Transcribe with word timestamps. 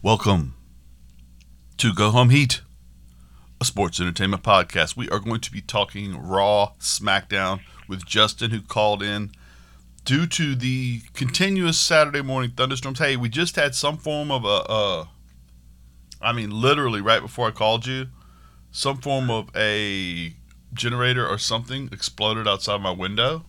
Welcome 0.00 0.54
to 1.78 1.92
Go 1.92 2.12
Home 2.12 2.30
Heat, 2.30 2.60
a 3.60 3.64
sports 3.64 3.98
entertainment 3.98 4.44
podcast. 4.44 4.96
We 4.96 5.10
are 5.10 5.18
going 5.18 5.40
to 5.40 5.50
be 5.50 5.60
talking 5.60 6.16
Raw 6.16 6.74
SmackDown 6.78 7.62
with 7.88 8.06
Justin, 8.06 8.52
who 8.52 8.60
called 8.60 9.02
in 9.02 9.32
due 10.04 10.28
to 10.28 10.54
the 10.54 11.00
continuous 11.14 11.80
Saturday 11.80 12.22
morning 12.22 12.52
thunderstorms. 12.56 13.00
Hey, 13.00 13.16
we 13.16 13.28
just 13.28 13.56
had 13.56 13.74
some 13.74 13.96
form 13.96 14.30
of 14.30 14.44
a, 14.44 14.70
uh, 14.70 15.04
I 16.22 16.32
mean, 16.32 16.52
literally 16.52 17.00
right 17.00 17.20
before 17.20 17.48
I 17.48 17.50
called 17.50 17.84
you, 17.84 18.06
some 18.70 18.98
form 18.98 19.30
of 19.30 19.50
a 19.56 20.32
generator 20.74 21.26
or 21.26 21.38
something 21.38 21.88
exploded 21.90 22.46
outside 22.46 22.80
my 22.80 22.92
window. 22.92 23.46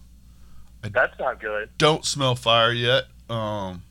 That's 0.81 1.19
not 1.19 1.39
good. 1.39 1.69
Don't 1.77 2.05
smell 2.05 2.33
fire 2.33 2.73
yet. 2.73 3.03
Um, 3.29 3.83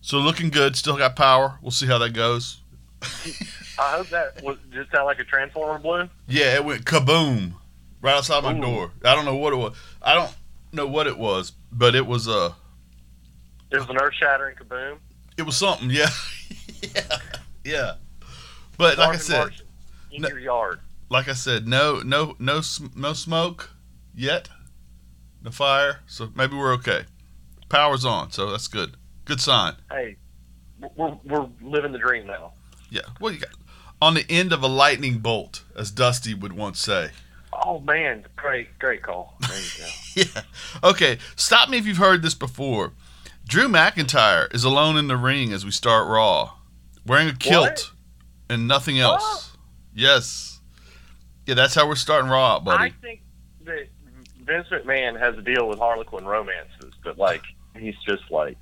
so 0.00 0.18
looking 0.18 0.50
good. 0.50 0.76
Still 0.76 0.96
got 0.96 1.16
power. 1.16 1.58
We'll 1.62 1.70
see 1.70 1.86
how 1.86 1.98
that 1.98 2.10
goes. 2.12 2.60
I 3.02 3.92
hope 3.96 4.08
that 4.10 4.42
was 4.42 4.58
just 4.72 4.90
sound 4.92 5.06
like 5.06 5.18
a 5.18 5.24
transformer 5.24 5.78
blew. 5.78 6.08
Yeah, 6.28 6.54
it 6.56 6.64
went 6.64 6.84
kaboom 6.84 7.54
right 8.02 8.14
outside 8.14 8.44
my 8.44 8.56
Ooh. 8.56 8.60
door. 8.60 8.90
I 9.04 9.14
don't 9.14 9.24
know 9.24 9.36
what 9.36 9.52
it 9.52 9.56
was. 9.56 9.74
I 10.02 10.14
don't 10.14 10.34
know 10.72 10.86
what 10.86 11.06
it 11.06 11.16
was, 11.18 11.52
but 11.72 11.94
it 11.94 12.06
was 12.06 12.28
uh 12.28 12.52
It 13.70 13.78
was 13.78 13.88
an 13.88 13.96
earth 14.00 14.14
shattering 14.18 14.56
kaboom. 14.56 14.98
it 15.38 15.42
was 15.42 15.56
something. 15.56 15.88
Yeah, 15.90 16.08
yeah, 16.82 17.16
yeah. 17.64 17.92
But 18.76 18.98
like 18.98 19.14
I 19.14 19.16
said, 19.16 19.48
in 20.12 20.22
no- 20.22 20.28
your 20.28 20.38
yard. 20.38 20.80
like 21.08 21.28
I 21.28 21.34
said, 21.34 21.66
no, 21.66 22.00
no, 22.00 22.34
no, 22.38 22.60
no 22.96 23.12
smoke 23.14 23.70
yet. 24.14 24.48
No 25.42 25.50
fire, 25.50 26.00
so 26.06 26.30
maybe 26.34 26.54
we're 26.54 26.74
okay. 26.74 27.04
Power's 27.70 28.04
on, 28.04 28.30
so 28.30 28.50
that's 28.50 28.68
good. 28.68 28.96
Good 29.30 29.40
sign. 29.40 29.74
Hey, 29.92 30.16
we're 30.96 31.16
we're 31.24 31.46
living 31.62 31.92
the 31.92 32.00
dream 32.00 32.26
now. 32.26 32.54
Yeah. 32.90 33.02
What 33.20 33.32
you 33.32 33.38
got? 33.38 33.50
On 34.02 34.14
the 34.14 34.26
end 34.28 34.52
of 34.52 34.64
a 34.64 34.66
lightning 34.66 35.18
bolt, 35.20 35.62
as 35.76 35.92
Dusty 35.92 36.34
would 36.34 36.52
once 36.52 36.80
say. 36.80 37.10
Oh 37.52 37.78
man, 37.78 38.24
great 38.34 38.76
great 38.80 39.04
call. 39.04 39.36
There 39.48 39.56
you 39.56 39.64
go. 39.78 39.86
Yeah. 40.34 40.42
Okay. 40.82 41.18
Stop 41.36 41.68
me 41.68 41.78
if 41.78 41.86
you've 41.86 41.98
heard 41.98 42.22
this 42.22 42.34
before. 42.34 42.90
Drew 43.46 43.68
McIntyre 43.68 44.52
is 44.52 44.64
alone 44.64 44.96
in 44.96 45.06
the 45.06 45.16
ring 45.16 45.52
as 45.52 45.64
we 45.64 45.70
start 45.70 46.08
Raw, 46.08 46.54
wearing 47.06 47.28
a 47.28 47.32
kilt 47.36 47.62
What? 47.68 47.90
and 48.48 48.66
nothing 48.66 48.98
else. 48.98 49.56
Yes. 49.94 50.58
Yeah, 51.46 51.54
that's 51.54 51.76
how 51.76 51.86
we're 51.86 51.94
starting 51.94 52.28
Raw 52.28 52.58
buddy. 52.58 52.82
I 52.82 52.90
think 53.00 53.20
that 53.64 53.86
Vince 54.44 54.66
McMahon 54.72 55.16
has 55.20 55.38
a 55.38 55.42
deal 55.42 55.68
with 55.68 55.78
Harlequin 55.78 56.24
romances, 56.24 56.94
but 57.04 57.16
like 57.16 57.42
he's 57.78 57.94
just 58.04 58.28
like 58.32 58.58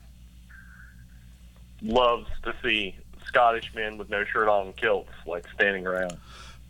loves 1.83 2.27
to 2.45 2.55
see 2.63 2.97
Scottish 3.27 3.73
men 3.75 3.99
with 3.99 4.09
no 4.11 4.25
shirt 4.25 4.49
on 4.49 4.67
and 4.69 4.77
kilts 4.77 5.11
like 5.27 5.47
standing 5.55 5.87
around. 5.87 6.17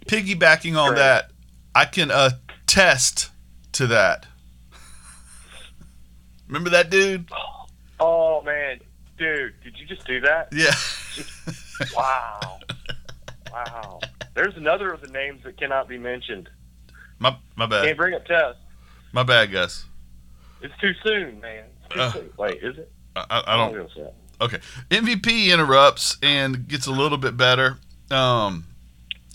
Piggybacking 0.06 0.76
on 0.76 0.90
Great. 0.90 0.98
that, 0.98 1.30
I 1.74 1.84
can 1.84 2.10
attest 2.10 3.30
to 3.72 3.86
that. 3.88 4.26
Remember 6.46 6.70
that 6.70 6.90
dude? 6.90 7.28
Oh 8.00 8.42
man, 8.42 8.80
dude, 9.18 9.54
did 9.62 9.76
you 9.78 9.86
just 9.86 10.06
do 10.06 10.20
that? 10.20 10.48
Yeah. 10.52 10.72
Wow. 11.94 12.58
wow. 13.52 14.00
There's 14.34 14.56
another 14.56 14.90
of 14.90 15.00
the 15.00 15.06
names 15.06 15.44
that 15.44 15.56
cannot 15.58 15.86
be 15.88 15.96
mentioned. 15.96 16.48
my 17.20 17.36
my 17.54 17.68
Can't 17.68 17.70
bad. 17.84 17.96
bring 17.96 18.14
up 18.14 18.24
Tess. 18.26 18.56
My 19.12 19.22
bad, 19.22 19.52
guys. 19.52 19.84
It's 20.60 20.74
too 20.80 20.90
soon, 21.04 21.38
man. 21.40 21.66
Too 21.90 22.00
Uh, 22.00 22.12
soon. 22.12 22.30
Wait, 22.36 22.60
is 22.64 22.78
it? 22.78 22.90
I, 23.14 23.24
I, 23.30 23.54
I 23.54 23.56
don't. 23.56 23.88
say 23.94 24.00
it. 24.00 24.14
Okay. 24.40 24.58
MVP 24.90 25.52
interrupts 25.52 26.16
and 26.22 26.68
gets 26.68 26.86
a 26.86 26.92
little 26.92 27.18
bit 27.18 27.36
better. 27.36 27.78
Um, 28.10 28.66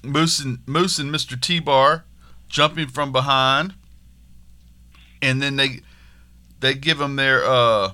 Moose 0.03 0.39
and 0.39 0.59
Moose 0.65 0.99
and 0.99 1.13
Mr. 1.13 1.39
T 1.39 1.59
Bar 1.59 2.05
jumping 2.47 2.87
from 2.87 3.11
behind, 3.11 3.73
and 5.21 5.41
then 5.41 5.55
they 5.55 5.81
they 6.59 6.73
give 6.73 6.99
him 7.01 7.15
their 7.15 7.43
uh, 7.43 7.91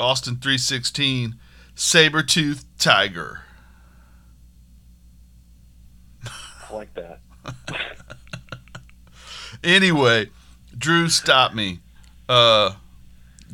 Austin 0.00 0.36
three 0.36 0.58
sixteen 0.58 1.36
saber 1.74 2.22
tooth 2.22 2.64
tiger. 2.78 3.40
I 6.24 6.74
like 6.74 6.94
that. 6.94 7.20
Anyway, 9.64 10.30
Drew 10.78 11.08
stopped 11.08 11.54
me. 11.54 11.80
Uh, 12.28 12.74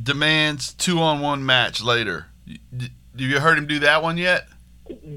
demands 0.00 0.74
two 0.74 1.00
on 1.00 1.20
one 1.20 1.44
match 1.44 1.82
later. 1.82 2.26
Have 2.48 2.90
you 3.14 3.40
heard 3.40 3.58
him 3.58 3.66
do 3.66 3.78
that 3.80 4.02
one 4.02 4.16
yet? 4.16 4.48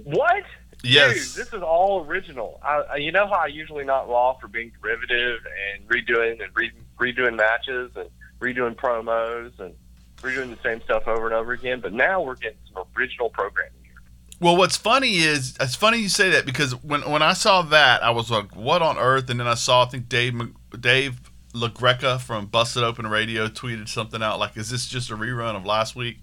What? 0.03 0.43
Yes. 0.83 1.33
Dude, 1.33 1.45
this 1.45 1.53
is 1.53 1.61
all 1.61 2.05
original. 2.05 2.59
I, 2.63 2.97
you 2.97 3.11
know 3.11 3.27
how 3.27 3.35
I 3.35 3.47
usually 3.47 3.83
not 3.83 4.07
raw 4.07 4.33
for 4.33 4.47
being 4.47 4.71
derivative 4.81 5.39
and 5.73 5.87
redoing 5.87 6.43
and 6.43 6.55
re, 6.55 6.71
redoing 6.99 7.35
matches 7.35 7.91
and 7.95 8.09
redoing 8.39 8.75
promos 8.75 9.59
and 9.59 9.73
redoing 10.21 10.55
the 10.55 10.61
same 10.61 10.81
stuff 10.83 11.07
over 11.07 11.25
and 11.25 11.33
over 11.33 11.53
again. 11.53 11.79
But 11.79 11.93
now 11.93 12.21
we're 12.21 12.35
getting 12.35 12.57
some 12.73 12.83
original 12.95 13.29
programming 13.29 13.73
here. 13.83 13.93
Well, 14.39 14.55
what's 14.57 14.77
funny 14.77 15.17
is 15.17 15.55
it's 15.59 15.75
funny 15.75 15.97
you 15.97 16.09
say 16.09 16.29
that 16.31 16.45
because 16.45 16.73
when 16.83 17.01
when 17.09 17.21
I 17.21 17.33
saw 17.33 17.61
that, 17.63 18.03
I 18.03 18.11
was 18.11 18.29
like, 18.29 18.55
"What 18.55 18.81
on 18.81 18.97
earth?" 18.97 19.29
And 19.29 19.39
then 19.39 19.47
I 19.47 19.55
saw 19.55 19.83
I 19.83 19.85
think 19.87 20.07
Dave 20.07 20.39
Dave 20.79 21.31
LaGreca 21.53 22.21
from 22.21 22.45
Busted 22.47 22.83
Open 22.83 23.07
Radio 23.07 23.47
tweeted 23.47 23.89
something 23.89 24.21
out 24.21 24.39
like, 24.39 24.55
"Is 24.55 24.69
this 24.69 24.85
just 24.85 25.09
a 25.09 25.15
rerun 25.15 25.55
of 25.55 25.65
last 25.65 25.95
week?" 25.95 26.19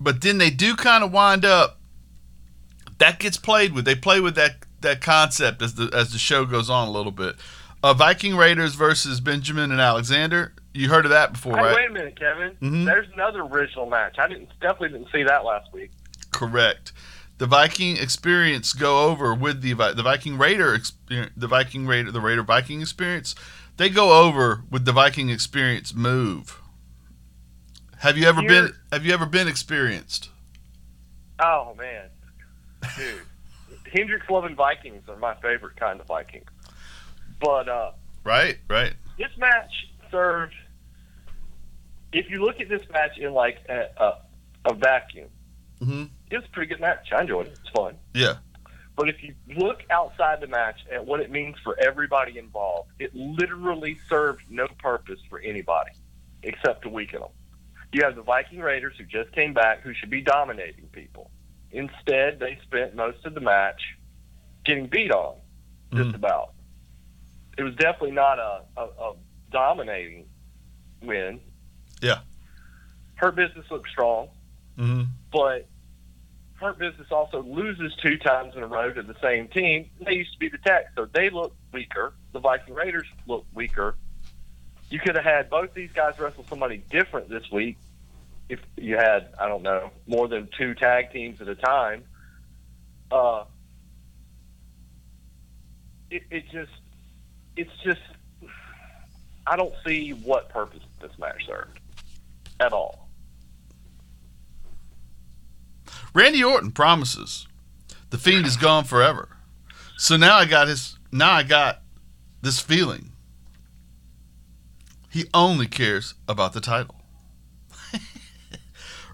But 0.00 0.20
then 0.22 0.38
they 0.38 0.50
do 0.50 0.74
kind 0.76 1.02
of 1.04 1.12
wind 1.12 1.44
up. 1.44 1.78
That 2.98 3.18
gets 3.18 3.36
played 3.36 3.72
with. 3.72 3.84
They 3.84 3.94
play 3.94 4.20
with 4.20 4.34
that 4.36 4.56
that 4.80 5.00
concept 5.00 5.62
as 5.62 5.74
the 5.74 5.90
as 5.92 6.12
the 6.12 6.18
show 6.18 6.44
goes 6.44 6.68
on 6.70 6.88
a 6.88 6.90
little 6.90 7.12
bit. 7.12 7.36
Uh, 7.82 7.92
Viking 7.94 8.36
Raiders 8.36 8.74
versus 8.74 9.20
Benjamin 9.20 9.70
and 9.70 9.80
Alexander. 9.80 10.54
You 10.72 10.88
heard 10.88 11.04
of 11.04 11.10
that 11.10 11.32
before, 11.34 11.56
Hey, 11.56 11.62
right? 11.62 11.74
wait 11.74 11.90
a 11.90 11.92
minute, 11.92 12.18
Kevin. 12.18 12.56
Mhm. 12.62 12.84
There's 12.86 13.06
another 13.14 13.40
original 13.42 13.86
match. 13.86 14.16
I 14.18 14.26
didn't 14.26 14.48
definitely 14.60 14.88
didn't 14.98 15.12
see 15.12 15.22
that 15.24 15.44
last 15.44 15.72
week. 15.72 15.90
Correct. 16.32 16.92
The 17.38 17.46
Viking 17.46 17.96
experience 17.96 18.72
go 18.72 19.04
over 19.08 19.34
with 19.34 19.60
the 19.60 19.72
the 19.74 20.02
Viking 20.02 20.38
Raider 20.38 20.74
experience, 20.74 21.32
the 21.36 21.46
Viking 21.48 21.86
Raider 21.86 22.10
the 22.10 22.20
Raider 22.20 22.42
Viking 22.42 22.80
experience. 22.80 23.34
They 23.76 23.88
go 23.90 24.22
over 24.24 24.62
with 24.70 24.84
the 24.84 24.92
Viking 24.92 25.30
experience 25.30 25.94
move. 25.94 26.60
Have 28.04 28.18
you 28.18 28.26
ever 28.26 28.42
been 28.42 28.70
Have 28.92 29.06
you 29.06 29.14
ever 29.14 29.24
been 29.24 29.48
experienced? 29.48 30.28
Oh 31.38 31.74
man, 31.78 32.10
dude, 32.98 33.22
Hendrix 33.92 34.28
loving 34.28 34.54
Vikings 34.54 35.08
are 35.08 35.16
my 35.16 35.34
favorite 35.36 35.76
kind 35.76 35.98
of 36.02 36.06
Vikings. 36.06 36.50
But 37.40 37.66
uh, 37.66 37.92
Right, 38.22 38.58
right. 38.68 38.92
this 39.18 39.30
match 39.38 39.72
served. 40.10 40.52
If 42.12 42.28
you 42.28 42.44
look 42.44 42.60
at 42.60 42.68
this 42.68 42.82
match 42.92 43.16
in 43.18 43.32
like 43.32 43.56
a, 43.70 43.86
a, 43.96 44.12
a 44.70 44.74
vacuum, 44.74 45.28
hmm 45.82 46.04
it 46.30 46.36
was 46.36 46.44
a 46.44 46.50
pretty 46.52 46.68
good 46.68 46.80
match. 46.80 47.08
I 47.10 47.22
enjoyed 47.22 47.46
it. 47.46 47.58
It's 47.58 47.70
fun. 47.70 47.94
Yeah, 48.12 48.34
But 48.96 49.08
if 49.08 49.22
you 49.22 49.34
look 49.56 49.82
outside 49.90 50.40
the 50.42 50.46
match 50.46 50.80
at 50.92 51.06
what 51.06 51.20
it 51.20 51.30
means 51.30 51.56
for 51.64 51.74
everybody 51.80 52.36
involved, 52.38 52.90
it 52.98 53.14
literally 53.14 53.98
served 54.10 54.42
no 54.50 54.66
purpose 54.78 55.20
for 55.30 55.38
anybody 55.38 55.92
except 56.42 56.82
to 56.82 56.90
weaken 56.90 57.20
them. 57.20 57.30
You 57.94 58.02
have 58.02 58.16
the 58.16 58.22
Viking 58.22 58.58
Raiders 58.58 58.94
who 58.98 59.04
just 59.04 59.30
came 59.30 59.54
back 59.54 59.82
who 59.82 59.94
should 59.94 60.10
be 60.10 60.20
dominating 60.20 60.88
people. 60.90 61.30
Instead, 61.70 62.40
they 62.40 62.58
spent 62.64 62.96
most 62.96 63.24
of 63.24 63.34
the 63.34 63.40
match 63.40 63.80
getting 64.64 64.88
beat 64.88 65.12
on, 65.12 65.36
just 65.94 66.10
Mhm. 66.10 66.14
about. 66.16 66.54
It 67.56 67.62
was 67.62 67.76
definitely 67.76 68.10
not 68.10 68.40
a, 68.40 68.62
a, 68.76 68.82
a 68.82 69.16
dominating 69.52 70.26
win. 71.02 71.40
Yeah. 72.02 72.22
Hurt 73.14 73.36
Business 73.36 73.64
looked 73.70 73.88
strong 73.88 74.28
hmm 74.76 75.02
but 75.30 75.68
Hurt 76.54 76.78
Business 76.78 77.06
also 77.12 77.42
loses 77.42 77.94
two 78.02 78.16
times 78.18 78.54
in 78.56 78.62
a 78.64 78.66
row 78.66 78.92
to 78.92 79.02
the 79.02 79.14
same 79.22 79.46
team. 79.48 79.88
They 80.04 80.14
used 80.14 80.32
to 80.32 80.38
be 80.40 80.48
the 80.48 80.58
Tech, 80.58 80.86
so 80.96 81.06
they 81.06 81.30
look 81.30 81.54
weaker. 81.72 82.14
The 82.32 82.40
Viking 82.40 82.74
Raiders 82.74 83.06
look 83.26 83.44
weaker. 83.52 83.96
You 84.94 85.00
could 85.00 85.16
have 85.16 85.24
had 85.24 85.50
both 85.50 85.74
these 85.74 85.90
guys 85.90 86.20
wrestle 86.20 86.46
somebody 86.48 86.76
different 86.88 87.28
this 87.28 87.50
week 87.50 87.78
if 88.48 88.60
you 88.76 88.94
had, 88.94 89.34
I 89.40 89.48
don't 89.48 89.64
know, 89.64 89.90
more 90.06 90.28
than 90.28 90.48
two 90.56 90.72
tag 90.76 91.10
teams 91.10 91.40
at 91.40 91.48
a 91.48 91.56
time. 91.56 92.04
Uh, 93.10 93.42
it, 96.12 96.22
it 96.30 96.44
just, 96.52 96.70
it's 97.56 97.72
just, 97.82 98.02
I 99.44 99.56
don't 99.56 99.74
see 99.84 100.10
what 100.10 100.50
purpose 100.50 100.84
this 101.00 101.10
match 101.18 101.44
served 101.44 101.80
at 102.60 102.72
all. 102.72 103.08
Randy 106.14 106.44
Orton 106.44 106.70
promises 106.70 107.48
the 108.10 108.18
Fiend 108.18 108.46
is 108.46 108.56
gone 108.56 108.84
forever. 108.84 109.38
So 109.96 110.16
now 110.16 110.36
I 110.36 110.44
got 110.44 110.68
his. 110.68 111.00
Now 111.10 111.32
I 111.32 111.42
got 111.42 111.82
this 112.42 112.60
feeling. 112.60 113.10
He 115.14 115.26
only 115.32 115.68
cares 115.68 116.14
about 116.26 116.54
the 116.54 116.60
title. 116.60 116.96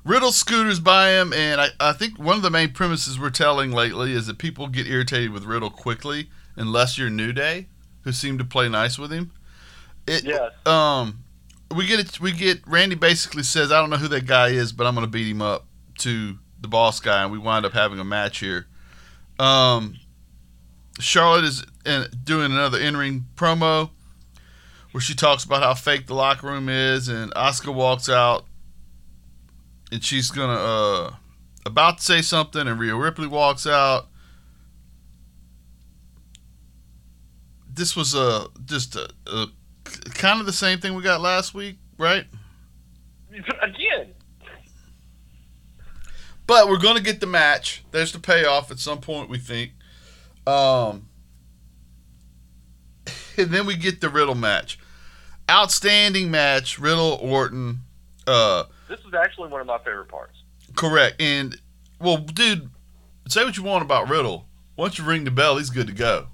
Riddle 0.03 0.33
scooters 0.33 0.81
by 0.81 1.11
him, 1.11 1.35
and 1.35 1.61
I, 1.61 1.69
I 1.79 1.93
think 1.93 2.19
one 2.19 2.37
of 2.37 2.43
the 2.43 2.49
main 2.49 2.73
premises 2.73 3.21
we're 3.21 3.29
telling 3.29 3.71
lately 3.71 4.13
is 4.13 4.27
that 4.27 4.39
people 4.39 4.67
get 4.69 4.87
irritated 4.87 5.31
with 5.31 5.45
Riddle 5.45 5.69
quickly 5.69 6.31
unless 6.57 6.97
you're 6.97 7.11
New 7.11 7.35
Day, 7.35 7.67
who 8.05 8.13
seem 8.13 8.39
to 8.39 8.45
play 8.45 8.67
nice 8.67 8.99
with 8.99 9.11
him. 9.13 9.33
It, 10.07 10.25
Yes. 10.25 10.53
Um, 10.67 11.23
we 11.77 11.87
get 11.87 12.01
it. 12.01 12.19
We 12.19 12.33
get 12.33 12.67
Randy 12.67 12.95
basically 12.95 13.43
says, 13.43 13.71
"I 13.71 13.79
don't 13.79 13.91
know 13.91 13.99
who 13.99 14.09
that 14.09 14.25
guy 14.25 14.49
is, 14.49 14.73
but 14.73 14.87
I'm 14.87 14.95
going 14.95 15.07
to 15.07 15.11
beat 15.11 15.31
him 15.31 15.43
up." 15.43 15.67
To 15.99 16.39
the 16.59 16.69
boss 16.69 16.99
guy, 16.99 17.25
and 17.25 17.31
we 17.31 17.37
wind 17.37 17.67
up 17.67 17.75
having 17.75 17.99
a 17.99 18.05
match 18.05 18.39
here. 18.39 18.69
Um, 19.39 19.97
Charlotte 20.99 21.45
is 21.45 21.67
in, 21.85 22.07
doing 22.25 22.53
another 22.53 22.79
in-ring 22.79 23.27
promo 23.37 23.91
where 24.93 25.01
she 25.01 25.15
talks 25.15 25.45
about 25.45 25.63
how 25.63 25.75
fake 25.75 26.07
the 26.07 26.15
locker 26.15 26.47
room 26.47 26.69
is, 26.69 27.09
and 27.09 27.33
Asuka 27.35 27.73
walks 27.73 28.09
out, 28.09 28.45
and 29.93 30.03
she's 30.03 30.31
gonna 30.31 30.53
uh 30.53 31.15
about 31.67 31.99
to 31.99 32.05
say 32.05 32.23
something, 32.23 32.67
and 32.67 32.79
Rhea 32.79 32.95
Ripley 32.95 33.27
walks 33.27 33.67
out. 33.67 34.09
This 37.73 37.95
was 37.95 38.15
a 38.15 38.47
just 38.65 38.97
a, 38.97 39.09
a 39.27 39.47
kind 40.15 40.41
of 40.41 40.47
the 40.47 40.53
same 40.53 40.81
thing 40.81 40.95
we 40.95 41.03
got 41.03 41.21
last 41.21 41.55
week, 41.55 41.77
right? 41.99 42.25
Again. 43.31 44.15
But 46.47 46.69
we're 46.69 46.79
gonna 46.79 47.01
get 47.01 47.21
the 47.21 47.27
match. 47.27 47.85
There's 47.93 48.13
the 48.13 48.19
payoff 48.19 48.71
at 48.71 48.81
some 48.81 49.01
point, 49.01 49.31
we 49.31 49.39
think. 49.39 49.73
Um, 50.47 51.10
and 53.45 53.53
then 53.53 53.67
we 53.67 53.77
get 53.77 54.01
the 54.01 54.09
Riddle 54.09 54.35
match. 54.35 54.79
Outstanding 55.51 56.31
match, 56.31 56.79
Riddle 56.79 57.19
Orton. 57.21 57.81
Uh, 58.27 58.65
This 58.89 59.01
is 59.01 59.15
actually 59.15 59.49
one 59.49 59.61
of 59.61 59.67
my 59.67 59.79
favorite 59.79 60.09
parts. 60.09 60.39
correct. 60.77 61.21
And 61.21 61.59
well, 62.01 62.19
dude, 62.19 62.71
say 63.29 63.45
what 63.45 63.57
you 63.57 63.63
want 63.63 63.83
about 63.83 64.09
Riddle. 64.09 64.47
Once 64.77 64.97
you 64.99 65.05
ring 65.05 65.25
the 65.25 65.31
bell, 65.31 65.59
he's 65.59 65.71
good 65.71 65.87
to 65.89 65.93
go. 65.93 66.29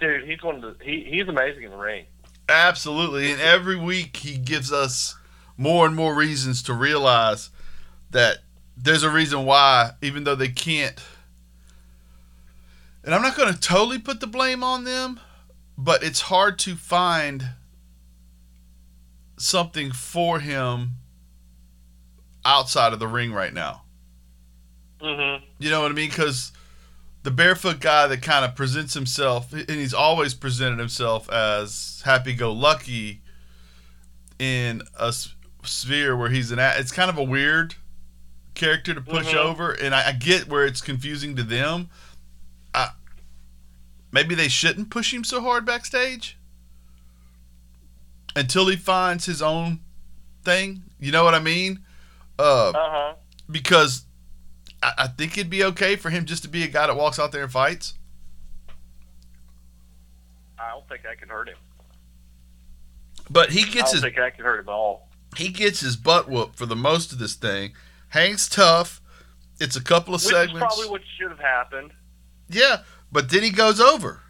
Dude, 0.00 0.24
he's 0.28 0.42
one 0.42 0.56
of 0.56 0.62
the 0.62 0.76
he, 0.84 1.04
he's 1.04 1.26
amazing 1.28 1.64
in 1.64 1.70
the 1.70 1.76
ring. 1.76 2.06
Absolutely. 2.48 3.30
And 3.32 3.40
every 3.40 3.76
week 3.76 4.16
he 4.18 4.38
gives 4.38 4.72
us 4.72 5.16
more 5.56 5.84
and 5.86 5.94
more 5.96 6.14
reasons 6.14 6.62
to 6.62 6.72
realize 6.72 7.50
that 8.10 8.38
there's 8.76 9.02
a 9.02 9.10
reason 9.10 9.44
why, 9.44 9.90
even 10.00 10.22
though 10.24 10.36
they 10.36 10.48
can't. 10.48 11.02
And 13.04 13.14
I'm 13.14 13.22
not 13.22 13.36
going 13.36 13.52
to 13.52 13.58
totally 13.60 13.98
put 13.98 14.20
the 14.20 14.26
blame 14.26 14.62
on 14.62 14.84
them, 14.84 15.20
but 15.78 16.02
it's 16.02 16.22
hard 16.22 16.58
to 16.58 16.74
find 16.74 17.50
something 19.38 19.92
for 19.92 20.40
him 20.40 20.96
outside 22.44 22.92
of 22.92 22.98
the 22.98 23.06
ring 23.06 23.32
right 23.32 23.54
now. 23.54 23.82
Mm-hmm. 25.00 25.44
You 25.60 25.70
know 25.70 25.80
what 25.80 25.92
I 25.92 25.94
mean? 25.94 26.08
Because 26.10 26.50
the 27.22 27.30
barefoot 27.30 27.78
guy 27.80 28.08
that 28.08 28.22
kind 28.22 28.44
of 28.44 28.56
presents 28.56 28.94
himself, 28.94 29.52
and 29.52 29.70
he's 29.70 29.94
always 29.94 30.34
presented 30.34 30.78
himself 30.80 31.30
as 31.30 32.02
happy-go-lucky 32.04 33.22
in 34.40 34.82
a 34.98 35.06
s- 35.08 35.34
sphere 35.62 36.16
where 36.16 36.30
he's 36.30 36.50
an. 36.50 36.58
a- 36.58 36.74
It's 36.76 36.90
kind 36.92 37.10
of 37.10 37.18
a 37.18 37.22
weird 37.22 37.76
character 38.54 38.94
to 38.94 39.00
push 39.00 39.28
Mhm. 39.28 39.34
over, 39.34 39.70
and 39.72 39.94
I, 39.94 40.08
I 40.08 40.12
get 40.12 40.48
where 40.48 40.64
it's 40.64 40.80
confusing 40.80 41.36
to 41.36 41.44
them. 41.44 41.90
I, 44.12 44.12
maybe 44.12 44.34
they 44.34 44.48
shouldn't 44.48 44.90
push 44.90 45.12
him 45.12 45.24
so 45.24 45.40
hard 45.40 45.64
backstage 45.64 46.36
until 48.36 48.66
he 48.68 48.76
finds 48.76 49.26
his 49.26 49.42
own 49.42 49.80
thing. 50.44 50.82
You 51.00 51.12
know 51.12 51.24
what 51.24 51.34
I 51.34 51.38
mean? 51.40 51.80
Uh, 52.38 52.70
Uh 52.70 52.72
huh. 52.74 53.14
because 53.50 54.04
I, 54.82 54.92
I 54.98 55.06
think 55.08 55.36
it'd 55.38 55.50
be 55.50 55.64
okay 55.64 55.96
for 55.96 56.10
him 56.10 56.24
just 56.24 56.42
to 56.44 56.48
be 56.48 56.62
a 56.64 56.68
guy 56.68 56.86
that 56.86 56.96
walks 56.96 57.18
out 57.18 57.32
there 57.32 57.42
and 57.42 57.52
fights. 57.52 57.94
I 60.58 60.70
don't 60.70 60.88
think 60.88 61.02
I 61.10 61.14
can 61.14 61.28
hurt 61.28 61.48
him. 61.48 61.56
But 63.30 63.50
he 63.50 63.60
I 63.62 63.64
gets 63.64 63.74
don't 63.90 63.92
his 63.94 64.00
think 64.02 64.16
that 64.16 64.36
could 64.36 64.44
hurt 64.44 64.60
him 64.60 64.68
at 64.68 64.72
all. 64.72 65.08
he 65.36 65.48
gets 65.50 65.80
his 65.80 65.96
butt 65.96 66.28
whooped 66.28 66.56
for 66.56 66.66
the 66.66 66.76
most 66.76 67.12
of 67.12 67.18
this 67.18 67.34
thing. 67.34 67.72
Hangs 68.10 68.48
tough. 68.48 69.00
It's 69.60 69.76
a 69.76 69.82
couple 69.82 70.14
of 70.14 70.22
Which 70.24 70.32
segments. 70.34 70.54
is 70.54 70.60
probably 70.60 70.88
what 70.88 71.02
should 71.18 71.30
have 71.30 71.40
happened. 71.40 71.90
yeah, 72.48 72.78
but 73.12 73.30
then 73.30 73.42
he 73.42 73.50
goes 73.50 73.80
over, 73.80 74.20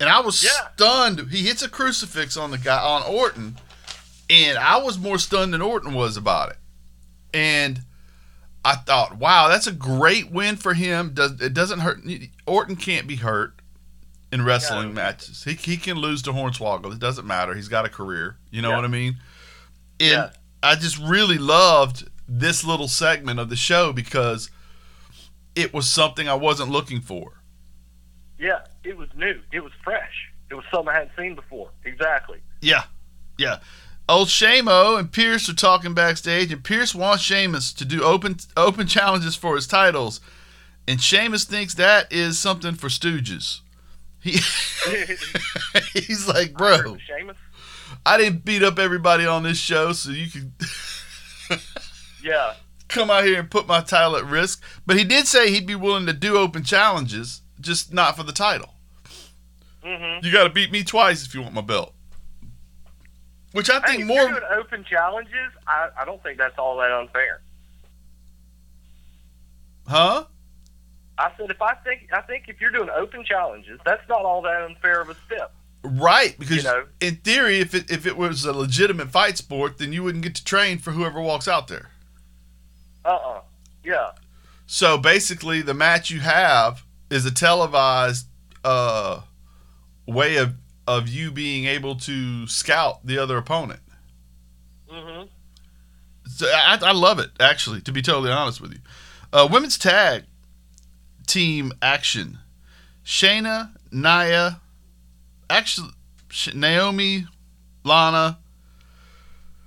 and 0.00 0.08
I 0.08 0.20
was 0.20 0.42
Yeah. 0.42 0.50
stunned. 0.74 1.30
He 1.30 1.42
hits 1.46 1.62
a 1.62 1.68
crucifix 1.68 2.36
on 2.36 2.50
the 2.50 2.58
guy 2.58 2.78
on 2.80 3.02
Orton, 3.02 3.58
and 4.30 4.58
I 4.58 4.76
was 4.78 4.98
more 4.98 5.18
stunned 5.18 5.54
than 5.54 5.62
Orton 5.62 5.94
was 5.94 6.16
about 6.16 6.50
it. 6.50 6.58
And 7.34 7.82
I 8.64 8.76
thought, 8.76 9.16
wow, 9.16 9.48
that's 9.48 9.66
a 9.66 9.72
great 9.72 10.30
win 10.30 10.56
for 10.56 10.74
him. 10.74 11.12
Does 11.14 11.40
it 11.40 11.54
doesn't 11.54 11.80
hurt? 11.80 12.00
Orton 12.46 12.76
can't 12.76 13.06
be 13.06 13.16
hurt 13.16 13.54
in 14.30 14.44
wrestling 14.44 14.88
No. 14.88 14.94
matches. 14.94 15.44
He 15.44 15.54
he 15.54 15.76
can 15.76 15.96
lose 15.96 16.20
to 16.22 16.32
Hornswoggle. 16.32 16.92
It 16.92 16.98
doesn't 16.98 17.26
matter. 17.26 17.54
He's 17.54 17.68
got 17.68 17.86
a 17.86 17.88
career. 17.88 18.36
You 18.50 18.60
know 18.62 18.70
Yeah. 18.70 18.76
what 18.76 18.84
I 18.84 18.88
mean? 18.88 19.20
And 20.00 20.10
Yeah. 20.10 20.30
I 20.62 20.74
just 20.74 20.98
really 20.98 21.38
loved 21.38 22.08
this 22.28 22.62
little 22.64 22.88
segment 22.88 23.40
of 23.40 23.48
the 23.48 23.56
show 23.56 23.92
because 23.92 24.50
it 25.54 25.72
was 25.72 25.88
something 25.88 26.28
I 26.28 26.34
wasn't 26.34 26.70
looking 26.70 27.00
for. 27.00 27.37
Yeah, 28.38 28.60
it 28.84 28.96
was 28.96 29.08
new. 29.16 29.40
It 29.52 29.60
was 29.60 29.72
fresh. 29.82 30.30
It 30.50 30.54
was 30.54 30.64
something 30.72 30.88
I 30.88 30.98
hadn't 30.98 31.12
seen 31.18 31.34
before. 31.34 31.70
Exactly. 31.84 32.38
Yeah, 32.60 32.84
yeah. 33.36 33.58
Old 34.08 34.28
Sheamus 34.30 34.98
and 34.98 35.12
Priest 35.12 35.48
are 35.50 35.54
talking 35.54 35.92
backstage, 35.92 36.50
and 36.52 36.64
Priest 36.64 36.94
wants 36.94 37.22
Sheamus 37.22 37.72
to 37.74 37.84
do 37.84 38.02
open 38.02 38.36
open 38.56 38.86
challenges 38.86 39.36
for 39.36 39.54
his 39.56 39.66
titles, 39.66 40.20
and 40.86 41.00
Sheamus 41.02 41.44
thinks 41.44 41.74
that 41.74 42.10
is 42.12 42.38
something 42.38 42.74
for 42.74 42.88
Stooges. 42.88 43.60
He 44.20 44.32
he's 45.92 46.26
like, 46.26 46.54
bro, 46.54 46.96
Sheamus. 46.96 47.36
I 48.06 48.16
didn't 48.16 48.44
beat 48.44 48.62
up 48.62 48.78
everybody 48.78 49.26
on 49.26 49.42
this 49.42 49.58
show, 49.58 49.92
so 49.92 50.10
you 50.10 50.30
can 50.30 50.52
Yeah. 52.22 52.54
come 52.88 53.10
out 53.10 53.24
here 53.24 53.38
and 53.38 53.50
put 53.50 53.66
my 53.66 53.80
title 53.80 54.16
at 54.16 54.24
risk. 54.24 54.62
But 54.86 54.96
he 54.98 55.04
did 55.04 55.26
say 55.26 55.50
he'd 55.50 55.66
be 55.66 55.74
willing 55.74 56.06
to 56.06 56.12
do 56.12 56.36
open 56.36 56.64
challenges, 56.64 57.42
just 57.60 57.92
not 57.92 58.16
for 58.16 58.22
the 58.22 58.32
title. 58.32 58.74
Mm-hmm. 59.84 60.24
You 60.24 60.32
got 60.32 60.44
to 60.44 60.50
beat 60.50 60.70
me 60.70 60.84
twice 60.84 61.24
if 61.24 61.34
you 61.34 61.42
want 61.42 61.54
my 61.54 61.60
belt. 61.60 61.94
Which 63.52 63.70
I 63.70 63.80
think 63.80 64.02
if 64.02 64.06
more. 64.06 64.28
doing 64.28 64.42
open 64.50 64.84
challenges, 64.84 65.52
I, 65.66 65.88
I 66.00 66.04
don't 66.04 66.22
think 66.22 66.38
that's 66.38 66.58
all 66.58 66.76
that 66.78 66.90
unfair. 66.90 67.40
Huh? 69.86 70.24
I 71.16 71.32
said 71.36 71.50
if 71.50 71.60
I 71.60 71.74
think 71.74 72.10
I 72.12 72.20
think 72.20 72.44
if 72.48 72.60
you're 72.60 72.70
doing 72.70 72.90
open 72.90 73.24
challenges, 73.24 73.80
that's 73.84 74.06
not 74.08 74.22
all 74.24 74.42
that 74.42 74.62
unfair 74.62 75.00
of 75.00 75.08
a 75.08 75.16
step. 75.26 75.52
Right, 75.82 76.38
because 76.38 76.58
You 76.58 76.62
know. 76.64 76.84
in 77.00 77.16
theory, 77.16 77.60
if 77.60 77.74
it 77.74 77.90
if 77.90 78.06
it 78.06 78.16
was 78.16 78.44
a 78.44 78.52
legitimate 78.52 79.10
fight 79.10 79.38
sport, 79.38 79.78
then 79.78 79.92
you 79.92 80.04
wouldn't 80.04 80.22
get 80.22 80.34
to 80.36 80.44
train 80.44 80.78
for 80.78 80.92
whoever 80.92 81.20
walks 81.20 81.48
out 81.48 81.68
there. 81.68 81.90
Uh 83.04 83.16
uh 83.16 83.40
Yeah. 83.82 84.10
So 84.66 84.98
basically, 84.98 85.62
the 85.62 85.74
match 85.74 86.10
you 86.10 86.20
have 86.20 86.84
is 87.10 87.24
a 87.26 87.30
televised 87.30 88.26
uh, 88.64 89.22
way 90.06 90.36
of 90.36 90.54
of 90.86 91.06
you 91.06 91.30
being 91.30 91.66
able 91.66 91.94
to 91.94 92.46
scout 92.46 93.06
the 93.06 93.18
other 93.18 93.36
opponent. 93.36 93.80
Mm-hmm. 94.90 95.26
So 96.26 96.46
I, 96.46 96.78
I 96.80 96.92
love 96.92 97.18
it, 97.18 97.30
actually, 97.38 97.82
to 97.82 97.92
be 97.92 98.00
totally 98.00 98.30
honest 98.30 98.60
with 98.60 98.72
you. 98.72 98.78
Uh, 99.32 99.46
women's 99.50 99.76
tag 99.76 100.24
team 101.26 101.72
action. 101.82 102.38
Shayna, 103.04 103.72
Nia, 103.92 104.60
actually, 105.50 105.90
Naomi, 106.54 107.26
Lana. 107.84 108.38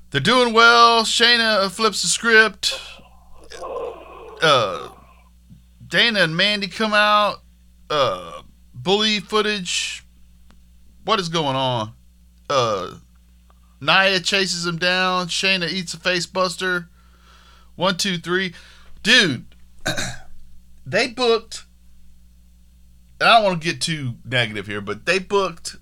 They're 0.10 0.22
doing 0.22 0.54
well. 0.54 1.04
Shayna 1.04 1.70
flips 1.70 2.02
the 2.02 2.08
script. 2.08 2.80
Uh, 4.42 4.90
Dana 5.92 6.22
and 6.22 6.36
Mandy 6.38 6.68
come 6.68 6.94
out. 6.94 7.44
Uh, 7.90 8.42
bully 8.74 9.20
footage. 9.20 10.04
What 11.04 11.20
is 11.20 11.28
going 11.28 11.58
on? 11.58 11.94
Uh, 12.50 12.96
Nia 13.82 14.22
chases 14.22 14.66
him 14.66 14.78
down. 14.78 15.28
Shayna 15.28 15.70
eats 15.70 15.94
a 15.94 16.00
face 16.00 16.26
buster. 16.26 16.88
One, 17.76 17.98
two, 17.98 18.18
three. 18.18 18.54
Dude, 19.04 19.46
they 20.86 21.08
booked. 21.10 21.66
And 23.20 23.30
I 23.30 23.36
don't 23.36 23.44
want 23.44 23.62
to 23.62 23.72
get 23.74 23.82
too 23.82 24.16
negative 24.24 24.68
here, 24.68 24.82
but 24.82 25.06
they 25.06 25.20
booked 25.20 25.76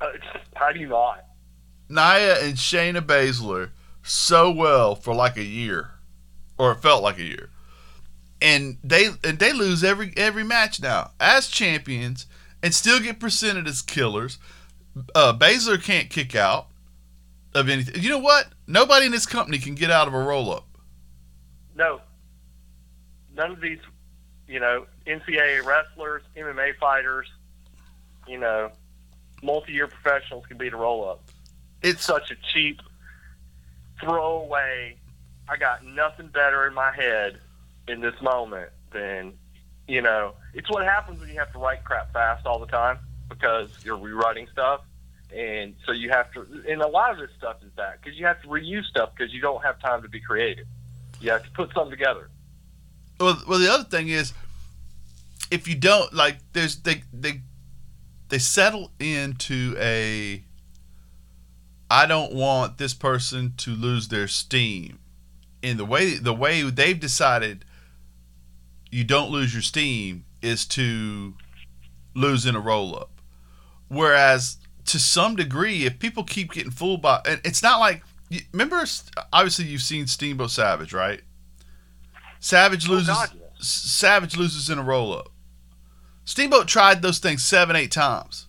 Uh, 0.00 0.08
how 0.54 0.72
do 0.72 0.80
you 0.80 0.88
not? 0.88 1.24
Nia 1.88 2.42
and 2.42 2.56
Shayna 2.56 3.00
Baszler 3.00 3.70
so 4.02 4.50
well 4.50 4.96
for 4.96 5.14
like 5.14 5.36
a 5.36 5.44
year, 5.44 5.92
or 6.58 6.72
it 6.72 6.80
felt 6.80 7.02
like 7.02 7.18
a 7.18 7.22
year, 7.24 7.50
and 8.44 8.76
they 8.84 9.06
and 9.24 9.38
they 9.38 9.54
lose 9.54 9.82
every 9.82 10.12
every 10.18 10.44
match 10.44 10.80
now 10.80 11.12
as 11.18 11.48
champions 11.48 12.26
and 12.62 12.74
still 12.74 13.00
get 13.00 13.18
presented 13.18 13.66
as 13.66 13.80
killers. 13.80 14.38
Uh, 15.14 15.32
Baszler 15.36 15.82
can't 15.82 16.10
kick 16.10 16.36
out 16.36 16.68
of 17.54 17.70
anything. 17.70 18.00
You 18.02 18.10
know 18.10 18.18
what? 18.18 18.48
Nobody 18.66 19.06
in 19.06 19.12
this 19.12 19.26
company 19.26 19.58
can 19.58 19.74
get 19.74 19.90
out 19.90 20.06
of 20.06 20.14
a 20.14 20.18
roll 20.18 20.52
up. 20.52 20.66
no, 21.74 22.00
none 23.34 23.50
of 23.50 23.60
these, 23.60 23.80
you 24.46 24.60
know, 24.60 24.86
NCAA 25.06 25.64
wrestlers, 25.64 26.22
MMA 26.36 26.76
fighters, 26.76 27.26
you 28.28 28.38
know, 28.38 28.70
multi-year 29.42 29.88
professionals 29.88 30.44
can 30.46 30.58
beat 30.58 30.72
a 30.72 30.76
roll-up. 30.76 31.22
It's 31.82 32.04
such 32.04 32.30
a 32.30 32.36
cheap 32.52 32.80
throwaway. 34.00 34.96
I 35.48 35.56
got 35.56 35.84
nothing 35.84 36.28
better 36.28 36.66
in 36.66 36.74
my 36.74 36.92
head 36.92 37.40
in 37.88 38.00
this 38.00 38.20
moment 38.22 38.70
then 38.92 39.34
you 39.86 40.00
know, 40.00 40.34
it's 40.54 40.70
what 40.70 40.84
happens 40.84 41.20
when 41.20 41.28
you 41.28 41.38
have 41.38 41.52
to 41.52 41.58
write 41.58 41.84
crap 41.84 42.12
fast 42.12 42.46
all 42.46 42.58
the 42.58 42.66
time 42.66 42.98
because 43.28 43.70
you're 43.84 43.98
rewriting 43.98 44.46
stuff. 44.52 44.80
And 45.34 45.74
so 45.84 45.92
you 45.92 46.10
have 46.10 46.32
to, 46.32 46.46
and 46.68 46.80
a 46.80 46.86
lot 46.86 47.10
of 47.10 47.18
this 47.18 47.30
stuff 47.36 47.56
is 47.62 47.72
that 47.76 48.00
because 48.00 48.18
you 48.18 48.24
have 48.24 48.40
to 48.42 48.48
reuse 48.48 48.84
stuff 48.84 49.10
because 49.16 49.32
you 49.32 49.40
don't 49.40 49.62
have 49.64 49.80
time 49.80 50.02
to 50.02 50.08
be 50.08 50.20
creative. 50.20 50.66
You 51.20 51.30
have 51.32 51.42
to 51.42 51.50
put 51.50 51.72
something 51.74 51.90
together. 51.90 52.30
Well, 53.18 53.42
well, 53.48 53.58
the 53.58 53.70
other 53.70 53.84
thing 53.84 54.08
is, 54.08 54.32
if 55.50 55.66
you 55.66 55.74
don't 55.74 56.12
like, 56.12 56.38
there's 56.52 56.76
they 56.76 57.02
they 57.12 57.40
they 58.28 58.38
settle 58.38 58.90
into 59.00 59.74
a. 59.78 60.44
I 61.90 62.06
don't 62.06 62.34
want 62.34 62.78
this 62.78 62.94
person 62.94 63.54
to 63.58 63.70
lose 63.70 64.08
their 64.08 64.28
steam, 64.28 64.98
in 65.62 65.76
the 65.76 65.84
way 65.84 66.14
the 66.14 66.34
way 66.34 66.62
they've 66.62 66.98
decided. 66.98 67.64
You 68.94 69.02
don't 69.02 69.32
lose 69.32 69.52
your 69.52 69.60
steam 69.60 70.24
is 70.40 70.64
to 70.66 71.34
lose 72.14 72.46
in 72.46 72.54
a 72.54 72.60
roll 72.60 72.94
up, 72.94 73.10
whereas 73.88 74.58
to 74.84 75.00
some 75.00 75.34
degree, 75.34 75.84
if 75.84 75.98
people 75.98 76.22
keep 76.22 76.52
getting 76.52 76.70
fooled 76.70 77.02
by, 77.02 77.20
and 77.26 77.40
it's 77.42 77.60
not 77.60 77.80
like 77.80 78.04
remember, 78.52 78.84
obviously 79.32 79.64
you've 79.64 79.82
seen 79.82 80.06
Steamboat 80.06 80.52
Savage, 80.52 80.92
right? 80.92 81.22
Savage 82.38 82.88
loses. 82.88 83.08
Oh 83.08 83.14
God. 83.14 83.40
Savage 83.58 84.36
loses 84.36 84.70
in 84.70 84.78
a 84.78 84.82
roll 84.84 85.12
up. 85.12 85.32
Steamboat 86.24 86.68
tried 86.68 87.02
those 87.02 87.18
things 87.18 87.42
seven, 87.42 87.74
eight 87.74 87.90
times 87.90 88.46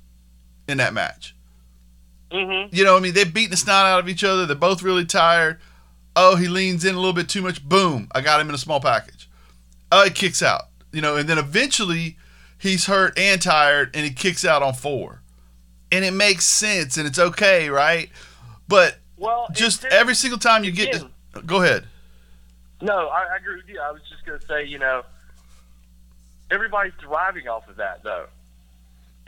in 0.67 0.77
that 0.77 0.93
match. 0.93 1.35
Mm-hmm. 2.29 2.69
You 2.71 2.83
know, 2.83 2.95
I 2.95 2.99
mean, 2.99 3.15
they're 3.15 3.25
beating 3.25 3.49
the 3.49 3.57
snot 3.57 3.87
out 3.87 3.99
of 3.99 4.07
each 4.07 4.23
other. 4.23 4.45
They're 4.45 4.55
both 4.55 4.83
really 4.83 5.05
tired. 5.05 5.59
Oh, 6.15 6.35
he 6.35 6.47
leans 6.47 6.85
in 6.85 6.93
a 6.93 6.99
little 6.99 7.13
bit 7.13 7.29
too 7.29 7.41
much. 7.41 7.67
Boom! 7.67 8.09
I 8.13 8.21
got 8.21 8.39
him 8.39 8.49
in 8.49 8.53
a 8.53 8.59
small 8.59 8.79
package. 8.79 9.14
Uh, 9.91 10.01
oh, 10.01 10.03
he 10.05 10.11
kicks 10.11 10.41
out. 10.41 10.63
You 10.91 11.01
know, 11.01 11.17
and 11.17 11.27
then 11.27 11.37
eventually 11.37 12.17
he's 12.57 12.85
hurt 12.85 13.17
and 13.17 13.41
tired, 13.41 13.91
and 13.93 14.05
he 14.05 14.11
kicks 14.11 14.45
out 14.45 14.63
on 14.63 14.73
four 14.73 15.21
and 15.91 16.03
it 16.03 16.11
makes 16.11 16.45
sense 16.45 16.97
and 16.97 17.07
it's 17.07 17.19
okay, 17.19 17.69
right? 17.69 18.09
But 18.67 18.97
well, 19.17 19.47
just 19.51 19.85
every 19.85 20.15
single 20.15 20.39
time 20.39 20.63
you 20.63 20.71
get 20.71 20.93
to, 20.93 21.09
go 21.45 21.61
ahead. 21.61 21.85
No, 22.81 23.07
I, 23.07 23.25
I 23.33 23.37
agree 23.37 23.55
with 23.55 23.69
you. 23.69 23.79
I 23.79 23.91
was 23.91 24.01
just 24.09 24.25
going 24.25 24.39
to 24.39 24.45
say, 24.45 24.65
you 24.65 24.79
know, 24.79 25.03
everybody's 26.51 26.93
deriving 26.99 27.47
off 27.47 27.67
of 27.69 27.77
that 27.77 28.03
though, 28.03 28.25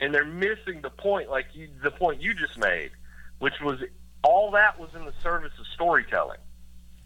and 0.00 0.12
they're 0.14 0.24
missing 0.24 0.82
the 0.82 0.90
point, 0.90 1.30
like 1.30 1.46
you, 1.54 1.68
the 1.82 1.90
point 1.90 2.20
you 2.20 2.34
just 2.34 2.58
made, 2.58 2.90
which 3.38 3.54
was 3.62 3.80
all 4.22 4.50
that 4.50 4.78
was 4.78 4.90
in 4.94 5.04
the 5.04 5.14
service 5.22 5.52
of 5.58 5.66
storytelling, 5.68 6.40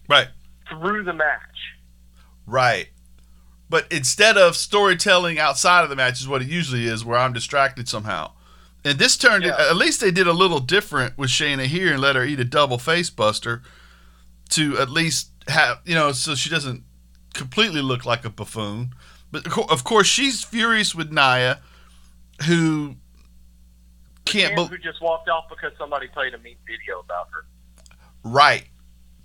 right? 0.08 0.28
Through 0.68 1.04
the 1.04 1.12
match, 1.12 1.76
right. 2.46 2.88
But 3.72 3.90
instead 3.90 4.36
of 4.36 4.54
storytelling 4.54 5.38
outside 5.38 5.82
of 5.82 5.88
the 5.88 5.96
match 5.96 6.20
is 6.20 6.28
what 6.28 6.42
it 6.42 6.48
usually 6.48 6.84
is, 6.84 7.06
where 7.06 7.18
I'm 7.18 7.32
distracted 7.32 7.88
somehow. 7.88 8.32
And 8.84 8.98
this 8.98 9.16
turned 9.16 9.44
yeah. 9.44 9.56
at 9.58 9.76
least 9.76 10.02
they 10.02 10.10
did 10.10 10.26
a 10.26 10.34
little 10.34 10.60
different 10.60 11.16
with 11.16 11.30
Shayna 11.30 11.64
here 11.64 11.90
and 11.92 11.98
let 11.98 12.14
her 12.14 12.22
eat 12.22 12.38
a 12.38 12.44
double 12.44 12.76
face 12.76 13.08
buster 13.08 13.62
to 14.50 14.76
at 14.76 14.90
least 14.90 15.30
have 15.48 15.80
you 15.86 15.94
know 15.94 16.12
so 16.12 16.34
she 16.34 16.50
doesn't 16.50 16.84
completely 17.32 17.80
look 17.80 18.04
like 18.04 18.26
a 18.26 18.28
buffoon. 18.28 18.92
But 19.30 19.46
of 19.70 19.84
course 19.84 20.06
she's 20.06 20.44
furious 20.44 20.94
with 20.94 21.10
Nia, 21.10 21.60
who 22.46 22.96
can't. 24.26 24.54
Be- 24.54 24.66
who 24.66 24.76
just 24.76 25.00
walked 25.00 25.30
off 25.30 25.48
because 25.48 25.72
somebody 25.78 26.08
played 26.08 26.34
a 26.34 26.38
mean 26.40 26.56
video 26.66 27.00
about 27.00 27.28
her. 27.30 27.46
Right, 28.22 28.66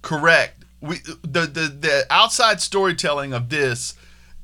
correct. 0.01 0.63
We 0.79 0.99
the 1.21 1.41
the 1.41 1.77
the 1.77 2.07
outside 2.09 2.61
storytelling 2.61 3.33
of 3.33 3.49
this 3.49 3.93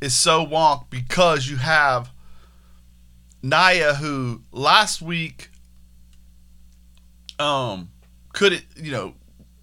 is 0.04 0.14
so 0.14 0.46
wonk 0.46 0.90
because 0.90 1.48
you 1.48 1.56
have 1.56 2.12
Nia, 3.42 3.96
who 3.96 4.42
last 4.52 5.02
week 5.02 5.50
um 7.40 7.90
couldn't 8.34 8.66
you 8.76 8.92
know 8.92 9.14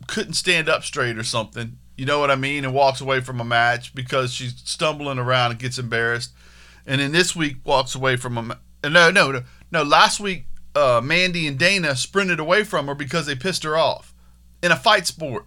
couldn't 0.07 0.33
stand 0.33 0.69
up 0.69 0.83
straight 0.83 1.19
or 1.19 1.23
something, 1.23 1.79
you 1.97 2.07
know 2.07 2.19
what 2.19 2.31
I 2.31 2.37
mean, 2.37 2.65
and 2.65 2.73
walks 2.73 3.01
away 3.01 3.21
from 3.21 3.41
a 3.41 3.45
match 3.45 3.95
because 3.95 4.33
she's 4.33 4.55
stumbling 4.65 5.19
around 5.19 5.53
and 5.53 5.61
gets 5.61 5.79
embarrassed, 5.79 6.33
and 6.87 7.01
then 7.01 7.13
this 7.13 7.37
week 7.37 7.57
walks 7.65 7.95
away 7.95 8.17
from 8.17 8.39
a 8.39 8.89
no 8.89 9.11
no 9.11 9.31
no 9.31 9.43
no 9.71 9.83
last 9.83 10.21
week 10.21 10.47
uh, 10.75 11.03
Mandy 11.05 11.47
and 11.47 11.59
Dana 11.59 11.95
sprinted 11.97 12.41
away 12.41 12.65
from 12.65 12.87
her 12.87 12.95
because 12.95 13.27
they 13.27 13.35
pissed 13.35 13.63
her 13.65 13.77
off 13.77 14.15
in 14.63 14.73
a 14.73 14.77
fight 14.77 15.07
sport. 15.07 15.45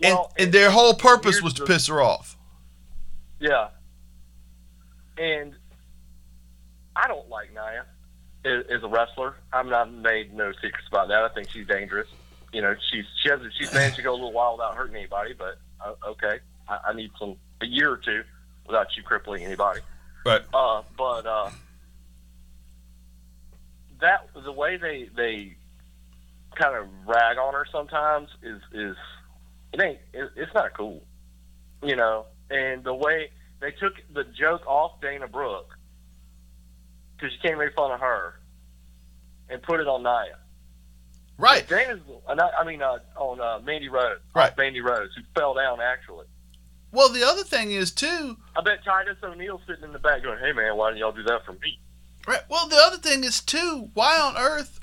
Well, 0.00 0.32
and, 0.36 0.46
and 0.46 0.52
their 0.52 0.72
whole 0.72 0.94
purpose 0.94 1.40
was 1.40 1.52
to 1.54 1.64
piss 1.64 1.86
her 1.86 2.02
off. 2.02 2.36
Yeah. 3.42 3.68
And 5.18 5.54
I 6.94 7.08
don't 7.08 7.28
like 7.28 7.50
Nia 7.52 7.84
as, 8.44 8.82
a 8.84 8.88
wrestler. 8.88 9.34
I'm 9.52 9.68
not 9.68 9.92
made 9.92 10.32
no 10.32 10.52
secrets 10.52 10.86
about 10.88 11.08
that. 11.08 11.24
I 11.24 11.28
think 11.28 11.50
she's 11.50 11.66
dangerous. 11.66 12.08
You 12.52 12.62
know, 12.62 12.74
she's 12.90 13.04
she 13.20 13.30
has 13.30 13.40
she's 13.58 13.72
managed 13.74 13.96
to 13.96 14.02
go 14.02 14.12
a 14.12 14.14
little 14.14 14.32
while 14.32 14.52
without 14.52 14.76
hurting 14.76 14.94
anybody, 14.94 15.34
but 15.36 15.58
uh, 15.84 15.94
okay, 16.10 16.38
I, 16.68 16.78
I 16.88 16.92
need 16.92 17.10
some 17.18 17.36
a 17.60 17.66
year 17.66 17.90
or 17.90 17.96
two 17.96 18.22
without 18.66 18.86
you 18.96 19.02
crippling 19.02 19.44
anybody. 19.44 19.80
Right. 20.24 20.42
Uh, 20.54 20.82
but 20.96 21.26
uh, 21.26 21.50
that 24.00 24.28
the 24.44 24.52
way 24.52 24.76
they 24.76 25.08
they 25.16 25.56
kind 26.54 26.76
of 26.76 26.86
rag 27.06 27.38
on 27.38 27.54
her 27.54 27.66
sometimes 27.72 28.28
is 28.42 28.60
is 28.72 28.96
it 29.72 29.82
ain't 29.82 29.98
it, 30.12 30.30
it's 30.36 30.54
not 30.54 30.76
cool, 30.76 31.02
you 31.82 31.96
know. 31.96 32.26
And 32.50 32.84
the 32.84 32.94
way 32.94 33.30
they 33.60 33.70
took 33.70 33.94
the 34.12 34.24
joke 34.24 34.66
off 34.66 35.00
Dana 35.00 35.28
Brooke 35.28 35.70
because 37.16 37.32
you 37.32 37.38
can't 37.42 37.58
make 37.58 37.74
fun 37.74 37.92
of 37.92 38.00
her 38.00 38.40
and 39.48 39.62
put 39.62 39.80
it 39.80 39.86
on 39.86 40.02
Nia. 40.02 40.38
Right. 41.38 41.66
Dana's, 41.68 42.00
I 42.28 42.64
mean, 42.64 42.82
uh, 42.82 42.98
on 43.16 43.40
uh, 43.40 43.60
Mandy 43.64 43.88
Rose. 43.88 44.18
Right. 44.34 44.56
Mandy 44.56 44.80
Rose, 44.80 45.10
who 45.16 45.22
fell 45.34 45.54
down 45.54 45.80
actually. 45.80 46.26
Well, 46.90 47.08
the 47.08 47.24
other 47.24 47.42
thing 47.42 47.72
is 47.72 47.90
too. 47.90 48.36
I 48.54 48.60
bet 48.60 48.84
Titus 48.84 49.16
O'Neil 49.22 49.60
sitting 49.66 49.84
in 49.84 49.92
the 49.92 49.98
back 49.98 50.22
going, 50.22 50.38
"Hey 50.38 50.52
man, 50.52 50.76
why 50.76 50.90
didn't 50.90 51.00
y'all 51.00 51.12
do 51.12 51.22
that 51.22 51.44
for 51.46 51.52
me?" 51.52 51.80
Right. 52.28 52.42
Well, 52.50 52.68
the 52.68 52.76
other 52.76 52.98
thing 52.98 53.24
is 53.24 53.40
too. 53.40 53.88
Why 53.94 54.18
on 54.20 54.36
earth 54.36 54.78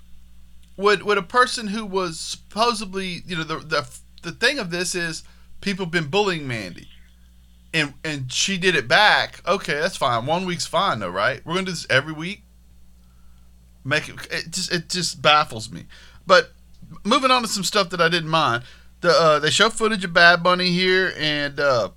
would 0.76 1.04
would 1.04 1.20
a 1.20 1.24
person 1.24 1.68
who 1.68 1.86
was 1.86 2.20
supposedly, 2.20 3.22
you 3.28 3.36
know, 3.36 3.44
the 3.44 3.58
the 3.60 3.90
the 4.24 4.32
thing 4.32 4.58
of 4.58 4.72
this 4.72 4.96
is 4.96 5.24
people 5.62 5.86
have 5.86 5.92
been 5.92 6.08
bullying 6.08 6.48
Mandy 6.48 6.90
and 7.74 7.94
and 8.04 8.32
she 8.32 8.58
did 8.58 8.76
it 8.76 8.88
back. 8.88 9.42
Okay, 9.48 9.74
that's 9.74 9.98
fine. 9.98 10.26
One 10.26 10.46
week's 10.46 10.66
fine 10.66 11.00
though, 11.00 11.10
right? 11.10 11.46
We're 11.46 11.56
gonna 11.56 11.66
do 11.66 11.72
this 11.72 11.88
every 11.90 12.14
week. 12.14 12.44
Make 13.84 14.10
it. 14.10 14.16
It 14.32 14.52
just 14.52 14.72
it 14.72 14.90
just 14.90 15.22
baffles 15.22 15.72
me. 15.72 15.86
But 16.26 16.52
moving 17.04 17.32
on 17.32 17.42
to 17.42 17.48
some 17.48 17.64
stuff 17.64 17.90
that 17.90 18.02
I 18.02 18.10
didn't 18.10 18.30
mind. 18.30 18.64
The 19.02 19.10
uh, 19.10 19.40
they 19.40 19.50
show 19.50 19.70
footage 19.70 20.04
of 20.04 20.14
Bad 20.14 20.44
Bunny 20.44 20.72
here, 20.72 21.14
and 21.18 21.60
uh, 21.60 21.90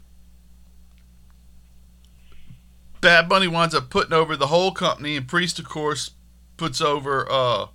Bad 3.01 3.29
Bunny 3.29 3.49
winds 3.49 3.75
up 3.75 3.91
putting 3.91 4.13
over 4.13 4.37
the 4.37 4.47
whole 4.47 4.71
company, 4.71 5.17
and 5.17 5.27
Priest, 5.27 5.59
of 5.59 5.69
course, 5.69 6.13
puts 6.57 6.81
over 6.81 7.27
uh, 7.31 7.67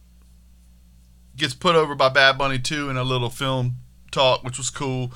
gets 1.36 1.54
put 1.54 1.76
over 1.76 1.96
by 1.96 2.10
Bad 2.10 2.38
Bunny 2.38 2.60
too 2.60 2.90
in 2.90 2.98
a 2.98 3.04
little 3.04 3.30
film 3.30 3.78
talk, 4.12 4.44
which 4.44 4.58
was 4.58 4.70
cool. 4.70 5.12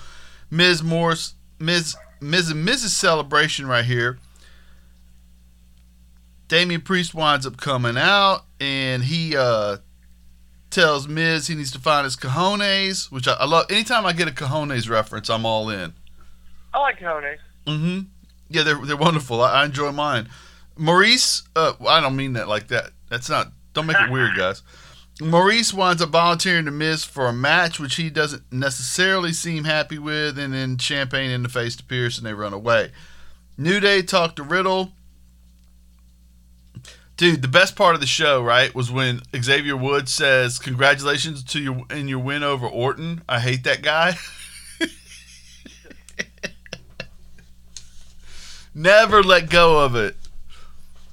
Ms. 0.50 0.84
Morse, 0.84 1.36
Ms. 1.60 1.96
Miz 2.22 2.50
and 2.52 2.68
Mrs. 2.68 2.90
Celebration 2.90 3.68
right 3.68 3.84
here. 3.84 4.20
Damian 6.48 6.82
Priest 6.82 7.14
winds 7.14 7.48
up 7.48 7.58
coming 7.58 7.98
out 7.98 8.42
and 8.60 9.04
he 9.04 9.36
uh, 9.36 9.78
tells 10.70 11.08
Miz 11.08 11.48
he 11.48 11.56
needs 11.56 11.72
to 11.72 11.80
find 11.80 12.04
his 12.04 12.16
cojones, 12.16 13.12
which 13.12 13.28
I, 13.28 13.34
I, 13.34 13.46
love. 13.46 13.66
Anytime 13.70 14.06
I 14.06 14.14
get 14.14 14.28
a 14.28 14.32
cojones 14.32 14.90
reference, 14.90 15.30
I'm 15.30 15.46
all 15.46 15.70
in. 15.70 15.94
I 16.74 16.80
like 16.80 17.00
cojones. 17.00 17.38
Mm-hmm. 17.66 18.00
Yeah, 18.50 18.64
they're 18.64 18.86
they're 18.86 18.98
wonderful. 18.98 19.42
I, 19.42 19.62
I 19.62 19.66
enjoy 19.66 19.92
mine. 19.92 20.30
Maurice, 20.78 21.44
uh, 21.56 21.74
I 21.88 22.02
don't 22.02 22.16
mean 22.16 22.34
that 22.34 22.48
like 22.48 22.68
that. 22.68 22.92
That's 23.10 23.30
not. 23.30 23.52
Don't 23.74 23.86
make 23.86 23.98
it 24.00 24.12
weird, 24.12 24.36
guys. 24.36 24.62
Maurice 25.22 25.74
winds 25.74 26.02
up 26.02 26.10
volunteering 26.10 26.66
to 26.66 26.72
miss 26.72 27.04
for 27.04 27.28
a 27.28 27.34
match, 27.34 27.80
which 27.80 27.96
he 27.96 28.10
doesn't 28.10 28.52
necessarily 28.52 29.32
seem 29.34 29.66
happy 29.66 30.00
with, 30.00 30.40
and 30.40 30.54
then 30.54 30.78
champagne 30.78 31.30
in 31.30 31.44
the 31.44 31.50
face 31.50 31.76
to 31.76 31.84
Priest, 31.84 32.18
and 32.18 32.26
they 32.26 32.34
run 32.34 32.54
away. 32.54 32.92
New 33.58 33.80
Day 33.80 34.02
talked 34.02 34.38
to 34.38 34.44
Riddle. 34.44 34.94
Dude, 37.18 37.44
the 37.44 37.48
best 37.48 37.76
part 37.76 37.94
of 37.94 38.02
the 38.02 38.08
show, 38.08 38.42
right, 38.42 38.74
was 38.74 38.90
when 38.92 39.22
Xavier 39.40 39.78
Woods 39.78 40.12
says, 40.12 40.58
"Congratulations 40.58 41.44
to 41.44 41.60
your 41.60 41.86
in 41.92 42.08
your 42.08 42.18
win 42.18 42.42
over 42.42 42.66
Orton." 42.66 43.22
I 43.30 43.40
hate 43.40 43.64
that 43.66 43.84
guy. 43.84 44.18
Never 48.74 49.22
let 49.22 49.50
go 49.50 49.84
of 49.86 49.96
it. 49.96 50.16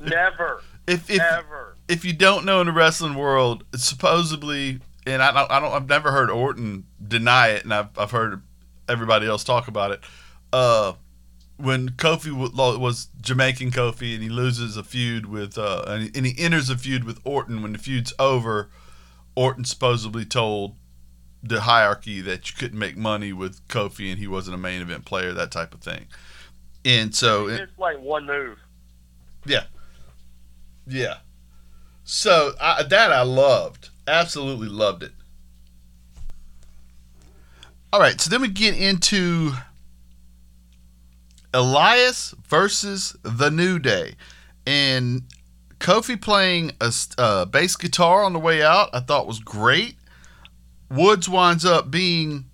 Never, 0.00 0.62
If 0.86 1.10
if 1.10 1.20
ever. 1.20 1.67
If 1.88 2.04
you 2.04 2.12
don't 2.12 2.44
know 2.44 2.60
in 2.60 2.66
the 2.66 2.72
wrestling 2.72 3.14
world, 3.14 3.64
supposedly, 3.74 4.80
and 5.06 5.22
I 5.22 5.32
don't, 5.32 5.50
I 5.50 5.60
don't, 5.60 5.72
I've 5.72 5.88
never 5.88 6.12
heard 6.12 6.30
Orton 6.30 6.84
deny 7.06 7.48
it, 7.48 7.64
and 7.64 7.72
I've, 7.72 7.98
I've 7.98 8.10
heard 8.10 8.42
everybody 8.88 9.26
else 9.26 9.42
talk 9.42 9.68
about 9.68 9.90
it. 9.92 10.00
Uh, 10.52 10.94
when 11.56 11.88
Kofi 11.90 12.30
was 12.30 13.08
Jamaican 13.20 13.72
Kofi, 13.72 14.14
and 14.14 14.22
he 14.22 14.28
loses 14.28 14.76
a 14.76 14.84
feud 14.84 15.26
with, 15.26 15.58
uh, 15.58 15.84
and 15.88 16.02
he, 16.04 16.10
and 16.14 16.26
he 16.26 16.34
enters 16.38 16.70
a 16.70 16.76
feud 16.76 17.04
with 17.04 17.18
Orton. 17.24 17.62
When 17.62 17.72
the 17.72 17.78
feud's 17.78 18.12
over, 18.18 18.70
Orton 19.34 19.64
supposedly 19.64 20.24
told 20.24 20.76
the 21.42 21.62
hierarchy 21.62 22.20
that 22.20 22.48
you 22.50 22.56
couldn't 22.56 22.78
make 22.78 22.96
money 22.96 23.32
with 23.32 23.66
Kofi, 23.68 24.10
and 24.10 24.18
he 24.18 24.26
wasn't 24.26 24.54
a 24.54 24.58
main 24.58 24.82
event 24.82 25.04
player, 25.04 25.32
that 25.32 25.50
type 25.50 25.74
of 25.74 25.80
thing. 25.80 26.06
And 26.84 27.14
so, 27.14 27.48
It's 27.48 27.78
like 27.78 28.00
one 28.00 28.26
move. 28.26 28.58
Yeah. 29.44 29.64
Yeah. 30.86 31.18
So 32.10 32.54
I, 32.58 32.84
that 32.84 33.12
I 33.12 33.20
loved, 33.20 33.90
absolutely 34.06 34.68
loved 34.68 35.02
it. 35.02 35.12
All 37.92 38.00
right, 38.00 38.18
so 38.18 38.30
then 38.30 38.40
we 38.40 38.48
get 38.48 38.74
into 38.74 39.52
Elias 41.52 42.34
versus 42.48 43.14
the 43.22 43.50
New 43.50 43.78
Day, 43.78 44.14
and 44.66 45.24
Kofi 45.80 46.18
playing 46.18 46.72
a, 46.80 46.90
uh, 47.18 47.44
bass 47.44 47.76
guitar 47.76 48.24
on 48.24 48.32
the 48.32 48.38
way 48.38 48.62
out. 48.62 48.88
I 48.94 49.00
thought 49.00 49.26
was 49.26 49.40
great. 49.40 49.96
Woods 50.90 51.28
winds 51.28 51.66
up 51.66 51.90
being 51.90 52.46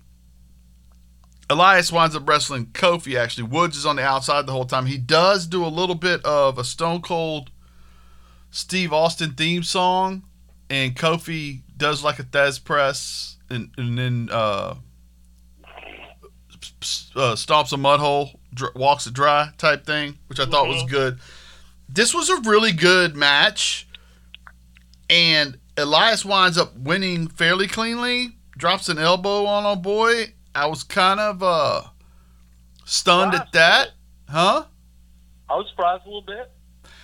Elias 1.49 1.93
winds 1.93 2.13
up 2.13 2.27
wrestling 2.27 2.65
Kofi. 2.73 3.17
Actually, 3.17 3.47
Woods 3.47 3.77
is 3.77 3.85
on 3.85 3.95
the 3.95 4.03
outside 4.03 4.47
the 4.47 4.51
whole 4.51 4.65
time. 4.65 4.85
He 4.85 4.97
does 4.97 5.47
do 5.47 5.65
a 5.65 5.67
little 5.67 5.95
bit 5.95 6.25
of 6.25 6.57
a 6.57 6.65
Stone 6.65 7.03
Cold 7.03 7.51
Steve 8.55 8.93
Austin 8.93 9.31
theme 9.33 9.63
song, 9.63 10.23
and 10.69 10.95
Kofi 10.95 11.63
does 11.75 12.05
like 12.05 12.19
a 12.19 12.23
Thesz 12.23 12.57
press, 12.63 13.35
and 13.49 13.69
and 13.77 13.97
then 13.97 14.29
uh, 14.31 14.75
uh, 17.15 17.35
stomps 17.35 17.73
a 17.73 17.77
mud 17.77 17.99
hole, 17.99 18.39
dr- 18.53 18.73
walks 18.75 19.07
it 19.07 19.13
dry 19.13 19.49
type 19.57 19.85
thing, 19.85 20.17
which 20.27 20.39
I 20.39 20.45
thought 20.45 20.69
was 20.69 20.83
Mhm. 20.83 20.89
good. 20.89 21.19
This 21.89 22.13
was 22.13 22.29
a 22.29 22.37
really 22.41 22.71
good 22.71 23.13
match, 23.13 23.87
and 25.09 25.59
Elias 25.75 26.23
winds 26.23 26.57
up 26.57 26.73
winning 26.77 27.27
fairly 27.27 27.67
cleanly. 27.67 28.37
Drops 28.57 28.87
an 28.87 28.97
elbow 28.97 29.45
on 29.45 29.65
a 29.65 29.75
boy. 29.75 30.33
I 30.55 30.67
was 30.67 30.83
kind 30.83 31.19
of 31.19 31.43
uh, 31.43 31.81
stunned 32.85 33.33
at 33.35 33.51
that, 33.51 33.91
huh? 34.29 34.63
I 35.49 35.55
was 35.57 35.67
surprised 35.71 36.03
a 36.05 36.07
little 36.07 36.21
bit, 36.21 36.49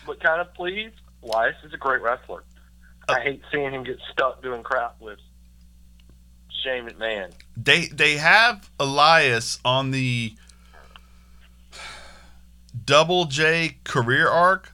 but 0.08 0.22
kind 0.22 0.40
of 0.40 0.54
pleased. 0.54 0.96
Elias 1.24 1.56
is 1.64 1.74
a 1.74 1.78
great 1.78 2.02
wrestler. 2.02 2.44
Uh, 3.08 3.14
I 3.14 3.22
hate 3.22 3.42
seeing 3.52 3.72
him 3.74 3.84
get 3.84 3.98
stuck 4.12 4.42
doing 4.42 4.64
crap 4.64 4.96
with 5.00 5.20
Shane 6.64 6.88
McMahon. 6.88 7.32
they 7.58 7.86
they 7.88 8.18
have 8.18 8.70
Elias 8.80 9.60
on 9.66 9.92
the 9.92 10.34
double 12.86 13.26
J 13.26 13.78
career 13.84 14.28
arc, 14.28 14.72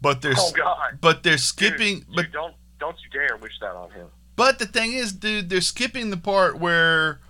but 0.00 0.22
they're 0.22 0.34
Oh 0.36 0.52
God! 0.52 0.98
but 1.00 1.22
they're 1.22 1.38
skipping 1.38 2.00
dude, 2.00 2.14
but 2.14 2.32
don't 2.32 2.54
don't 2.78 2.96
you 3.04 3.10
dare 3.18 3.36
wish 3.36 3.52
that 3.60 3.74
on 3.74 3.90
him. 3.92 4.08
but 4.36 4.58
the 4.58 4.66
thing 4.66 4.92
is, 4.92 5.12
dude, 5.12 5.48
they're 5.50 5.60
skipping 5.60 6.10
the 6.10 6.16
part 6.16 6.58
where 6.58 7.20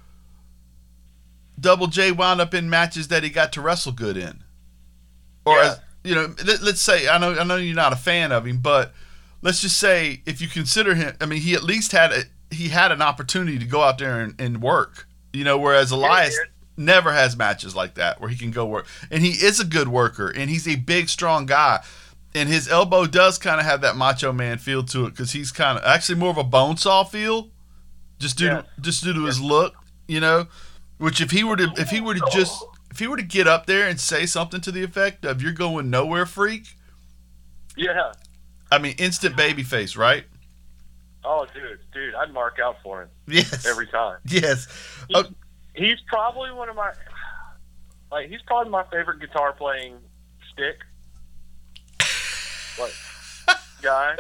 Double 1.61 1.87
J 1.87 2.11
wound 2.13 2.41
up 2.41 2.55
in 2.55 2.69
matches 2.71 3.09
that 3.09 3.23
he 3.23 3.31
got 3.31 3.53
to 3.53 3.61
wrestle 3.61 3.93
good 3.93 4.17
in. 4.17 4.43
Or 5.45 5.57
Yeah. 5.57 5.63
as 5.73 5.81
you 6.05 6.15
know, 6.15 6.35
let, 6.45 6.63
let's 6.63 6.81
say 6.81 7.09
I 7.09 7.19
know 7.19 7.35
I 7.39 7.45
know 7.45 7.57
you're 7.57 7.75
not 7.77 7.93
a 7.93 7.97
fan 7.97 8.33
of 8.33 8.47
him, 8.47 8.59
but 8.59 8.93
let's 9.43 9.61
just 9.61 9.79
say 9.79 10.23
if 10.27 10.41
you 10.41 10.49
consider 10.49 10.95
him, 10.95 11.15
I 11.21 11.27
mean, 11.27 11.41
he 11.41 11.55
at 11.55 11.63
least 11.63 11.93
had 11.93 12.13
a 12.13 12.23
he 12.51 12.69
had 12.69 12.93
an 12.93 13.01
opportunity 13.03 13.59
to 13.59 13.65
go 13.65 13.83
out 13.83 13.99
there 13.99 14.21
and, 14.21 14.35
and 14.41 14.61
work. 14.63 15.07
You 15.33 15.45
know, 15.45 15.57
whereas 15.59 15.91
Elias 15.91 16.39
never 16.77 17.13
has 17.13 17.37
matches 17.37 17.75
like 17.75 17.95
that 17.95 18.21
where 18.21 18.29
he 18.29 18.37
can 18.37 18.51
go 18.51 18.67
work, 18.67 18.87
and 19.11 19.23
he 19.23 19.31
is 19.31 19.61
a 19.61 19.65
good 19.65 19.89
worker, 19.89 20.29
and 20.29 20.51
he's 20.51 20.69
a 20.69 20.77
big, 20.77 21.09
strong 21.09 21.47
guy. 21.47 21.83
And 22.35 22.49
his 22.49 22.67
elbow 22.67 23.07
does 23.07 23.37
kind 23.39 23.61
of 23.61 23.67
have 23.67 23.83
that 23.83 23.95
Macho 23.95 24.33
Man 24.33 24.57
feel 24.59 24.83
to 24.85 25.05
it 25.07 25.11
because 25.11 25.33
he's 25.33 25.53
kind 25.53 25.79
of 25.79 25.85
actually 25.85 26.19
more 26.19 26.31
of 26.31 26.39
a 26.39 26.45
bone 26.45 26.79
saw 26.79 27.05
feel, 27.05 27.51
just 28.19 28.39
due 28.39 28.47
Yes. 28.47 28.65
to, 28.77 28.81
just 28.81 29.05
due 29.05 29.13
to 29.13 29.25
his 29.25 29.41
look, 29.41 29.75
you 30.09 30.19
know. 30.21 30.47
Which 30.99 31.21
if 31.21 31.31
he 31.31 31.45
were 31.45 31.57
to 31.57 31.71
if 31.77 31.91
he 31.91 32.01
were 32.01 32.15
to 32.15 32.23
just 32.33 32.65
if 32.93 32.99
he 33.01 33.07
were 33.09 33.17
to 33.17 33.23
get 33.23 33.49
up 33.49 33.67
there 33.67 33.89
and 33.89 33.99
say 33.99 34.27
something 34.27 34.61
to 34.61 34.71
the 34.71 34.85
effect 34.85 35.25
of 35.25 35.43
"You're 35.43 35.53
going 35.53 35.91
nowhere, 35.91 36.27
freak," 36.27 36.77
Yeah. 37.77 38.13
I 38.71 38.79
mean, 38.79 38.95
instant 38.99 39.35
baby 39.37 39.63
face, 39.65 39.97
right? 39.97 40.25
Oh, 41.25 41.47
dude, 41.55 41.79
dude, 41.93 42.15
I'd 42.15 42.33
mark 42.33 42.59
out 42.63 42.77
for 42.83 43.03
him 43.03 43.09
Yes. 43.27 43.67
every 43.67 43.87
time. 43.87 44.19
yes. 44.27 44.67
Oh, 45.15 45.25
He's 45.75 45.99
probably 46.07 46.53
one 46.53 46.69
of 46.69 46.77
my 46.77 46.93
like 48.11 48.29
he's 48.29 48.43
probably 48.47 48.71
my 48.71 48.85
favorite 48.93 49.21
guitar 49.21 49.53
playing 49.55 49.97
stick 50.53 50.77
like 52.79 52.93
guy. 53.83 54.17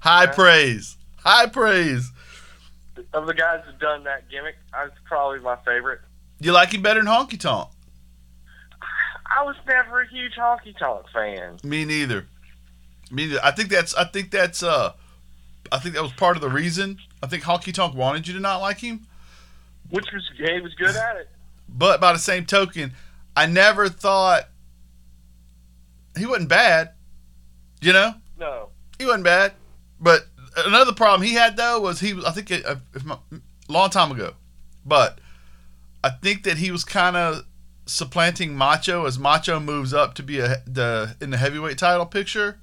high 0.00 0.24
Yeah. 0.24 0.32
praise. 0.32 0.96
High 1.18 1.46
praise. 1.46 2.10
Of 3.12 3.26
the 3.26 3.34
guys 3.34 3.62
that 3.66 3.78
done 3.78 4.04
that 4.04 4.28
gimmick, 4.30 4.56
I 4.72 4.84
was 4.84 4.92
probably 5.04 5.40
my 5.40 5.56
favorite. 5.64 6.00
You 6.40 6.52
like 6.52 6.72
him 6.72 6.82
better 6.82 7.00
than 7.02 7.08
Honky 7.08 7.38
Tonk? 7.38 7.68
I 9.36 9.42
was 9.42 9.56
never 9.66 10.02
a 10.02 10.08
huge 10.08 10.34
honky 10.38 10.76
tonk 10.78 11.06
fan. 11.12 11.58
Me 11.64 11.84
neither. 11.84 12.26
Me 13.10 13.26
neither. 13.26 13.40
I 13.42 13.50
think 13.50 13.68
that's. 13.68 13.94
I 13.94 14.04
think 14.04 14.30
that's. 14.30 14.62
Uh, 14.62 14.92
I 15.72 15.78
think 15.78 15.94
that 15.96 16.02
was 16.02 16.12
part 16.12 16.36
of 16.36 16.42
the 16.42 16.48
reason. 16.50 16.98
I 17.22 17.26
think 17.26 17.42
Honky 17.42 17.72
Tonk 17.72 17.94
wanted 17.96 18.28
you 18.28 18.34
to 18.34 18.40
not 18.40 18.58
like 18.58 18.78
him. 18.78 19.06
Which 19.90 20.06
was 20.12 20.22
he 20.36 20.60
was 20.60 20.74
good 20.74 20.94
at 20.94 21.16
it. 21.16 21.28
But 21.68 22.00
by 22.00 22.12
the 22.12 22.18
same 22.18 22.44
token, 22.46 22.92
I 23.36 23.46
never 23.46 23.88
thought 23.88 24.44
he 26.16 26.26
wasn't 26.26 26.48
bad. 26.48 26.92
You 27.80 27.92
know, 27.92 28.14
No. 28.38 28.68
he 28.98 29.04
wasn't 29.06 29.24
bad. 29.24 29.54
But 29.98 30.26
another 30.56 30.92
problem 30.92 31.26
he 31.26 31.34
had 31.34 31.56
though 31.56 31.80
was 31.80 32.00
he 32.00 32.14
was. 32.14 32.24
I 32.24 32.30
think 32.30 32.50
a, 32.50 32.80
if 32.94 33.04
long 33.68 33.90
time 33.90 34.12
ago, 34.12 34.34
but 34.84 35.18
I 36.02 36.10
think 36.10 36.44
that 36.44 36.58
he 36.58 36.70
was 36.70 36.84
kind 36.84 37.16
of 37.16 37.44
supplanting 37.86 38.54
Macho 38.54 39.06
as 39.06 39.18
Macho 39.18 39.60
moves 39.60 39.92
up 39.92 40.14
to 40.14 40.22
be 40.22 40.40
a 40.40 40.62
the 40.66 41.16
in 41.20 41.30
the 41.30 41.36
heavyweight 41.36 41.78
title 41.78 42.06
picture. 42.06 42.58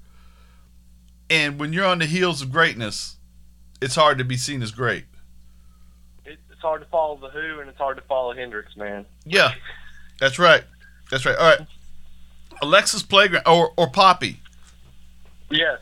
And 1.29 1.59
when 1.59 1.71
you're 1.71 1.85
on 1.85 1.99
the 1.99 2.05
heels 2.05 2.41
of 2.41 2.51
greatness, 2.51 3.15
it's 3.81 3.95
hard 3.95 4.17
to 4.17 4.25
be 4.25 4.35
seen 4.35 4.61
as 4.61 4.71
great. 4.71 5.05
It's 6.25 6.61
hard 6.61 6.81
to 6.81 6.87
follow 6.87 7.15
the 7.17 7.29
Who 7.29 7.59
and 7.61 7.69
it's 7.69 7.77
hard 7.77 7.97
to 7.97 8.03
follow 8.03 8.33
Hendrix, 8.33 8.75
man. 8.75 9.05
Yeah, 9.25 9.53
that's 10.19 10.37
right. 10.37 10.63
That's 11.09 11.25
right. 11.25 11.35
All 11.35 11.49
right. 11.57 11.67
Alexa's 12.61 13.03
Playground 13.03 13.47
or 13.47 13.71
or 13.77 13.89
Poppy, 13.89 14.39
Yes, 15.49 15.79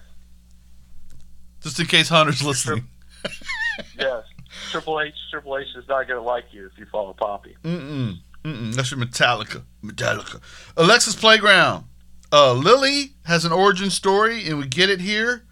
just 1.69 1.79
in 1.79 1.85
case 1.85 2.09
Hunter's 2.09 2.43
listening. 2.43 2.87
yes. 3.99 4.23
Triple 4.71 4.99
H, 5.01 5.13
Triple 5.29 5.59
H 5.59 5.67
is 5.77 5.87
not 5.87 6.07
gonna 6.07 6.21
like 6.21 6.45
you 6.51 6.65
if 6.65 6.77
you 6.79 6.87
follow 6.91 7.13
Poppy. 7.13 7.55
Mm-mm. 7.63 8.17
Mm-mm. 8.43 8.73
That's 8.73 8.89
your 8.89 8.99
Metallica. 8.99 9.61
Metallica. 9.83 10.41
Alexa's 10.75 11.15
Playground. 11.15 11.85
Uh, 12.31 12.53
Lily 12.53 13.13
has 13.25 13.45
an 13.45 13.51
origin 13.51 13.91
story, 13.91 14.47
and 14.47 14.57
we 14.57 14.65
get 14.65 14.89
it 14.89 14.99
here. 14.99 15.43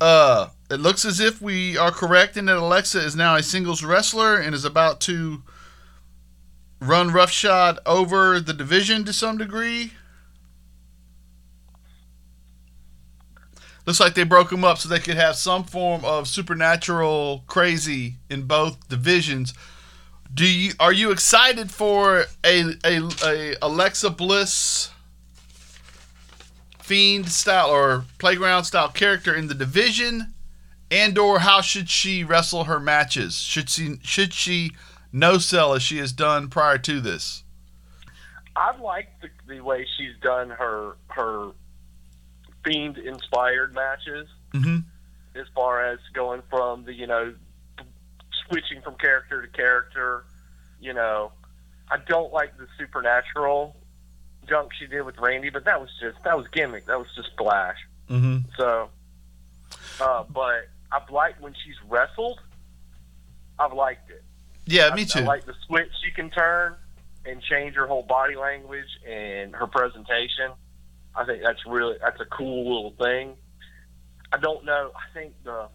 Uh, 0.00 0.50
it 0.70 0.78
looks 0.78 1.04
as 1.04 1.18
if 1.18 1.42
we 1.42 1.76
are 1.76 1.90
correct 1.90 2.36
in 2.36 2.46
that 2.46 2.56
Alexa 2.56 3.00
is 3.00 3.16
now 3.16 3.34
a 3.34 3.42
singles 3.42 3.82
wrestler 3.82 4.36
and 4.36 4.54
is 4.54 4.64
about 4.64 5.00
to 5.02 5.42
run 6.80 7.10
roughshod 7.10 7.80
over 7.84 8.38
the 8.38 8.52
division 8.52 9.04
to 9.04 9.12
some 9.12 9.36
degree. 9.36 9.92
Looks 13.90 13.98
like 13.98 14.14
they 14.14 14.22
broke 14.22 14.50
them 14.50 14.62
up 14.62 14.78
so 14.78 14.88
they 14.88 15.00
could 15.00 15.16
have 15.16 15.34
some 15.34 15.64
form 15.64 16.04
of 16.04 16.28
supernatural 16.28 17.42
crazy 17.48 18.18
in 18.28 18.42
both 18.42 18.88
divisions. 18.88 19.52
Do 20.32 20.46
you 20.46 20.74
are 20.78 20.92
you 20.92 21.10
excited 21.10 21.72
for 21.72 22.26
a 22.46 22.74
a, 22.84 23.00
a 23.24 23.56
Alexa 23.60 24.10
Bliss 24.10 24.92
fiend 26.78 27.30
style 27.30 27.68
or 27.68 28.04
playground 28.18 28.62
style 28.62 28.90
character 28.90 29.34
in 29.34 29.48
the 29.48 29.56
division, 29.56 30.34
and 30.88 31.18
or 31.18 31.40
how 31.40 31.60
should 31.60 31.90
she 31.90 32.22
wrestle 32.22 32.64
her 32.64 32.78
matches? 32.78 33.38
Should 33.38 33.68
she 33.68 33.96
should 34.04 34.32
she 34.32 34.70
no 35.12 35.38
sell 35.38 35.74
as 35.74 35.82
she 35.82 35.98
has 35.98 36.12
done 36.12 36.48
prior 36.48 36.78
to 36.78 37.00
this? 37.00 37.42
I've 38.54 38.78
liked 38.78 39.20
the, 39.20 39.30
the 39.52 39.60
way 39.64 39.84
she's 39.96 40.14
done 40.22 40.50
her 40.50 40.96
her 41.08 41.50
fiend 42.64 42.98
inspired 42.98 43.74
matches 43.74 44.28
Mm-hmm. 44.52 44.78
as 45.38 45.46
far 45.54 45.84
as 45.84 46.00
going 46.12 46.42
from 46.50 46.84
the 46.84 46.92
you 46.92 47.06
know 47.06 47.32
switching 48.48 48.82
from 48.82 48.96
character 48.96 49.40
to 49.40 49.48
character 49.52 50.24
you 50.80 50.92
know 50.92 51.30
I 51.88 51.98
don't 51.98 52.32
like 52.32 52.56
the 52.58 52.66
supernatural 52.78 53.76
junk 54.48 54.72
she 54.78 54.86
did 54.86 55.02
with 55.02 55.18
Randy, 55.18 55.50
but 55.50 55.64
that 55.64 55.80
was 55.80 55.90
just 56.00 56.22
that 56.24 56.36
was 56.36 56.46
gimmick. 56.48 56.86
That 56.86 56.98
was 56.98 57.08
just 57.14 57.30
flash. 57.38 57.76
Mm-hmm. 58.08 58.38
So, 58.56 58.88
uh, 60.00 60.24
but 60.28 60.68
I've 60.92 61.08
liked 61.10 61.40
when 61.40 61.54
she's 61.64 61.76
wrestled. 61.88 62.40
I've 63.58 63.72
liked 63.72 64.10
it. 64.10 64.24
Yeah, 64.66 64.92
me 64.94 65.02
I, 65.02 65.04
too. 65.04 65.20
I 65.20 65.22
like 65.22 65.46
the 65.46 65.54
switch 65.66 65.90
she 66.04 66.10
can 66.12 66.30
turn 66.30 66.74
and 67.24 67.42
change 67.42 67.74
her 67.76 67.86
whole 67.86 68.02
body 68.02 68.34
language 68.36 68.88
and 69.08 69.54
her 69.54 69.66
presentation. 69.66 70.52
I 71.14 71.24
think 71.24 71.42
that's 71.42 71.64
really 71.66 71.96
that's 72.00 72.20
a 72.20 72.24
cool 72.26 72.64
little 72.64 72.94
thing. 72.98 73.34
I 74.32 74.38
don't 74.38 74.64
know. 74.64 74.92
I 74.94 75.12
think 75.12 75.34
the 75.44 75.68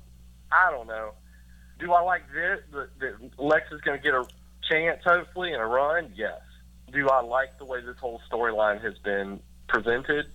I 0.52 0.72
don't 0.72 0.88
know. 0.88 1.12
Do 1.80 1.92
I 1.92 2.02
like 2.02 2.24
this? 2.34 2.60
That 2.72 3.00
that 3.00 3.32
Alexa's 3.38 3.82
going 3.82 4.00
to 4.00 4.04
get 4.04 4.14
a 4.14 4.26
chance 4.70 5.02
hopefully 5.04 5.52
and 5.52 5.62
a 5.62 5.66
run? 5.66 6.12
Yes. 6.16 6.42
Do 6.92 7.10
I 7.10 7.22
like 7.22 7.58
the 7.58 7.66
way 7.66 7.82
this 7.82 7.98
whole 7.98 8.22
storyline 8.32 8.82
has 8.82 8.98
been 9.00 9.40
presented 9.68 10.28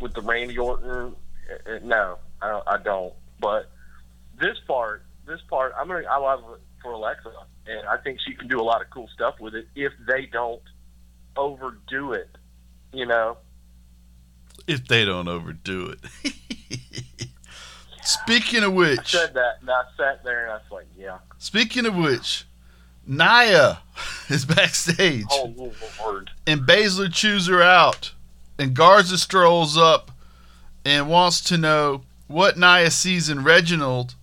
with 0.00 0.14
the 0.14 0.22
Randy 0.22 0.58
Orton? 0.58 0.90
Uh, 0.90 1.70
uh, 1.70 1.78
No, 1.84 2.18
I 2.40 2.48
don't, 2.48 2.68
I 2.68 2.76
don't. 2.78 3.14
But 3.38 3.70
this 4.40 4.58
part, 4.66 5.04
this 5.26 5.40
part, 5.48 5.72
I'm 5.78 5.86
gonna 5.86 6.06
I 6.10 6.18
love 6.18 6.40
it 6.54 6.60
for 6.82 6.92
Alexa, 6.92 7.32
and 7.66 7.86
I 7.86 7.96
think 7.98 8.18
she 8.26 8.34
can 8.34 8.48
do 8.48 8.60
a 8.60 8.64
lot 8.64 8.80
of 8.80 8.90
cool 8.90 9.08
stuff 9.14 9.36
with 9.40 9.54
it 9.54 9.68
if 9.76 9.92
they 10.08 10.26
don't 10.26 10.62
overdo 11.36 12.12
it. 12.12 12.28
You 12.92 13.06
know, 13.06 13.38
if 14.66 14.86
they 14.86 15.04
don't 15.04 15.28
overdo 15.28 15.94
it. 15.94 16.34
Speaking 18.04 18.64
of 18.64 18.72
which, 18.72 18.98
I 18.98 19.02
said 19.04 19.34
that, 19.34 19.58
and 19.60 19.70
I 19.70 19.82
sat 19.96 20.24
there 20.24 20.42
and 20.42 20.50
I 20.50 20.54
was 20.54 20.62
like, 20.72 20.86
yeah. 20.98 21.18
speaking 21.38 21.86
of 21.86 21.94
which, 21.94 22.44
Nia 23.06 23.78
is 24.28 24.44
backstage. 24.44 25.26
Oh 25.30 25.72
Lord. 26.00 26.30
and 26.46 26.62
Baszler 26.62 27.12
chews 27.12 27.46
her 27.46 27.62
out. 27.62 28.12
And 28.58 28.74
Garza 28.74 29.18
strolls 29.18 29.76
up 29.76 30.10
and 30.84 31.08
wants 31.08 31.40
to 31.42 31.56
know 31.56 32.02
what 32.26 32.58
Nia 32.58 32.90
sees 32.90 33.28
in 33.28 33.44
Reginald. 33.44 34.14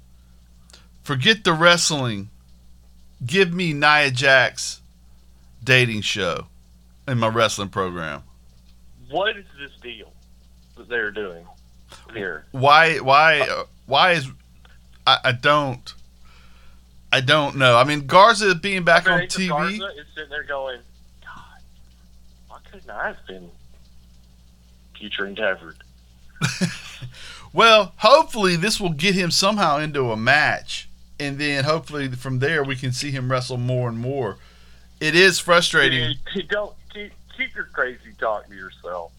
Forget 1.02 1.44
the 1.44 1.54
wrestling. 1.54 2.30
Give 3.26 3.54
me 3.54 3.74
Nia 3.74 4.12
Jax 4.12 4.82
dating 5.64 6.02
show 6.02 6.48
in 7.08 7.18
my 7.18 7.28
wrestling 7.28 7.70
program. 7.70 8.24
What 9.10 9.36
is 9.38 9.46
this 9.58 9.72
deal 9.82 10.12
they're 10.90 11.12
doing 11.12 11.46
here? 12.14 12.46
Why? 12.52 12.98
Why? 12.98 13.42
uh, 13.42 13.64
Why 13.86 14.12
is? 14.14 14.28
I, 15.08 15.18
I 15.26 15.32
don't. 15.32 15.94
I 17.12 17.22
don't 17.22 17.56
know. 17.56 17.78
I 17.78 17.84
mean, 17.86 18.06
Garza 18.06 18.54
being 18.56 18.84
back 18.84 19.10
on 19.10 19.22
TV. 19.22 19.48
Garza 19.50 19.86
is 20.00 20.06
sitting 20.14 20.30
there 20.30 20.44
going, 20.44 20.80
God, 21.24 21.62
why 22.48 22.58
couldn't 22.72 22.90
I 22.90 23.08
have 23.08 23.26
been 23.28 23.50
future 24.98 25.26
endeavored? 25.26 25.78
Well, 27.52 27.94
hopefully 27.98 28.56
this 28.56 28.80
will 28.80 28.92
get 28.92 29.16
him 29.16 29.32
somehow 29.32 29.80
into 29.80 30.12
a 30.12 30.16
match, 30.16 30.88
and 31.20 31.40
then 31.40 31.64
hopefully 31.64 32.08
from 32.10 32.38
there 32.40 32.64
we 32.64 32.76
can 32.76 32.92
see 32.92 33.10
him 33.10 33.32
wrestle 33.32 33.58
more 33.58 33.90
and 33.90 33.98
more. 33.98 34.38
It 35.00 35.16
is 35.16 35.40
frustrating. 35.40 36.16
Dude, 36.36 36.48
don't 36.50 36.76
keep 37.40 37.56
your 37.56 37.66
crazy 37.66 38.14
talk 38.20 38.48
to 38.50 38.56
yourself. 38.56 39.12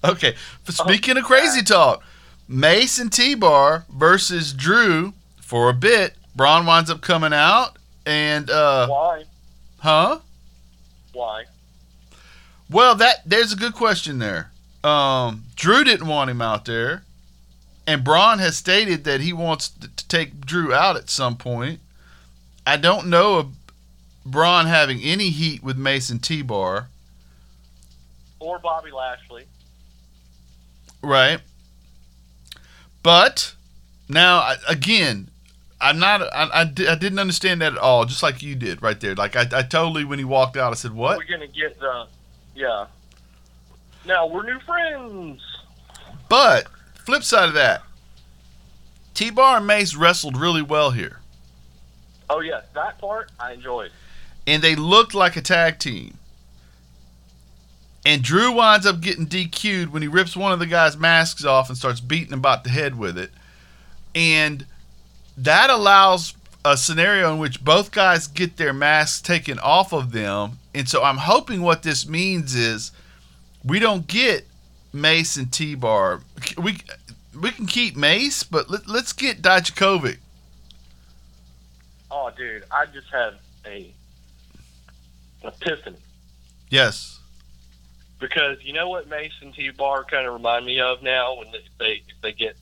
okay, 0.04 0.34
speaking 0.68 1.16
of 1.16 1.24
crazy 1.24 1.62
talk, 1.62 2.02
Mace 2.48 2.98
and 2.98 3.12
T-Bar 3.12 3.84
versus 3.88 4.52
Drew 4.52 5.12
for 5.40 5.68
a 5.70 5.74
bit. 5.74 6.14
Braun 6.34 6.66
winds 6.66 6.90
up 6.90 7.00
coming 7.00 7.32
out, 7.32 7.76
and 8.04 8.50
uh, 8.50 8.88
Why? 8.88 9.24
huh? 9.78 10.20
Why? 11.12 11.44
Well, 12.70 12.94
that 12.96 13.22
there's 13.24 13.52
a 13.52 13.56
good 13.56 13.74
question 13.74 14.18
there. 14.18 14.50
Um, 14.84 15.44
Drew 15.56 15.84
didn't 15.84 16.06
want 16.06 16.30
him 16.30 16.42
out 16.42 16.64
there, 16.64 17.02
and 17.86 18.04
Braun 18.04 18.38
has 18.38 18.56
stated 18.56 19.04
that 19.04 19.20
he 19.20 19.32
wants 19.32 19.68
to 19.68 20.08
take 20.08 20.44
Drew 20.44 20.72
out 20.72 20.96
at 20.96 21.10
some 21.10 21.36
point. 21.36 21.80
I 22.66 22.76
don't 22.76 23.08
know 23.08 23.36
of 23.36 23.48
Braun 24.24 24.66
having 24.66 25.00
any 25.00 25.30
heat 25.30 25.62
with 25.62 25.76
Mason 25.76 26.18
T-Bar, 26.18 26.88
Or 28.40 28.58
Bobby 28.58 28.90
Lashley? 28.90 29.44
right? 31.02 31.40
But 33.02 33.54
now, 34.08 34.54
again, 34.68 35.30
I'm 35.80 35.98
not. 35.98 36.22
I, 36.22 36.48
I, 36.52 36.64
di- 36.64 36.88
I 36.88 36.94
didn't 36.96 37.18
understand 37.20 37.60
that 37.62 37.72
at 37.74 37.78
all. 37.78 38.04
Just 38.04 38.22
like 38.22 38.42
you 38.42 38.54
did 38.56 38.82
right 38.82 38.98
there. 39.00 39.14
Like 39.14 39.36
I, 39.36 39.42
I 39.52 39.62
totally 39.62 40.04
when 40.04 40.18
he 40.18 40.24
walked 40.24 40.56
out, 40.56 40.72
I 40.72 40.74
said, 40.74 40.92
"What?" 40.92 41.18
We're 41.18 41.24
gonna 41.24 41.46
get 41.46 41.78
the 41.78 42.06
yeah. 42.54 42.86
Now 44.04 44.26
we're 44.26 44.42
new 44.44 44.58
friends. 44.60 45.40
But 46.28 46.66
flip 47.04 47.22
side 47.22 47.48
of 47.48 47.54
that, 47.54 47.82
T 49.14 49.30
Bar 49.30 49.58
and 49.58 49.66
Mace 49.66 49.94
wrestled 49.94 50.36
really 50.36 50.62
well 50.62 50.90
here, 50.90 51.20
Oh 52.28 52.40
yes, 52.40 52.64
that 52.74 52.98
part 52.98 53.30
I 53.38 53.52
enjoyed. 53.52 53.92
and 54.46 54.62
they 54.62 54.74
looked 54.74 55.14
like 55.14 55.36
a 55.36 55.40
tag 55.42 55.78
team. 55.78 56.17
And 58.08 58.22
Drew 58.22 58.52
winds 58.52 58.86
up 58.86 59.02
getting 59.02 59.26
DQ'd 59.26 59.92
when 59.92 60.00
he 60.00 60.08
rips 60.08 60.34
one 60.34 60.50
of 60.50 60.58
the 60.58 60.66
guy's 60.66 60.96
masks 60.96 61.44
off 61.44 61.68
and 61.68 61.76
starts 61.76 62.00
beating 62.00 62.32
him 62.32 62.38
about 62.38 62.64
the 62.64 62.70
head 62.70 62.98
with 62.98 63.18
it. 63.18 63.30
And 64.14 64.64
that 65.36 65.68
allows 65.68 66.32
a 66.64 66.78
scenario 66.78 67.34
in 67.34 67.38
which 67.38 67.62
both 67.62 67.90
guys 67.90 68.26
get 68.26 68.56
their 68.56 68.72
masks 68.72 69.20
taken 69.20 69.58
off 69.58 69.92
of 69.92 70.12
them. 70.12 70.58
And 70.74 70.88
so 70.88 71.04
I'm 71.04 71.18
hoping 71.18 71.60
what 71.60 71.82
this 71.82 72.08
means 72.08 72.54
is 72.54 72.92
we 73.62 73.78
don't 73.78 74.06
get 74.06 74.46
Mace 74.90 75.36
and 75.36 75.52
T 75.52 75.74
Bar. 75.74 76.22
We 76.56 76.78
we 77.38 77.50
can 77.50 77.66
keep 77.66 77.94
Mace, 77.94 78.42
but 78.42 78.70
let, 78.70 78.88
let's 78.88 79.12
get 79.12 79.42
Dijakovic. 79.42 80.16
Oh 82.10 82.30
dude, 82.34 82.64
I 82.70 82.86
just 82.86 83.08
had 83.12 83.34
a 83.66 83.92
an 85.42 85.52
epiphany. 85.52 85.98
Yes. 86.70 87.17
Because 88.18 88.58
you 88.62 88.72
know 88.72 88.88
what 88.88 89.08
Mason 89.08 89.52
T 89.52 89.70
Bar 89.70 90.04
kind 90.04 90.26
of 90.26 90.34
remind 90.34 90.66
me 90.66 90.80
of 90.80 91.02
now 91.02 91.36
when 91.36 91.50
they 91.52 91.62
they, 91.78 92.02
they 92.22 92.32
get 92.32 92.56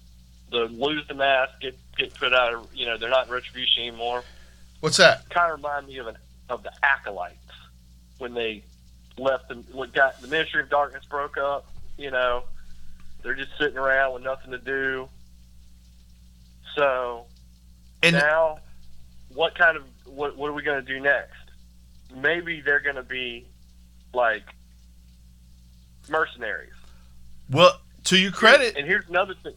the 0.51 0.67
lose 0.67 1.07
the 1.09 1.15
mask 1.15 1.61
get 1.61 1.77
get 1.97 2.15
put 2.15 2.33
out 2.33 2.55
of 2.55 2.69
you 2.75 2.87
know 2.87 2.97
they're 2.97 3.11
not 3.11 3.27
in 3.27 3.33
retribution 3.33 3.85
anymore. 3.85 4.23
What's 4.81 4.99
that? 4.99 5.29
Kind 5.31 5.53
of 5.53 5.59
remind 5.59 5.87
me 5.87 5.99
of 5.99 6.07
an 6.07 6.17
of 6.49 6.63
the 6.63 6.73
acolytes 6.83 7.37
when 8.19 8.35
they 8.35 8.63
left 9.19 9.49
the 9.49 9.57
when 9.73 9.91
got 9.91 10.21
the 10.21 10.29
Ministry 10.29 10.63
of 10.63 10.71
Darkness 10.71 11.05
broke 11.07 11.37
up. 11.37 11.67
You 11.97 12.11
know, 12.11 12.45
they're 13.23 13.35
just 13.35 13.57
sitting 13.59 13.79
around 13.79 14.15
with 14.15 14.23
nothing 14.23 14.51
to 14.51 14.59
do. 14.59 15.09
So 16.77 17.25
And 18.03 18.15
now, 18.15 18.59
what 19.33 19.55
kind 19.55 19.77
of 19.77 19.85
what 20.05 20.37
what 20.37 20.51
are 20.51 20.53
we 20.53 20.63
going 20.63 20.85
to 20.85 20.93
do 20.93 21.01
next? 21.01 21.33
Maybe 22.15 22.61
they're 22.61 22.81
going 22.81 22.97
to 22.97 23.03
be 23.03 23.47
like 24.13 24.45
mercenaries. 26.09 26.73
well, 27.51 27.81
to 28.05 28.17
your 28.19 28.31
credit, 28.33 28.77
And 28.77 28.87
here's 28.87 29.09
another 29.09 29.35
th- 29.43 29.57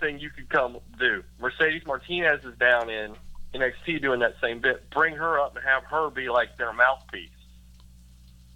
thing 0.00 0.20
you 0.20 0.30
could 0.30 0.48
come 0.48 0.78
do. 0.98 1.24
Mercedes 1.40 1.84
Martinez 1.86 2.44
is 2.44 2.56
down 2.58 2.88
in 2.90 3.16
NXT 3.54 4.00
doing 4.02 4.20
that 4.20 4.34
same 4.40 4.60
bit. 4.60 4.88
Bring 4.90 5.16
her 5.16 5.40
up 5.40 5.56
and 5.56 5.64
have 5.64 5.82
her 5.84 6.08
be 6.10 6.28
like 6.28 6.56
their 6.58 6.72
mouthpiece, 6.72 7.30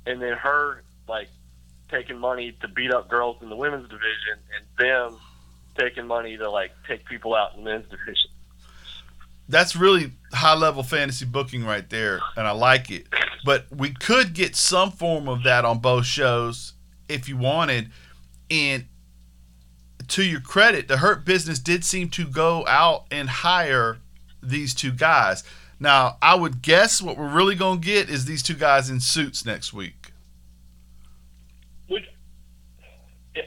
and 0.07 0.21
then 0.23 0.35
her 0.35 0.85
like 1.09 1.29
taking 1.91 2.19
money 2.19 2.53
to 2.61 2.69
beat 2.69 2.93
up 2.93 3.09
girls 3.09 3.37
in 3.43 3.49
the 3.49 3.57
women's 3.57 3.89
division, 3.89 4.39
and 4.57 4.65
them 4.79 5.19
taking 5.77 6.07
money 6.07 6.37
to 6.37 6.49
like 6.51 6.71
take 6.87 7.05
people 7.07 7.35
out 7.35 7.57
in 7.57 7.65
the 7.65 7.71
men's 7.71 7.89
division. 7.91 8.31
that's 9.49 9.75
really 9.75 10.13
high 10.33 10.55
level 10.55 10.83
fantasy 10.83 11.25
booking 11.25 11.65
right 11.65 11.89
there, 11.91 12.21
and 12.37 12.47
I 12.47 12.53
like 12.53 12.91
it. 12.91 13.07
But 13.45 13.67
we 13.75 13.91
could 13.93 14.35
get 14.35 14.55
some 14.55 14.93
form 14.93 15.27
of 15.29 15.43
that 15.43 15.65
on 15.65 15.81
both 15.81 16.07
shows 16.07 16.75
if 17.13 17.29
you 17.29 17.37
wanted. 17.37 17.91
And 18.51 18.87
to 20.09 20.25
your 20.25 20.41
credit, 20.41 20.89
the 20.89 20.99
Hurt 20.99 21.25
Business 21.25 21.59
did 21.59 21.85
seem 21.85 22.09
to 22.11 22.27
go 22.27 22.67
out 22.67 23.05
and 23.11 23.29
hire 23.29 23.99
these 24.43 24.75
two 24.75 24.93
guys. 24.93 25.45
Now, 25.79 26.17
I 26.23 26.35
would 26.35 26.63
guess 26.63 27.01
what 27.03 27.17
we're 27.17 27.33
really 27.33 27.55
going 27.55 27.81
to 27.81 27.85
get 27.87 28.09
is 28.09 28.25
these 28.25 28.43
two 28.43 28.55
guys 28.55 28.89
in 28.91 29.01
suits 29.01 29.45
next 29.45 29.73
week. 29.73 30.13
Which 31.89 32.05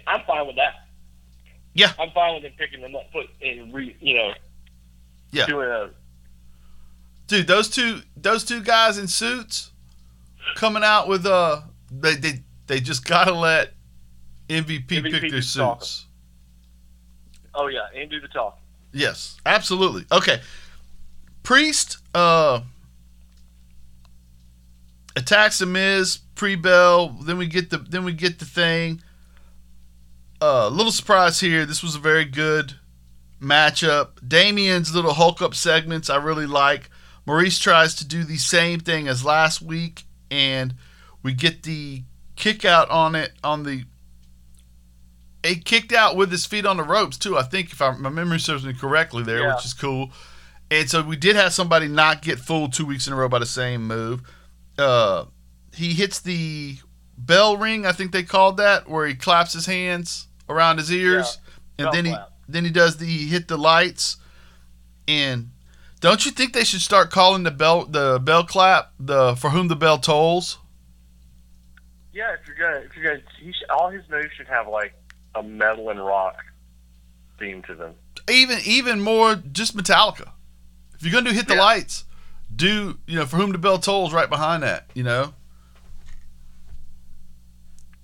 I'm 0.08 0.22
fine 0.26 0.48
with 0.48 0.56
that. 0.58 0.88
Yeah. 1.74 1.92
I'm 2.00 2.12
fine 2.12 2.34
with 2.36 2.44
them 2.44 2.54
picking 2.58 2.82
them 2.82 2.96
up, 2.96 3.12
put 3.12 3.28
and 3.42 3.74
re, 3.74 3.96
you 4.00 4.16
know, 4.18 4.34
Yeah. 5.32 5.46
doing 5.46 5.70
a 5.70 5.90
Dude, 7.28 7.48
those 7.48 7.70
two 7.70 8.02
those 8.16 8.44
two 8.44 8.62
guys 8.62 8.98
in 9.00 9.08
suits 9.08 9.72
coming 10.56 10.84
out 10.84 11.08
with 11.08 11.26
uh 11.26 11.62
they 11.90 12.16
they, 12.16 12.44
they 12.68 12.80
just 12.80 13.06
got 13.06 13.26
to 13.26 13.34
let 13.34 13.74
MVP, 14.50 14.88
MVP 14.88 15.04
pick 15.04 15.12
their 15.12 15.22
do 15.22 15.30
the 15.30 15.42
talking. 15.42 15.82
suits. 15.82 16.06
oh 17.54 17.68
yeah, 17.68 17.88
and 17.96 18.10
do 18.10 18.20
the 18.20 18.28
talk. 18.28 18.60
Yes, 18.92 19.38
absolutely. 19.46 20.06
Okay. 20.12 20.42
Priest 21.44 21.98
uh 22.14 22.62
attacks 25.16 25.60
the 25.60 25.66
Miz 25.66 26.20
pre 26.36 26.56
bell. 26.56 27.10
Then 27.10 27.38
we 27.38 27.48
get 27.48 27.70
the 27.70 27.78
then 27.78 28.04
we 28.04 28.14
get 28.14 28.40
the 28.40 28.46
thing. 28.46 29.02
A 30.42 30.46
uh, 30.46 30.70
little 30.70 30.92
surprise 30.92 31.40
here. 31.40 31.66
This 31.66 31.82
was 31.82 31.96
a 31.96 32.00
very 32.00 32.26
good 32.26 32.76
matchup. 33.42 34.28
Damien's 34.28 34.94
little 34.94 35.14
Hulk 35.14 35.42
up 35.42 35.56
segments 35.56 36.10
I 36.10 36.18
really 36.18 36.46
like. 36.46 36.90
Maurice 37.26 37.58
tries 37.58 37.96
to 37.96 38.06
do 38.06 38.24
the 38.24 38.38
same 38.38 38.80
thing 38.80 39.08
as 39.08 39.26
last 39.26 39.62
week, 39.62 40.04
and 40.30 40.76
we 41.24 41.34
get 41.34 41.64
the 41.64 42.04
kick 42.36 42.66
out 42.66 42.90
on 42.90 43.16
it 43.16 43.32
on 43.44 43.64
the. 43.64 43.84
he 45.46 45.56
kicked 45.58 45.94
out 45.94 46.16
with 46.16 46.32
his 46.32 46.46
feet 46.46 46.66
on 46.66 46.78
the 46.78 46.84
ropes 46.84 47.18
too. 47.18 47.38
I 47.38 47.44
think 47.44 47.72
if 47.72 47.82
I, 47.82 47.92
my 47.92 48.10
memory 48.10 48.40
serves 48.40 48.66
me 48.66 48.74
correctly 48.74 49.24
there, 49.24 49.42
Yeah. 49.42 49.56
which 49.56 49.66
is 49.66 49.74
cool. 49.74 50.12
And 50.72 50.90
so 50.90 51.04
we 51.04 51.16
did 51.16 51.36
have 51.36 51.54
somebody 51.54 51.88
not 51.88 52.22
get 52.24 52.40
fooled 52.40 52.74
two 52.74 52.86
weeks 52.86 53.06
in 53.08 53.14
a 53.14 53.16
row 53.16 53.30
by 53.30 53.38
the 53.40 53.46
same 53.46 53.86
move. 53.88 54.22
Uh, 54.78 55.26
he 55.74 55.94
hits 55.94 56.20
the 56.20 56.78
bell 57.18 57.56
ring, 57.58 57.86
I 57.86 57.92
think 57.92 58.12
they 58.12 58.24
called 58.24 58.58
that, 58.58 58.90
where 58.90 59.06
he 59.06 59.14
claps 59.14 59.54
his 59.54 59.68
hands 59.68 60.28
around 60.50 60.78
his 60.80 60.92
ears, 60.92 61.38
and 61.78 61.86
bell 61.86 61.94
then 61.94 62.06
he 62.06 62.16
then 62.48 62.66
he 62.66 62.72
does 62.72 62.98
the 62.98 63.06
he 63.06 63.28
hit 63.28 63.48
the 63.48 63.58
lights. 63.58 64.18
And 65.08 65.52
don't 66.02 66.26
you 66.26 66.32
think 66.32 66.54
they 66.54 66.64
should 66.64 66.82
start 66.82 67.12
calling 67.12 67.44
the 67.44 67.52
bell 67.52 67.86
the 67.86 68.20
bell 68.20 68.44
clap 68.44 68.92
the 69.00 69.36
for 69.36 69.52
whom 69.52 69.68
the 69.68 69.76
bell 69.76 70.00
tolls? 70.00 70.58
Yeah, 72.16 72.34
if 72.34 72.48
you're 72.48 72.56
gonna, 72.56 72.86
if 72.86 72.96
you're 72.96 73.04
gonna, 73.18 73.24
he 73.42 73.52
should, 73.52 73.70
all 73.70 73.90
his 73.90 74.02
moves 74.10 74.30
should 74.38 74.48
have 74.48 74.68
like 74.70 74.94
a 75.36 75.44
metal 75.44 75.90
and 75.90 76.00
rock 76.04 76.38
theme 77.38 77.62
to 77.64 77.76
them. 77.76 77.94
Even 78.30 78.60
even 78.64 79.02
more 79.02 79.36
just 79.36 79.76
Metallica. 79.76 80.32
If 80.96 81.04
you're 81.04 81.12
gonna 81.12 81.30
do 81.30 81.36
hit 81.36 81.48
the 81.50 81.56
Yeah. 81.56 81.62
lights, 81.64 82.06
do 82.56 82.98
you 83.06 83.18
know 83.20 83.26
for 83.26 83.36
whom 83.36 83.52
the 83.52 83.58
bell 83.58 83.78
tolls 83.80 84.14
right 84.14 84.30
behind 84.30 84.64
that? 84.64 84.90
You 84.94 85.04
know. 85.04 85.34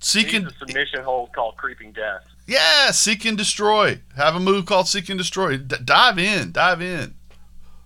Seek 0.00 0.34
and 0.34 0.46
a 0.48 0.52
submission 0.58 1.02
hold 1.04 1.32
called 1.32 1.56
Creeping 1.56 1.92
Death. 1.92 2.24
yeah, 2.46 2.90
seek 2.90 3.24
and 3.24 3.38
destroy. 3.38 4.00
Have 4.16 4.34
a 4.34 4.40
move 4.40 4.66
called 4.66 4.88
seek 4.88 5.08
and 5.08 5.16
destroy. 5.16 5.56
D- 5.56 5.76
dive 5.82 6.18
in, 6.18 6.52
dive 6.52 6.82
in. 6.82 7.14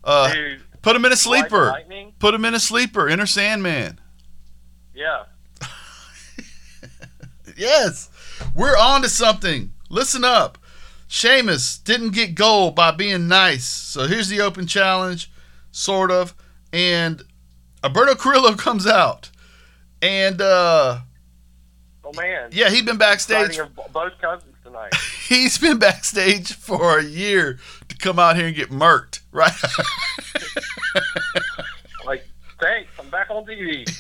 Uh, 0.03 0.33
Dude, 0.33 0.63
put 0.83 0.97
him 0.97 1.05
in 1.05 1.13
a 1.13 1.17
sleeper. 1.17 1.67
Lightning? 1.67 2.15
Put 2.19 2.35
him 2.35 2.45
in 2.47 2.55
a 2.55 2.59
sleeper. 2.61 3.07
Enter 3.09 3.27
Sandman. 3.27 4.01
Yeah. 4.95 5.25
Yes, 7.57 8.11
we're 8.55 8.77
on 8.77 9.03
to 9.03 9.09
something. 9.09 9.73
Listen 9.89 10.25
up. 10.25 10.59
Sheamus 11.09 11.79
didn't 11.79 12.11
get 12.11 12.35
gold 12.35 12.75
by 12.75 12.91
being 12.91 13.29
nice. 13.29 13.65
So 13.65 14.07
here's 14.07 14.29
the 14.29 14.41
open 14.41 14.67
challenge, 14.67 15.31
sort 15.71 16.11
of. 16.11 16.35
And 16.73 17.23
Humberto 17.83 18.19
Carrillo 18.19 18.55
comes 18.57 18.87
out. 18.87 19.31
And 20.03 20.41
uh 20.41 21.01
Oh 22.05 22.13
man. 22.17 22.51
yeah, 22.53 22.71
he's 22.71 22.83
been 22.83 22.99
backstage. 22.99 23.57
Sighting 23.57 23.61
of 23.63 23.77
b- 23.77 23.83
both 23.93 24.13
cousins 24.21 24.55
tonight. 24.63 24.93
He's 25.29 25.59
been 25.59 25.81
backstage 25.81 26.53
for 26.53 27.01
a 27.01 27.03
year 27.03 27.59
to 27.89 27.97
come 27.97 28.21
out 28.21 28.37
here 28.37 28.47
and 28.47 28.55
get 28.55 28.71
murked, 28.71 29.23
right? 29.33 29.51
like, 32.07 32.25
thanks, 32.61 32.93
I'm 33.01 33.11
back 33.11 33.29
on 33.31 33.45
TV. 33.45 33.91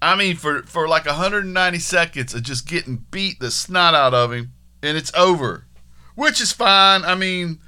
I 0.00 0.14
mean, 0.16 0.36
for 0.36 0.62
for 0.62 0.86
like 0.86 1.06
190 1.06 1.78
seconds 1.78 2.34
of 2.34 2.42
just 2.42 2.68
getting 2.68 3.06
beat 3.10 3.40
the 3.40 3.50
snot 3.50 3.94
out 3.94 4.14
of 4.14 4.32
him, 4.32 4.52
and 4.82 4.96
it's 4.96 5.12
over, 5.14 5.66
which 6.14 6.40
is 6.40 6.52
fine. 6.52 7.04
I 7.04 7.14
mean, 7.14 7.58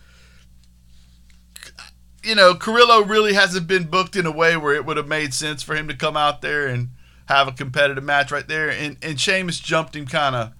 you 2.23 2.35
know, 2.35 2.55
Carrillo 2.55 3.03
really 3.03 3.33
hasn't 3.33 3.66
been 3.66 3.85
booked 3.85 4.14
in 4.14 4.27
a 4.27 4.31
way 4.31 4.57
where 4.57 4.75
it 4.75 4.87
would 4.87 4.97
have 4.97 5.09
made 5.09 5.35
sense 5.35 5.62
for 5.62 5.75
him 5.75 5.88
to 5.88 5.95
come 5.95 6.16
out 6.16 6.40
there 6.40 6.66
and 6.66 6.90
have 7.27 7.49
a 7.49 7.53
competitive 7.53 8.05
match 8.05 8.31
right 8.31 8.47
there, 8.47 8.71
and 8.71 8.97
and 9.03 9.21
Sheamus 9.21 9.59
jumped 9.59 9.97
him 9.97 10.07
kind 10.07 10.37
of. 10.37 10.53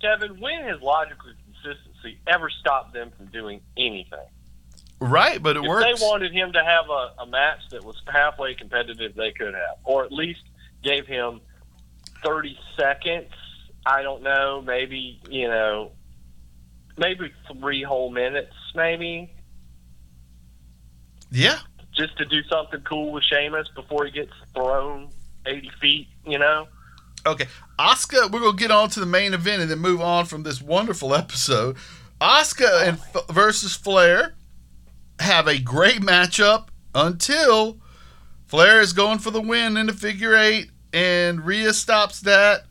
Kevin, 0.00 0.40
when 0.40 0.62
has 0.64 0.80
logical 0.80 1.30
consistency 1.44 2.18
ever 2.26 2.50
stopped 2.50 2.92
them 2.92 3.12
from 3.16 3.26
doing 3.26 3.60
anything? 3.76 4.26
Right, 5.00 5.42
but 5.42 5.56
it 5.56 5.64
if 5.64 5.68
works. 5.68 5.84
they 5.84 6.06
wanted 6.06 6.32
him 6.32 6.52
to 6.52 6.62
have 6.62 6.88
a, 6.88 7.22
a 7.22 7.26
match 7.26 7.60
that 7.70 7.84
was 7.84 8.00
halfway 8.06 8.54
competitive, 8.54 9.14
they 9.16 9.32
could 9.32 9.54
have, 9.54 9.78
or 9.84 10.04
at 10.04 10.12
least 10.12 10.42
gave 10.82 11.06
him 11.06 11.40
30 12.24 12.58
seconds. 12.76 13.30
I 13.84 14.02
don't 14.02 14.22
know, 14.22 14.62
maybe, 14.64 15.20
you 15.28 15.48
know, 15.48 15.92
maybe 16.96 17.32
three 17.50 17.82
whole 17.82 18.10
minutes, 18.10 18.54
maybe, 18.76 19.34
yeah, 21.32 21.58
just 21.92 22.16
to 22.18 22.24
do 22.24 22.42
something 22.44 22.80
cool 22.82 23.12
with 23.12 23.24
Sheamus 23.24 23.68
before 23.74 24.04
he 24.04 24.12
gets 24.12 24.32
thrown 24.54 25.10
80 25.46 25.70
feet, 25.80 26.08
you 26.24 26.38
know? 26.38 26.68
Okay, 27.26 27.46
Asuka. 27.78 28.30
We're 28.30 28.40
gonna 28.40 28.56
get 28.56 28.70
on 28.70 28.88
to 28.90 29.00
the 29.00 29.06
main 29.06 29.34
event 29.34 29.62
and 29.62 29.70
then 29.70 29.78
move 29.78 30.00
on 30.00 30.26
from 30.26 30.42
this 30.42 30.60
wonderful 30.60 31.14
episode. 31.14 31.76
Asuka 32.20 32.82
and 32.88 32.98
F- 33.14 33.26
versus 33.30 33.74
Flair 33.74 34.34
have 35.18 35.46
a 35.48 35.58
great 35.58 36.00
matchup 36.00 36.68
until 36.94 37.78
Flair 38.46 38.80
is 38.80 38.92
going 38.92 39.18
for 39.18 39.30
the 39.30 39.40
win 39.40 39.76
in 39.76 39.86
the 39.86 39.92
figure 39.92 40.36
eight, 40.36 40.70
and 40.92 41.44
Rhea 41.44 41.72
stops 41.72 42.20
that 42.20 42.64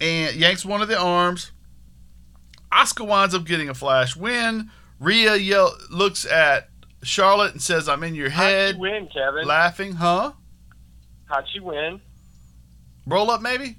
and 0.00 0.36
yanks 0.36 0.64
one 0.64 0.82
of 0.82 0.88
the 0.88 0.98
arms. 0.98 1.52
Asuka 2.72 3.06
winds 3.06 3.34
up 3.34 3.44
getting 3.44 3.68
a 3.68 3.74
flash 3.74 4.16
win. 4.16 4.70
Rhea 4.98 5.36
yell, 5.36 5.76
looks 5.90 6.26
at 6.26 6.68
Charlotte 7.02 7.52
and 7.52 7.62
says, 7.62 7.88
"I'm 7.88 8.02
in 8.02 8.14
your 8.14 8.30
head." 8.30 8.42
How'd 8.50 8.56
head," 8.56 8.74
she 8.74 8.80
win, 8.80 9.08
Kevin? 9.12 9.46
laughing. 9.46 9.92
Huh? 9.94 10.32
How'd 11.26 11.44
she 11.52 11.60
win? 11.60 12.00
Roll 13.06 13.30
up, 13.30 13.40
maybe. 13.40 13.76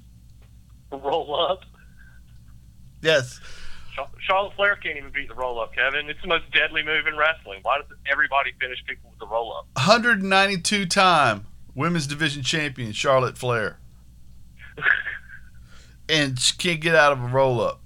Roll 0.91 1.49
up. 1.49 1.61
Yes. 3.01 3.39
Charlotte 4.19 4.55
Flair 4.55 4.75
can't 4.75 4.97
even 4.97 5.11
beat 5.11 5.29
the 5.29 5.35
roll 5.35 5.59
up, 5.59 5.73
Kevin. 5.73 6.09
It's 6.09 6.21
the 6.21 6.27
most 6.27 6.51
deadly 6.51 6.83
move 6.83 7.07
in 7.07 7.15
wrestling. 7.15 7.59
Why 7.61 7.77
does 7.77 7.87
everybody 8.11 8.51
finish 8.59 8.83
people 8.85 9.09
with 9.09 9.19
the 9.19 9.27
roll 9.27 9.55
up? 9.55 9.67
192 9.75 10.85
time 10.85 11.45
women's 11.75 12.07
division 12.07 12.41
champion 12.41 12.91
Charlotte 12.93 13.37
Flair, 13.37 13.77
and 16.09 16.39
she 16.39 16.55
can't 16.57 16.81
get 16.81 16.95
out 16.95 17.11
of 17.11 17.21
a 17.21 17.27
roll 17.27 17.61
up. 17.61 17.81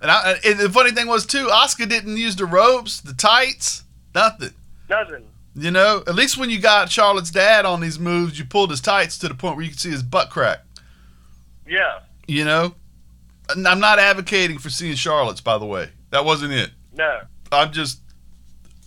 And, 0.00 0.10
I, 0.10 0.36
and 0.44 0.60
the 0.60 0.70
funny 0.70 0.92
thing 0.92 1.06
was 1.06 1.26
too, 1.26 1.46
Asuka 1.46 1.88
didn't 1.88 2.16
use 2.16 2.36
the 2.36 2.46
ropes, 2.46 3.00
the 3.00 3.14
tights, 3.14 3.84
nothing. 4.14 4.52
Nothing. 4.88 5.24
You 5.56 5.70
know, 5.70 6.02
at 6.06 6.14
least 6.14 6.36
when 6.36 6.50
you 6.50 6.60
got 6.60 6.90
Charlotte's 6.90 7.30
dad 7.30 7.64
on 7.64 7.80
these 7.80 7.98
moves, 7.98 8.38
you 8.38 8.44
pulled 8.44 8.70
his 8.70 8.80
tights 8.80 9.18
to 9.18 9.28
the 9.28 9.34
point 9.34 9.56
where 9.56 9.64
you 9.64 9.70
could 9.70 9.80
see 9.80 9.90
his 9.90 10.02
butt 10.02 10.30
crack. 10.30 10.60
Yeah. 11.66 12.00
You 12.26 12.44
know, 12.44 12.74
I'm 13.48 13.80
not 13.80 13.98
advocating 13.98 14.58
for 14.58 14.68
seeing 14.68 14.96
Charlotte's, 14.96 15.40
by 15.40 15.58
the 15.58 15.64
way. 15.64 15.90
That 16.10 16.24
wasn't 16.24 16.52
it. 16.52 16.70
No. 16.92 17.20
I'm 17.52 17.72
just 17.72 18.00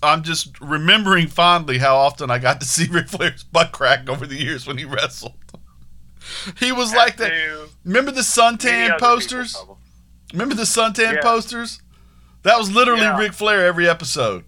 I'm 0.04 0.24
just 0.24 0.60
remembering 0.62 1.28
fondly 1.28 1.78
how 1.80 1.96
often 1.98 2.30
I 2.30 2.40
got 2.40 2.62
to 2.62 2.68
see 2.68 2.88
Ric 2.92 3.08
Flair's 3.10 3.44
butt 3.44 3.72
crack 3.72 4.10
over 4.10 4.26
the 4.28 4.36
years 4.38 4.68
when 4.68 4.78
he 4.78 4.86
wrestled. 4.86 5.34
he 6.60 6.72
was 6.72 6.94
like 6.94 7.18
that. 7.18 7.32
Remember 7.84 8.12
the 8.12 8.22
suntan 8.22 9.00
posters? 9.00 9.56
people. 9.56 9.78
Remember 10.34 10.56
the 10.56 10.64
suntan 10.64 11.16
Yeah. 11.16 11.22
posters? 11.22 11.82
That 12.44 12.58
was 12.58 12.72
literally 12.72 13.02
Yeah. 13.02 13.18
Ric 13.18 13.34
Flair 13.34 13.66
every 13.66 13.88
episode 13.90 14.44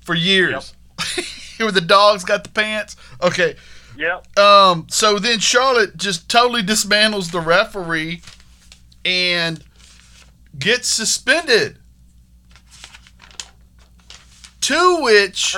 for 0.00 0.14
years. 0.14 0.74
Where 1.58 1.70
the 1.70 1.80
dogs 1.80 2.24
got 2.24 2.42
the 2.44 2.50
pants. 2.50 2.96
Okay. 3.22 3.56
Yep. 3.96 4.38
Um, 4.38 4.86
so 4.90 5.18
then 5.20 5.38
Charlotte 5.38 5.96
just 5.96 6.28
totally 6.28 6.62
dismantles 6.62 7.30
the 7.30 7.40
referee 7.40 8.22
and 9.04 9.62
gets 10.58 10.88
suspended. 10.88 11.78
To 14.64 15.00
which 15.02 15.56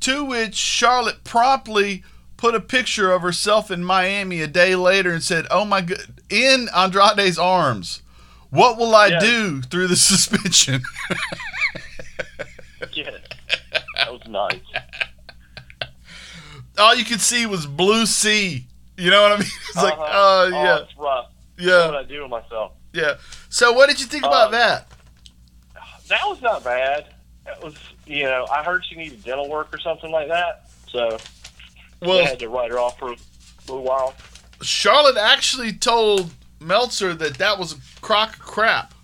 to 0.00 0.24
which 0.24 0.54
Charlotte 0.54 1.24
promptly 1.24 2.04
put 2.36 2.54
a 2.54 2.60
picture 2.60 3.10
of 3.10 3.22
herself 3.22 3.70
in 3.70 3.82
Miami 3.82 4.40
a 4.42 4.46
day 4.46 4.76
later 4.76 5.12
and 5.12 5.22
said, 5.22 5.46
"Oh 5.50 5.64
my 5.64 5.80
god, 5.80 6.20
in 6.30 6.68
Andrade's 6.76 7.38
arms. 7.38 8.02
What 8.50 8.76
will 8.76 8.94
I 8.94 9.06
Yes. 9.08 9.22
do 9.22 9.62
through 9.62 9.88
the 9.88 9.96
suspension?" 10.10 10.82
Yes. 12.92 13.14
That 13.96 14.12
was 14.12 14.20
nice. 14.28 14.60
All 16.78 16.94
you 16.94 17.04
could 17.04 17.20
see 17.20 17.44
was 17.46 17.66
blue 17.66 18.06
sea. 18.06 18.66
You 18.96 19.10
know 19.10 19.22
what 19.22 19.32
I 19.32 19.36
mean? 19.38 19.48
It's 19.68 19.76
like, 19.76 19.94
Uh-huh. 19.94 20.06
oh 20.12 20.48
yeah, 20.52 20.78
it's 20.82 20.96
rough. 20.96 21.26
What 21.56 21.64
yeah, 21.64 21.86
would 21.86 21.96
I 21.96 22.02
do 22.04 22.22
with 22.22 22.30
myself? 22.30 22.72
yeah. 22.92 23.14
So 23.48 23.72
what 23.72 23.88
did 23.88 24.00
you 24.00 24.06
think 24.06 24.24
about 24.24 24.48
Uh, 24.48 24.50
that? 24.58 24.88
That 26.08 26.20
was 26.26 26.40
not 26.42 26.62
bad. 26.62 27.06
That 27.44 27.62
was, 27.62 27.74
you 28.06 28.24
know, 28.24 28.46
I 28.50 28.62
heard 28.62 28.84
she 28.84 28.96
needed 28.96 29.22
dental 29.22 29.48
work 29.48 29.74
or 29.74 29.78
something 29.78 30.10
like 30.10 30.28
that. 30.28 30.70
So 30.88 31.18
they 32.00 32.24
had 32.24 32.38
to 32.38 32.48
write 32.48 32.70
her 32.70 32.78
off 32.78 32.98
for 32.98 33.12
a 33.12 33.16
little 33.66 33.82
while. 33.82 34.14
Charlotte 34.62 35.16
actually 35.16 35.72
told 35.72 36.30
Meltzer 36.60 37.14
that 37.14 37.34
that 37.38 37.58
was 37.58 37.72
a 37.72 37.76
crock 38.00 38.36
of 38.36 38.42
crap. 38.42 38.94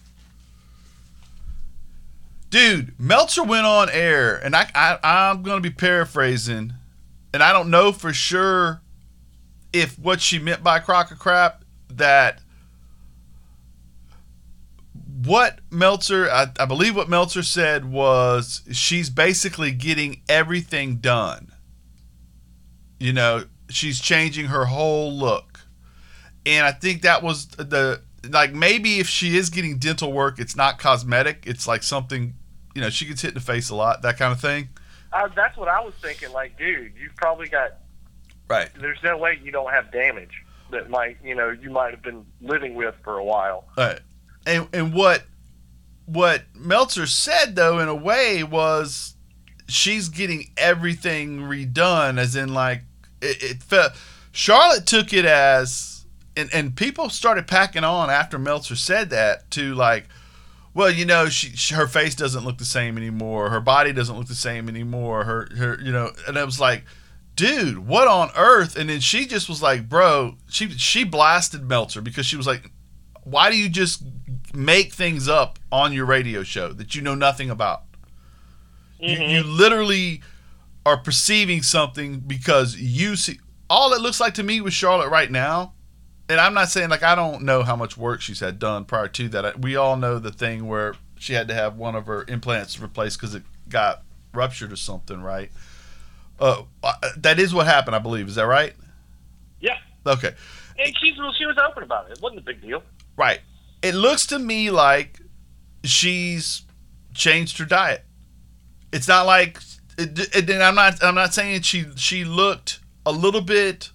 Dude, 2.48 2.98
Meltzer 2.98 3.44
went 3.44 3.66
on 3.66 3.88
air, 3.90 4.34
and 4.36 4.56
I, 4.56 4.68
I 4.74 4.98
I'm 5.02 5.42
going 5.42 5.62
to 5.62 5.68
be 5.68 5.74
paraphrasing, 5.74 6.72
and 7.32 7.42
I 7.42 7.52
don't 7.52 7.70
know 7.70 7.92
for 7.92 8.12
sure 8.12 8.80
if 9.72 9.96
what 9.98 10.20
she 10.20 10.38
meant 10.38 10.64
by 10.64 10.80
crock 10.80 11.12
of 11.12 11.18
crap 11.18 11.64
that 11.90 12.40
what 15.24 15.60
Meltzer, 15.70 16.30
I, 16.30 16.46
I 16.58 16.64
believe 16.64 16.96
what 16.96 17.08
Meltzer 17.08 17.42
said 17.42 17.90
was 17.90 18.62
she's 18.72 19.10
basically 19.10 19.72
getting 19.72 20.22
everything 20.28 20.96
done. 20.96 21.52
You 22.98 23.12
know, 23.12 23.44
she's 23.68 24.00
changing 24.00 24.46
her 24.46 24.66
whole 24.66 25.12
look. 25.12 25.60
And 26.46 26.66
I 26.66 26.72
think 26.72 27.02
that 27.02 27.22
was 27.22 27.48
the, 27.48 28.02
like, 28.28 28.52
maybe 28.52 28.98
if 28.98 29.08
she 29.08 29.36
is 29.36 29.50
getting 29.50 29.78
dental 29.78 30.12
work, 30.12 30.38
it's 30.38 30.56
not 30.56 30.78
cosmetic. 30.78 31.44
It's 31.46 31.66
like 31.66 31.82
something, 31.82 32.34
you 32.74 32.80
know, 32.80 32.90
she 32.90 33.04
gets 33.06 33.22
hit 33.22 33.28
in 33.28 33.34
the 33.34 33.40
face 33.40 33.68
a 33.68 33.74
lot, 33.74 34.02
that 34.02 34.16
kind 34.16 34.32
of 34.32 34.40
thing. 34.40 34.70
Uh, 35.12 35.28
that's 35.34 35.56
what 35.56 35.68
I 35.68 35.80
was 35.80 35.94
thinking. 36.00 36.32
Like, 36.32 36.56
dude, 36.58 36.92
you've 37.00 37.16
probably 37.16 37.48
got. 37.48 37.78
Right. 38.48 38.70
There's 38.80 39.02
no 39.02 39.18
way 39.18 39.38
you 39.42 39.52
don't 39.52 39.70
have 39.70 39.92
damage 39.92 40.44
that 40.70 40.88
might, 40.88 41.18
you 41.22 41.34
know, 41.34 41.50
you 41.50 41.70
might 41.70 41.90
have 41.90 42.02
been 42.02 42.24
living 42.40 42.74
with 42.74 42.94
for 43.02 43.18
a 43.18 43.24
while. 43.24 43.66
Right. 43.76 44.00
And 44.46 44.68
and 44.72 44.94
what 44.94 45.24
what 46.06 46.42
Meltzer 46.54 47.06
said 47.06 47.54
though 47.54 47.78
in 47.78 47.88
a 47.88 47.94
way 47.94 48.42
was 48.42 49.14
she's 49.68 50.08
getting 50.08 50.50
everything 50.56 51.40
redone 51.42 52.18
as 52.18 52.34
in 52.34 52.52
like 52.52 52.82
it, 53.22 53.42
it 53.42 53.62
felt 53.62 53.92
Charlotte 54.32 54.86
took 54.86 55.12
it 55.12 55.24
as 55.24 56.04
and 56.36 56.50
and 56.52 56.74
people 56.74 57.10
started 57.10 57.46
packing 57.46 57.84
on 57.84 58.10
after 58.10 58.38
Meltzer 58.38 58.76
said 58.76 59.10
that 59.10 59.50
to 59.52 59.74
like 59.74 60.08
well 60.74 60.90
you 60.90 61.04
know 61.04 61.28
she, 61.28 61.50
she 61.50 61.74
her 61.74 61.86
face 61.86 62.16
doesn't 62.16 62.44
look 62.44 62.58
the 62.58 62.64
same 62.64 62.96
anymore. 62.96 63.50
Her 63.50 63.60
body 63.60 63.92
doesn't 63.92 64.16
look 64.16 64.26
the 64.26 64.34
same 64.34 64.68
anymore. 64.68 65.24
Her 65.24 65.48
her 65.56 65.78
you 65.80 65.92
know 65.92 66.10
and 66.26 66.36
it 66.36 66.44
was 66.44 66.58
like 66.58 66.84
dude 67.36 67.86
what 67.86 68.08
on 68.08 68.30
earth? 68.36 68.76
And 68.76 68.90
then 68.90 69.00
she 69.00 69.26
just 69.26 69.48
was 69.48 69.62
like 69.62 69.88
bro 69.88 70.36
she 70.48 70.70
she 70.70 71.04
blasted 71.04 71.68
Meltzer 71.68 72.00
because 72.00 72.26
she 72.26 72.36
was 72.36 72.48
like 72.48 72.72
why 73.22 73.50
do 73.50 73.56
you 73.56 73.68
just 73.68 74.02
make 74.54 74.92
things 74.92 75.28
up 75.28 75.58
on 75.70 75.92
your 75.92 76.06
radio 76.06 76.42
show 76.42 76.72
that 76.72 76.94
you 76.94 77.02
know 77.02 77.14
nothing 77.14 77.50
about? 77.50 77.82
You, 78.98 79.16
you 79.16 79.42
literally 79.42 80.22
are 80.84 80.96
perceiving 80.96 81.62
something 81.62 82.20
because 82.20 82.76
you 82.76 83.16
see 83.16 83.38
all 83.68 83.92
it 83.92 84.00
looks 84.00 84.20
like 84.20 84.34
to 84.34 84.42
me 84.42 84.60
with 84.60 84.72
Charlotte 84.72 85.08
right 85.08 85.30
now. 85.30 85.74
And 86.28 86.40
I'm 86.40 86.54
not 86.54 86.68
saying 86.68 86.90
like 86.90 87.02
I 87.02 87.14
don't 87.14 87.42
know 87.42 87.62
how 87.62 87.76
much 87.76 87.96
work 87.96 88.20
she's 88.20 88.40
had 88.40 88.58
done 88.58 88.84
prior 88.84 89.08
to 89.08 89.28
that. 89.30 89.60
We 89.60 89.76
all 89.76 89.96
know 89.96 90.18
the 90.18 90.30
thing 90.30 90.68
where 90.68 90.94
she 91.18 91.34
had 91.34 91.48
to 91.48 91.54
have 91.54 91.76
one 91.76 91.94
of 91.94 92.06
her 92.06 92.24
implants 92.28 92.78
replaced 92.78 93.18
because 93.18 93.34
it 93.34 93.42
got 93.68 94.02
ruptured 94.32 94.72
or 94.72 94.76
something, 94.76 95.22
right? 95.22 95.50
Uh, 96.38 96.62
that 97.16 97.38
is 97.38 97.52
what 97.52 97.66
happened, 97.66 97.94
I 97.94 97.98
believe. 97.98 98.28
Is 98.28 98.36
that 98.36 98.46
right? 98.46 98.74
Yeah. 99.60 99.76
Okay. 100.06 100.34
And 100.78 100.94
she's 100.98 101.14
she 101.38 101.46
was 101.46 101.58
open 101.58 101.82
about 101.82 102.10
it. 102.10 102.12
It 102.12 102.22
wasn't 102.22 102.40
a 102.40 102.44
big 102.44 102.62
deal. 102.62 102.82
Right. 103.16 103.40
It 103.82 103.94
looks 103.94 104.26
to 104.26 104.38
me 104.38 104.70
like 104.70 105.20
she's 105.84 106.62
changed 107.14 107.58
her 107.58 107.64
diet. 107.64 108.04
It's 108.92 109.08
not 109.08 109.26
like 109.26 109.58
it, 109.98 110.18
it, 110.34 110.50
and 110.50 110.62
I'm 110.62 110.74
not 110.74 111.02
I'm 111.02 111.14
not 111.14 111.32
saying 111.34 111.62
she 111.62 111.86
she 111.96 112.24
looked 112.24 112.80
a 113.06 113.12
little 113.12 113.40
bit 113.40 113.90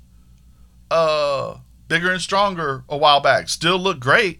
uh 0.91 1.57
bigger 1.87 2.11
and 2.11 2.21
stronger 2.21 2.83
a 2.89 2.97
while 2.97 3.19
back. 3.21 3.49
Still 3.49 3.77
look 3.77 3.99
great. 3.99 4.39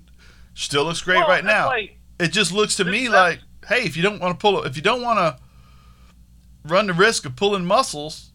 Still 0.54 0.86
looks 0.86 1.02
great 1.02 1.18
Well, 1.20 1.28
right 1.28 1.44
now. 1.46 1.68
like- 1.68 1.98
it 2.18 2.30
just 2.32 2.54
looks 2.54 2.78
to 2.78 2.86
me 2.86 3.10
like, 3.10 3.40
hey, 3.68 3.82
if 3.84 3.98
you 3.98 4.02
don't 4.04 4.22
want 4.22 4.40
to 4.40 4.42
pull 4.42 4.64
if 4.64 4.76
you 4.78 4.82
don't 4.82 5.02
want 5.02 5.20
to 5.20 5.38
run 6.64 6.88
the 6.88 6.94
risk 6.94 7.26
of 7.26 7.36
pulling 7.36 7.66
muscles, 7.66 8.32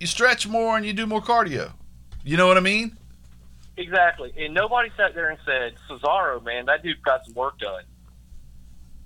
you 0.00 0.06
stretch 0.06 0.48
more 0.48 0.76
and 0.76 0.86
you 0.86 0.92
do 0.92 1.06
more 1.06 1.20
cardio. 1.20 1.72
You 2.24 2.36
know 2.36 2.46
what 2.48 2.56
I 2.56 2.60
mean? 2.60 2.96
Exactly. 3.76 4.32
And 4.38 4.54
nobody 4.54 4.90
sat 4.96 5.14
there 5.14 5.28
and 5.30 5.38
said, 5.44 5.74
Cesaro, 5.88 6.42
man, 6.42 6.66
that 6.66 6.82
dude 6.82 7.02
got 7.02 7.24
some 7.24 7.34
work 7.34 7.58
done. 7.58 7.82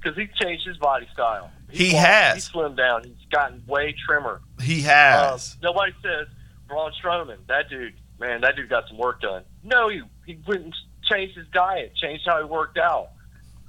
Because 0.01 0.17
he 0.17 0.29
changed 0.43 0.67
his 0.67 0.77
body 0.79 1.09
style. 1.13 1.51
He 1.71 1.85
He's 1.87 1.93
lost- 1.95 2.07
has. 2.07 2.35
He's 2.37 2.49
slimmed 2.49 2.77
down. 2.77 3.05
He's 3.05 3.27
gotten 3.31 3.63
way 3.67 3.95
trimmer. 4.07 4.41
He 4.63 4.79
Um, 4.81 4.85
has. 4.87 5.57
nobody 5.63 5.93
says, 6.03 6.27
Braun 6.69 6.93
Strowman, 7.03 7.39
that 7.49 7.69
dude, 7.69 7.95
man, 8.19 8.41
that 8.43 8.57
dude 8.57 8.69
got 8.69 8.89
some 8.89 8.97
work 8.97 9.21
done. 9.21 9.43
No, 9.65 9.89
he, 9.89 10.03
he 10.25 10.39
went 10.47 10.63
and 10.65 10.75
changed 11.11 11.37
his 11.37 11.47
diet, 11.49 11.93
changed 11.97 12.23
how 12.27 12.39
he 12.39 12.45
worked 12.45 12.79
out, 12.79 13.09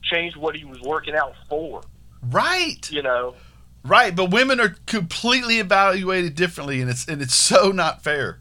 changed 0.04 0.38
what 0.38 0.56
he 0.56 0.64
was 0.66 0.80
working 0.82 1.16
out 1.16 1.34
for, 1.50 1.82
right. 2.30 2.90
you 2.92 3.02
know. 3.02 3.36
Right, 3.84 4.16
but 4.16 4.30
women 4.30 4.60
are 4.60 4.76
completely 4.86 5.58
evaluated 5.58 6.36
differently, 6.36 6.80
and 6.82 6.90
it's 6.92 7.08
and 7.08 7.20
it's 7.24 7.34
so 7.34 7.72
not 7.72 8.04
fair. 8.04 8.40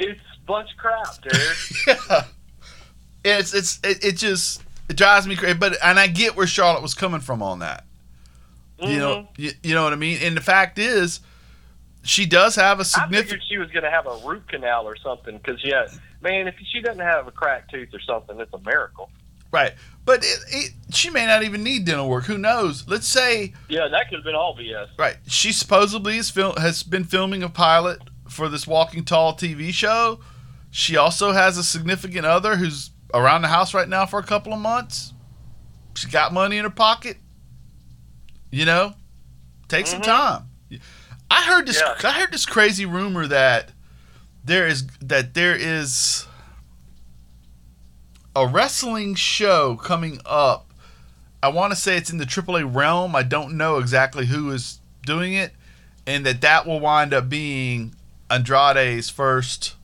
It's 0.00 0.20
bunch 0.46 0.70
of 0.72 0.76
crap, 0.78 1.22
dude. 1.22 1.96
yeah, 3.24 3.38
it's 3.38 3.54
it's 3.54 3.80
it, 3.84 4.04
it 4.04 4.16
just 4.16 4.62
it 4.88 4.96
drives 4.96 5.26
me 5.26 5.36
crazy. 5.36 5.54
But 5.58 5.76
and 5.82 5.98
I 5.98 6.06
get 6.06 6.36
where 6.36 6.46
Charlotte 6.46 6.82
was 6.82 6.94
coming 6.94 7.20
from 7.20 7.42
on 7.42 7.60
that. 7.60 7.84
You 8.80 8.98
know, 8.98 9.16
Mhm. 9.16 9.28
you, 9.38 9.50
you 9.62 9.74
know 9.74 9.84
what 9.84 9.92
I 9.94 9.96
mean. 9.96 10.18
And 10.20 10.36
the 10.36 10.40
fact 10.42 10.78
is, 10.78 11.20
she 12.02 12.26
does 12.26 12.56
have 12.56 12.78
a 12.78 12.84
significant. 12.84 13.24
figured 13.24 13.42
she 13.48 13.56
was 13.58 13.70
going 13.70 13.84
to 13.84 13.90
have 13.90 14.06
a 14.06 14.16
root 14.26 14.46
canal 14.48 14.86
or 14.86 14.96
something 14.96 15.38
because, 15.38 15.64
yeah, 15.64 15.86
man, 16.20 16.46
if 16.46 16.54
she 16.70 16.82
doesn't 16.82 17.00
have 17.00 17.26
a 17.26 17.30
cracked 17.30 17.70
tooth 17.70 17.88
or 17.94 18.00
something, 18.00 18.38
it's 18.38 18.52
a 18.52 18.58
miracle. 18.58 19.10
Right, 19.50 19.72
but 20.04 20.22
it, 20.22 20.38
it, 20.48 20.72
she 20.90 21.08
may 21.08 21.24
not 21.24 21.42
even 21.42 21.62
need 21.62 21.86
dental 21.86 22.06
work. 22.10 22.24
Who 22.24 22.36
knows? 22.36 22.86
Let's 22.86 23.06
say 23.06 23.54
Yeah, 23.70 23.88
that 23.88 24.10
could 24.10 24.16
have 24.16 24.24
been 24.24 24.34
all 24.34 24.54
BS. 24.54 24.88
Right. 24.98 25.16
She 25.26 25.52
supposedly 25.52 26.18
is 26.18 26.28
fil- 26.28 26.56
has 26.58 26.82
been 26.82 27.04
filming 27.04 27.42
a 27.42 27.48
pilot 27.48 28.00
for 28.28 28.50
this 28.50 28.66
Walking 28.66 29.06
Tall 29.06 29.32
TV 29.34 29.72
show. 29.72 30.20
She 30.78 30.98
also 30.98 31.32
has 31.32 31.56
a 31.56 31.64
significant 31.64 32.26
other 32.26 32.56
who's 32.56 32.90
around 33.14 33.40
the 33.40 33.48
house 33.48 33.72
right 33.72 33.88
now 33.88 34.04
for 34.04 34.18
a 34.18 34.22
couple 34.22 34.52
of 34.52 34.58
months. 34.60 35.14
She 35.94 36.06
got 36.06 36.34
money 36.34 36.58
in 36.58 36.64
her 36.64 36.70
pocket. 36.70 37.16
You 38.50 38.66
know, 38.66 38.92
take 39.68 39.86
some 39.86 40.02
Mhm. 40.02 40.04
time. 40.04 40.50
I 41.30 41.44
heard 41.44 41.66
this. 41.66 41.80
Yeah. 41.80 41.94
I 42.06 42.12
heard 42.20 42.30
this 42.30 42.44
crazy 42.44 42.84
rumor 42.84 43.26
that 43.26 43.70
there 44.44 44.66
is 44.66 44.86
that 45.00 45.32
there 45.32 45.56
is 45.56 46.26
a 48.34 48.46
wrestling 48.46 49.14
show 49.14 49.76
coming 49.76 50.20
up. 50.26 50.74
I 51.42 51.48
want 51.48 51.72
to 51.72 51.76
say 51.80 51.96
it's 51.96 52.10
in 52.10 52.18
the 52.18 52.26
AAA 52.26 52.64
realm. 52.64 53.16
I 53.16 53.22
don't 53.22 53.56
know 53.56 53.78
exactly 53.78 54.26
who 54.26 54.50
is 54.50 54.78
doing 55.06 55.32
it, 55.32 55.54
and 56.06 56.26
that 56.26 56.42
that 56.42 56.66
will 56.66 56.80
wind 56.80 57.14
up 57.14 57.30
being 57.30 57.94
Andrade's 58.28 59.08
first 59.08 59.75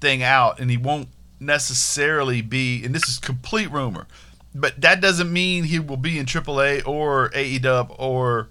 thing 0.00 0.22
out, 0.22 0.58
and 0.58 0.70
he 0.70 0.76
won't 0.76 1.08
necessarily 1.38 2.42
be. 2.42 2.84
And 2.84 2.94
this 2.94 3.08
is 3.08 3.18
complete 3.18 3.70
rumor, 3.70 4.06
but 4.54 4.80
that 4.80 5.00
doesn't 5.00 5.32
mean 5.32 5.64
he 5.64 5.78
will 5.78 5.96
be 5.96 6.18
in 6.18 6.26
AAA 6.26 6.86
or 6.86 7.30
AEW 7.30 7.94
or 7.98 8.48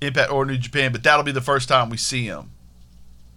Impact 0.00 0.30
or 0.30 0.44
New 0.44 0.58
Japan. 0.58 0.92
But 0.92 1.02
that'll 1.02 1.24
be 1.24 1.32
the 1.32 1.40
first 1.40 1.68
time 1.68 1.90
we 1.90 1.96
see 1.96 2.24
him 2.26 2.50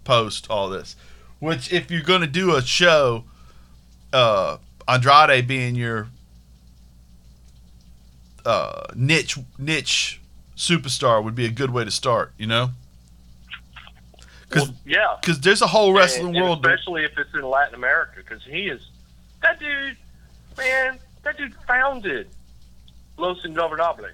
post 0.03 0.47
all 0.49 0.69
this. 0.69 0.95
Which, 1.39 1.71
if 1.71 1.89
you're 1.89 2.01
going 2.01 2.21
to 2.21 2.27
do 2.27 2.55
a 2.55 2.61
show, 2.61 3.23
uh, 4.11 4.57
Andrade 4.87 5.47
being 5.47 5.75
your 5.75 6.09
uh, 8.45 8.87
niche 8.95 9.37
niche 9.57 10.19
superstar 10.57 11.23
would 11.23 11.35
be 11.35 11.45
a 11.45 11.51
good 11.51 11.71
way 11.71 11.85
to 11.85 11.91
start. 11.91 12.33
You 12.37 12.47
know, 12.47 12.71
because 14.49 14.69
Well, 14.69 14.77
yeah. 14.85 15.17
there's 15.39 15.61
a 15.61 15.67
whole 15.67 15.93
wrestling 15.93 16.27
And- 16.29 16.37
and 16.37 16.45
world. 16.45 16.65
especially 16.65 17.03
if 17.05 17.17
it's 17.17 17.33
in 17.33 17.41
Latin 17.43 17.75
America, 17.75 18.13
because 18.17 18.43
he 18.43 18.67
is 18.67 18.81
that 19.41 19.59
dude. 19.59 19.95
Man, 20.57 20.99
that 21.23 21.37
dude 21.37 21.53
founded 21.67 22.27
Los 23.17 23.41
Ingobernables. 23.43 24.11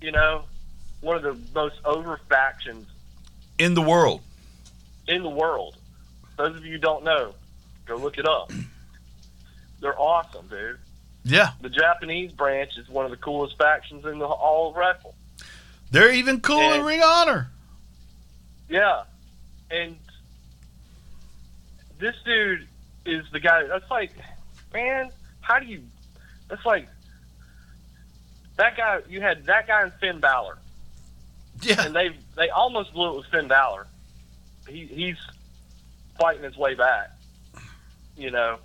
You 0.00 0.10
know, 0.12 0.44
one 1.00 1.16
of 1.16 1.22
the 1.22 1.38
most 1.54 1.76
over 1.84 2.18
factions 2.28 2.88
in 3.58 3.74
the 3.74 3.82
world. 3.82 4.20
in 5.06 5.22
the 5.22 5.28
world. 5.28 5.76
Those 6.36 6.56
of 6.56 6.64
you 6.64 6.72
who 6.72 6.78
don't 6.78 7.04
know, 7.04 7.34
go 7.86 7.96
look 7.96 8.16
it 8.18 8.26
up. 8.26 8.50
They're 9.80 9.98
awesome, 10.00 10.48
dude. 10.48 10.78
Yeah, 11.26 11.52
The 11.60 11.68
Japanese 11.70 12.32
branch 12.32 12.76
is 12.78 12.88
one 12.88 13.04
of 13.04 13.10
the 13.10 13.16
coolest 13.16 13.56
factions 13.58 14.04
in 14.04 14.18
the 14.18 14.26
all 14.26 14.70
of 14.70 14.76
wrestling. 14.76 15.14
they're 15.90 16.12
even 16.12 16.40
cool 16.40 16.72
in 16.72 16.82
Ring 16.84 17.02
Honor. 17.02 17.50
Yeah, 18.68 19.04
and 19.70 19.96
this 21.98 22.14
dude 22.24 22.66
is 23.04 23.24
the 23.32 23.40
guy. 23.40 23.64
That's 23.66 23.90
like, 23.90 24.12
man, 24.72 25.10
how 25.40 25.58
do 25.58 25.66
you? 25.66 25.82
That's 26.48 26.64
like 26.64 26.88
that 28.56 28.76
guy. 28.76 29.00
You 29.08 29.20
had 29.20 29.44
that 29.46 29.66
guy 29.66 29.82
and 29.82 29.92
Finn 29.94 30.20
Balor, 30.20 30.58
Yeah, 31.62 31.84
and 31.84 31.94
they 31.94 32.10
they 32.36 32.50
almost 32.50 32.92
blew 32.92 33.10
it 33.10 33.16
with 33.16 33.26
Finn 33.26 33.48
Balor. 33.48 33.86
He 34.68 34.86
he's 34.86 35.16
fighting 36.18 36.42
his 36.42 36.56
way 36.56 36.74
back, 36.74 37.10
you 38.16 38.30
know, 38.30 38.58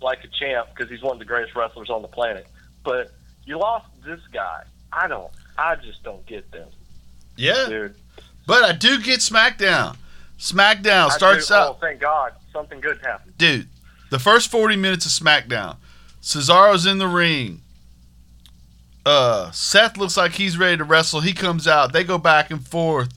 like 0.00 0.24
a 0.24 0.28
champ 0.28 0.68
because 0.74 0.90
he's 0.90 1.02
one 1.02 1.12
of 1.12 1.18
the 1.18 1.24
greatest 1.24 1.54
wrestlers 1.54 1.90
on 1.90 2.02
the 2.02 2.08
planet. 2.08 2.46
But 2.84 3.12
you 3.44 3.58
lost 3.58 3.86
this 4.04 4.20
guy. 4.32 4.64
I 4.92 5.06
don't. 5.06 5.30
I 5.56 5.76
just 5.76 6.02
don't 6.02 6.24
get 6.26 6.50
them, 6.50 6.68
yeah. 7.36 7.66
dude. 7.68 7.94
But 8.50 8.64
I 8.64 8.72
do 8.72 9.00
get 9.00 9.20
SmackDown. 9.20 9.96
SmackDown 10.40 11.06
I 11.06 11.08
starts 11.10 11.46
do- 11.46 11.54
out. 11.54 11.68
Oh, 11.68 11.78
thank 11.80 12.00
God, 12.00 12.32
something 12.52 12.80
good 12.80 12.98
happened. 13.00 13.38
dude, 13.38 13.68
the 14.10 14.18
first 14.18 14.50
40 14.50 14.74
minutes 14.74 15.06
of 15.06 15.12
SmackDown, 15.12 15.76
Cesaro's 16.20 16.84
in 16.84 16.98
the 16.98 17.06
ring. 17.06 17.62
Uh, 19.06 19.52
Seth 19.52 19.96
looks 19.96 20.16
like 20.16 20.32
he's 20.32 20.58
ready 20.58 20.76
to 20.78 20.82
wrestle. 20.84 21.20
He 21.20 21.32
comes 21.32 21.68
out. 21.68 21.92
They 21.92 22.02
go 22.02 22.18
back 22.18 22.50
and 22.50 22.66
forth. 22.66 23.10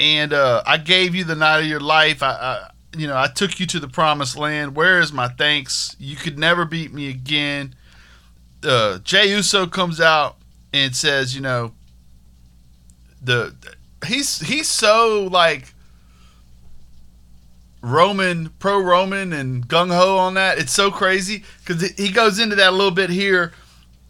And 0.00 0.32
uh, 0.32 0.62
I 0.66 0.78
gave 0.78 1.14
you 1.14 1.24
the 1.24 1.36
night 1.36 1.60
of 1.60 1.66
your 1.66 1.78
life. 1.80 2.22
I, 2.22 2.30
I, 2.30 2.70
you 2.96 3.06
know, 3.06 3.18
I 3.18 3.26
took 3.28 3.60
you 3.60 3.66
to 3.66 3.78
the 3.80 3.86
promised 3.88 4.34
land. 4.36 4.74
Where 4.74 4.98
is 4.98 5.12
my 5.12 5.28
thanks? 5.28 5.94
You 5.98 6.16
could 6.16 6.38
never 6.38 6.64
beat 6.64 6.90
me 6.94 7.10
again. 7.10 7.74
Uh, 8.62 8.98
Jey 9.00 9.28
Uso 9.28 9.66
comes 9.66 10.00
out 10.00 10.36
and 10.72 10.96
says, 10.96 11.34
you 11.34 11.42
know, 11.42 11.74
the 13.22 13.54
he's 14.04 14.40
he's 14.40 14.68
so 14.68 15.28
like 15.30 15.74
Roman, 17.82 18.48
pro 18.58 18.80
Roman, 18.80 19.32
and 19.32 19.68
gung 19.68 19.94
ho 19.94 20.16
on 20.16 20.34
that. 20.34 20.58
It's 20.58 20.72
so 20.72 20.90
crazy 20.90 21.44
because 21.64 21.90
he 21.92 22.10
goes 22.10 22.38
into 22.38 22.56
that 22.56 22.70
a 22.70 22.76
little 22.76 22.90
bit 22.90 23.10
here, 23.10 23.52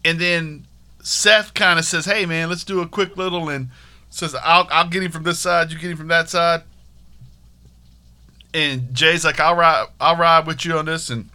and 0.05 0.19
then 0.19 0.65
Seth 1.01 1.53
kind 1.53 1.77
of 1.77 1.85
says, 1.85 2.05
"Hey 2.05 2.25
man, 2.25 2.49
let's 2.49 2.63
do 2.63 2.81
a 2.81 2.87
quick 2.87 3.17
little," 3.17 3.49
and 3.49 3.69
says, 4.09 4.33
"I'll 4.35 4.67
I'll 4.71 4.87
get 4.87 5.03
him 5.03 5.11
from 5.11 5.23
this 5.23 5.39
side, 5.39 5.71
you 5.71 5.77
get 5.77 5.91
him 5.91 5.97
from 5.97 6.07
that 6.07 6.29
side." 6.29 6.63
And 8.53 8.93
Jay's 8.93 9.25
like, 9.25 9.39
"I'll 9.41 9.55
ride, 9.55 9.87
I'll 9.99 10.15
ride 10.15 10.47
with 10.47 10.63
you 10.63 10.77
on 10.77 10.85
this," 10.85 11.09
and 11.09 11.29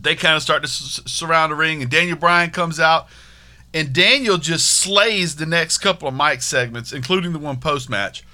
they 0.00 0.14
kind 0.14 0.36
of 0.36 0.42
start 0.42 0.62
to 0.62 0.68
s- 0.68 1.00
surround 1.06 1.52
the 1.52 1.56
ring, 1.56 1.80
and 1.80 1.90
Daniel 1.90 2.16
Bryan 2.18 2.50
comes 2.50 2.78
out, 2.78 3.08
and 3.74 3.92
Daniel 3.92 4.38
just 4.38 4.68
slays 4.68 5.36
the 5.36 5.46
next 5.46 5.78
couple 5.78 6.08
of 6.08 6.14
mic 6.14 6.42
segments, 6.42 6.92
including 6.92 7.32
the 7.32 7.38
one 7.38 7.58
post 7.58 7.88
match. 7.90 8.24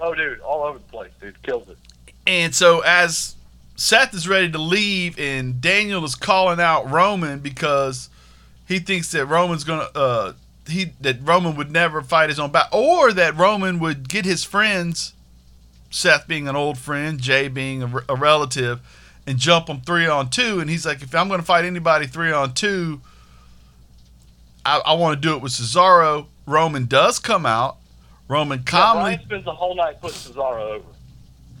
Oh, 0.00 0.14
dude, 0.14 0.40
all 0.40 0.62
over 0.62 0.78
the 0.78 0.84
place, 0.84 1.12
dude, 1.20 1.42
kills 1.42 1.68
it. 1.68 1.78
And 2.26 2.54
so 2.54 2.80
as 2.80 3.34
Seth 3.76 4.14
is 4.14 4.28
ready 4.28 4.50
to 4.50 4.58
leave, 4.58 5.18
and 5.18 5.60
Daniel 5.60 6.04
is 6.04 6.14
calling 6.14 6.60
out 6.60 6.90
Roman 6.90 7.40
because 7.40 8.08
he 8.66 8.78
thinks 8.78 9.10
that 9.12 9.26
Roman's 9.26 9.64
gonna 9.64 9.88
uh 9.94 10.32
he 10.68 10.92
that 11.00 11.18
Roman 11.22 11.56
would 11.56 11.70
never 11.70 12.00
fight 12.00 12.28
his 12.28 12.38
own 12.38 12.50
battle, 12.50 12.78
or 12.78 13.12
that 13.12 13.36
Roman 13.36 13.78
would 13.80 14.08
get 14.08 14.24
his 14.24 14.44
friends, 14.44 15.12
Seth 15.90 16.26
being 16.26 16.48
an 16.48 16.56
old 16.56 16.78
friend, 16.78 17.20
Jay 17.20 17.48
being 17.48 17.82
a, 17.82 18.02
a 18.08 18.16
relative, 18.16 18.80
and 19.26 19.38
jump 19.38 19.66
them 19.66 19.80
three 19.80 20.06
on 20.06 20.30
two. 20.30 20.60
And 20.60 20.70
he's 20.70 20.86
like, 20.86 21.02
if 21.02 21.14
I'm 21.14 21.28
gonna 21.28 21.42
fight 21.42 21.64
anybody 21.64 22.06
three 22.06 22.32
on 22.32 22.54
two, 22.54 23.00
I, 24.66 24.78
I 24.78 24.94
want 24.94 25.20
to 25.20 25.28
do 25.28 25.34
it 25.36 25.42
with 25.42 25.52
Cesaro. 25.52 26.26
Roman 26.46 26.86
does 26.86 27.18
come 27.18 27.46
out. 27.46 27.76
Roman 28.28 28.60
Yeah, 28.60 28.64
calmly 28.64 29.02
Bryan 29.02 29.22
spends 29.24 29.44
the 29.44 29.52
whole 29.52 29.74
night 29.74 30.00
putting 30.00 30.16
Cesaro 30.16 30.60
over, 30.76 30.84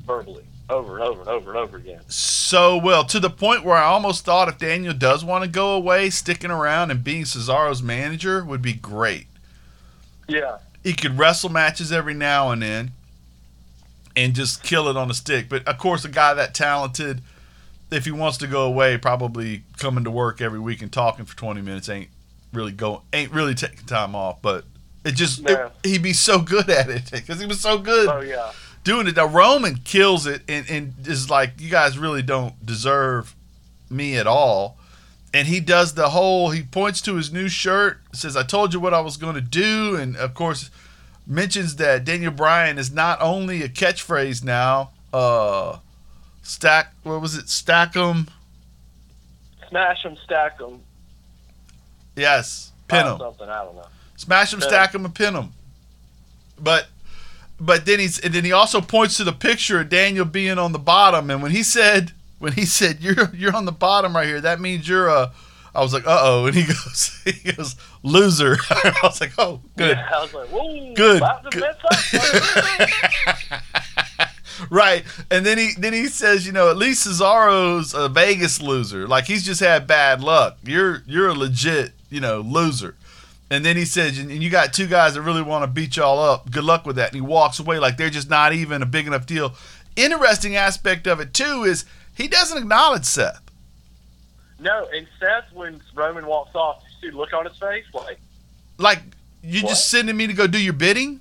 verbally, 0.06 0.44
over 0.70 0.98
and 0.98 1.04
over 1.06 1.20
and 1.20 1.28
over 1.28 1.50
and 1.50 1.58
over 1.58 1.76
again. 1.76 2.00
so 2.08 2.78
well 2.78 3.04
to 3.04 3.20
the 3.20 3.28
point 3.28 3.64
where 3.64 3.76
I 3.76 3.84
almost 3.84 4.24
thought 4.24 4.48
if 4.48 4.58
Daniel 4.58 4.94
does 4.94 5.22
want 5.24 5.44
to 5.44 5.50
go 5.50 5.74
away, 5.74 6.08
sticking 6.08 6.50
around 6.50 6.90
and 6.90 7.04
being 7.04 7.24
Cesaro's 7.24 7.82
manager 7.82 8.42
would 8.44 8.62
be 8.62 8.72
great. 8.72 9.26
Yeah, 10.26 10.58
He 10.82 10.94
could 10.94 11.18
wrestle 11.18 11.50
matches 11.50 11.92
every 11.92 12.14
now 12.14 12.50
and 12.50 12.62
then 12.62 12.92
and 14.16 14.34
just 14.34 14.62
kill 14.62 14.88
it 14.88 14.96
on 14.96 15.08
the 15.08 15.14
stick. 15.14 15.50
But 15.50 15.68
of 15.68 15.76
course, 15.76 16.04
a 16.06 16.08
guy 16.08 16.32
that 16.32 16.54
talented, 16.54 17.20
if 17.90 18.06
he 18.06 18.10
wants 18.10 18.38
to 18.38 18.46
go 18.46 18.62
away, 18.62 18.96
probably 18.96 19.64
coming 19.78 20.04
to 20.04 20.10
work 20.10 20.40
every 20.40 20.60
week 20.60 20.80
and 20.80 20.90
talking 20.90 21.26
for 21.26 21.36
20 21.36 21.60
minutes 21.60 21.90
ain't 21.90 22.08
really 22.54 22.72
going, 22.72 23.00
ain't 23.12 23.32
really 23.32 23.54
taking 23.54 23.84
time 23.86 24.14
off. 24.14 24.40
But 24.42 24.64
it 25.04 25.12
just, 25.12 25.48
it- 25.48 25.72
he'd 25.82 26.02
be 26.02 26.12
so 26.12 26.38
good 26.40 26.70
at 26.80 26.88
it 26.88 27.10
because 27.10 27.40
he 27.40 27.46
was 27.46 27.60
so 27.60 27.78
good 27.78 28.08
oh 28.08 28.20
yeah. 28.20 28.52
doing 28.84 29.06
it. 29.06 29.16
Now 29.16 29.26
Roman 29.26 29.76
kills 29.76 30.26
it 30.26 30.42
and, 30.48 30.68
and 30.70 30.94
is 31.06 31.28
like, 31.30 31.60
you 31.60 31.70
guys 31.70 31.98
really 31.98 32.22
don't 32.22 32.64
deserve 32.64 33.34
me 33.90 34.16
at 34.16 34.26
all. 34.26 34.78
And 35.32 35.48
he 35.48 35.58
does 35.58 35.94
the 35.94 36.10
whole. 36.10 36.50
He 36.50 36.62
points 36.62 37.00
to 37.02 37.16
his 37.16 37.32
new 37.32 37.48
shirt, 37.48 37.98
says, 38.12 38.36
"I 38.36 38.44
told 38.44 38.72
you 38.72 38.78
what 38.78 38.94
I 38.94 39.00
was 39.00 39.16
going 39.16 39.34
to 39.34 39.40
do," 39.40 39.96
and 39.96 40.16
of 40.16 40.32
course, 40.32 40.70
mentions 41.26 41.74
that 41.76 42.04
Daniel 42.04 42.30
Bryan 42.30 42.78
is 42.78 42.92
not 42.92 43.20
only 43.20 43.60
a 43.62 43.68
catchphrase 43.68 44.44
now. 44.44 44.92
Uh, 45.12 45.78
stack. 46.44 46.92
What 47.02 47.20
was 47.20 47.34
it? 47.34 47.48
Stack 47.48 47.96
'em. 47.96 48.28
Smash 49.70 50.04
them, 50.04 50.16
stack 50.24 50.58
them, 50.58 50.80
Yes. 52.16 52.72
Pin 52.88 53.06
'em. 53.06 53.18
something. 53.18 53.48
I 53.48 53.64
don't 53.64 53.76
know. 53.76 53.86
Smash 54.16 54.50
them, 54.50 54.60
Yeah. 54.60 54.68
stack 54.68 54.92
them, 54.92 55.04
and 55.04 55.14
pin 55.14 55.34
them. 55.34 55.52
But 56.58 56.86
but 57.60 57.86
then 57.86 57.98
he's 57.98 58.18
and 58.18 58.34
then 58.34 58.44
he 58.44 58.52
also 58.52 58.80
points 58.80 59.16
to 59.16 59.24
the 59.24 59.32
picture 59.32 59.80
of 59.80 59.88
Daniel 59.88 60.24
being 60.24 60.58
on 60.58 60.72
the 60.72 60.78
bottom. 60.78 61.30
And 61.30 61.42
when 61.42 61.52
he 61.52 61.62
said 61.62 62.12
when 62.38 62.52
he 62.52 62.64
said 62.66 63.00
you're 63.00 63.30
you're 63.34 63.56
on 63.56 63.64
the 63.64 63.72
bottom 63.72 64.14
right 64.14 64.26
here, 64.26 64.40
that 64.40 64.60
means 64.60 64.88
you're 64.88 65.08
a. 65.08 65.32
I 65.76 65.82
was 65.82 65.92
like, 65.92 66.06
uh 66.06 66.20
oh, 66.22 66.46
and 66.46 66.54
he 66.54 66.62
goes 66.64 67.20
he 67.24 67.50
goes 67.52 67.74
loser. 68.04 68.56
I 68.70 68.94
was 69.02 69.20
like, 69.20 69.32
oh, 69.38 69.60
good. 69.76 69.96
Yeah, 69.96 70.08
I 70.14 70.22
was 70.22 70.32
like, 70.32 70.48
whoa, 70.50 70.94
Good, 70.94 71.20
good. 71.50 71.64
right. 74.70 75.04
And 75.30 75.44
then 75.44 75.58
he 75.58 75.72
then 75.76 75.92
he 75.92 76.06
says, 76.06 76.46
you 76.46 76.52
know, 76.52 76.70
at 76.70 76.76
least 76.76 77.06
Cesaro's 77.06 77.92
a 77.94 78.08
Vegas 78.08 78.62
loser. 78.62 79.08
Like 79.08 79.24
he's 79.24 79.44
just 79.44 79.60
had 79.60 79.86
bad 79.88 80.22
luck. 80.22 80.58
You're 80.62 81.02
you're 81.06 81.28
a 81.28 81.34
legit, 81.34 81.92
you 82.10 82.20
know, 82.20 82.40
loser. 82.40 82.94
And 83.50 83.64
then 83.64 83.76
he 83.76 83.84
says, 83.84 84.18
and 84.18 84.30
you 84.30 84.50
got 84.50 84.72
two 84.72 84.86
guys 84.86 85.14
that 85.14 85.22
really 85.22 85.42
want 85.42 85.62
to 85.62 85.66
beat 85.66 85.96
y'all 85.96 86.18
up. 86.18 86.50
Good 86.50 86.64
luck 86.64 86.86
with 86.86 86.96
that. 86.96 87.08
And 87.08 87.14
he 87.16 87.20
walks 87.20 87.58
away 87.60 87.78
like 87.78 87.96
they're 87.96 88.10
just 88.10 88.30
not 88.30 88.52
even 88.52 88.82
a 88.82 88.86
big 88.86 89.06
enough 89.06 89.26
deal. 89.26 89.54
Interesting 89.96 90.56
aspect 90.56 91.06
of 91.06 91.20
it 91.20 91.34
too 91.34 91.62
is 91.64 91.84
he 92.14 92.26
doesn't 92.26 92.56
acknowledge 92.58 93.04
Seth. 93.04 93.40
no, 94.58 94.88
and 94.94 95.06
Seth, 95.20 95.52
when 95.52 95.80
Roman 95.94 96.26
walks 96.26 96.54
off, 96.54 96.82
you 97.02 97.08
see 97.08 97.10
the 97.12 97.16
look 97.18 97.32
on 97.34 97.44
his 97.44 97.56
face, 97.58 97.84
like, 97.92 98.18
Like 98.78 99.02
you 99.42 99.62
What? 99.62 99.68
just 99.70 99.90
sending 99.90 100.16
me 100.16 100.26
to 100.26 100.32
go 100.32 100.46
do 100.46 100.58
your 100.58 100.72
bidding. 100.72 101.20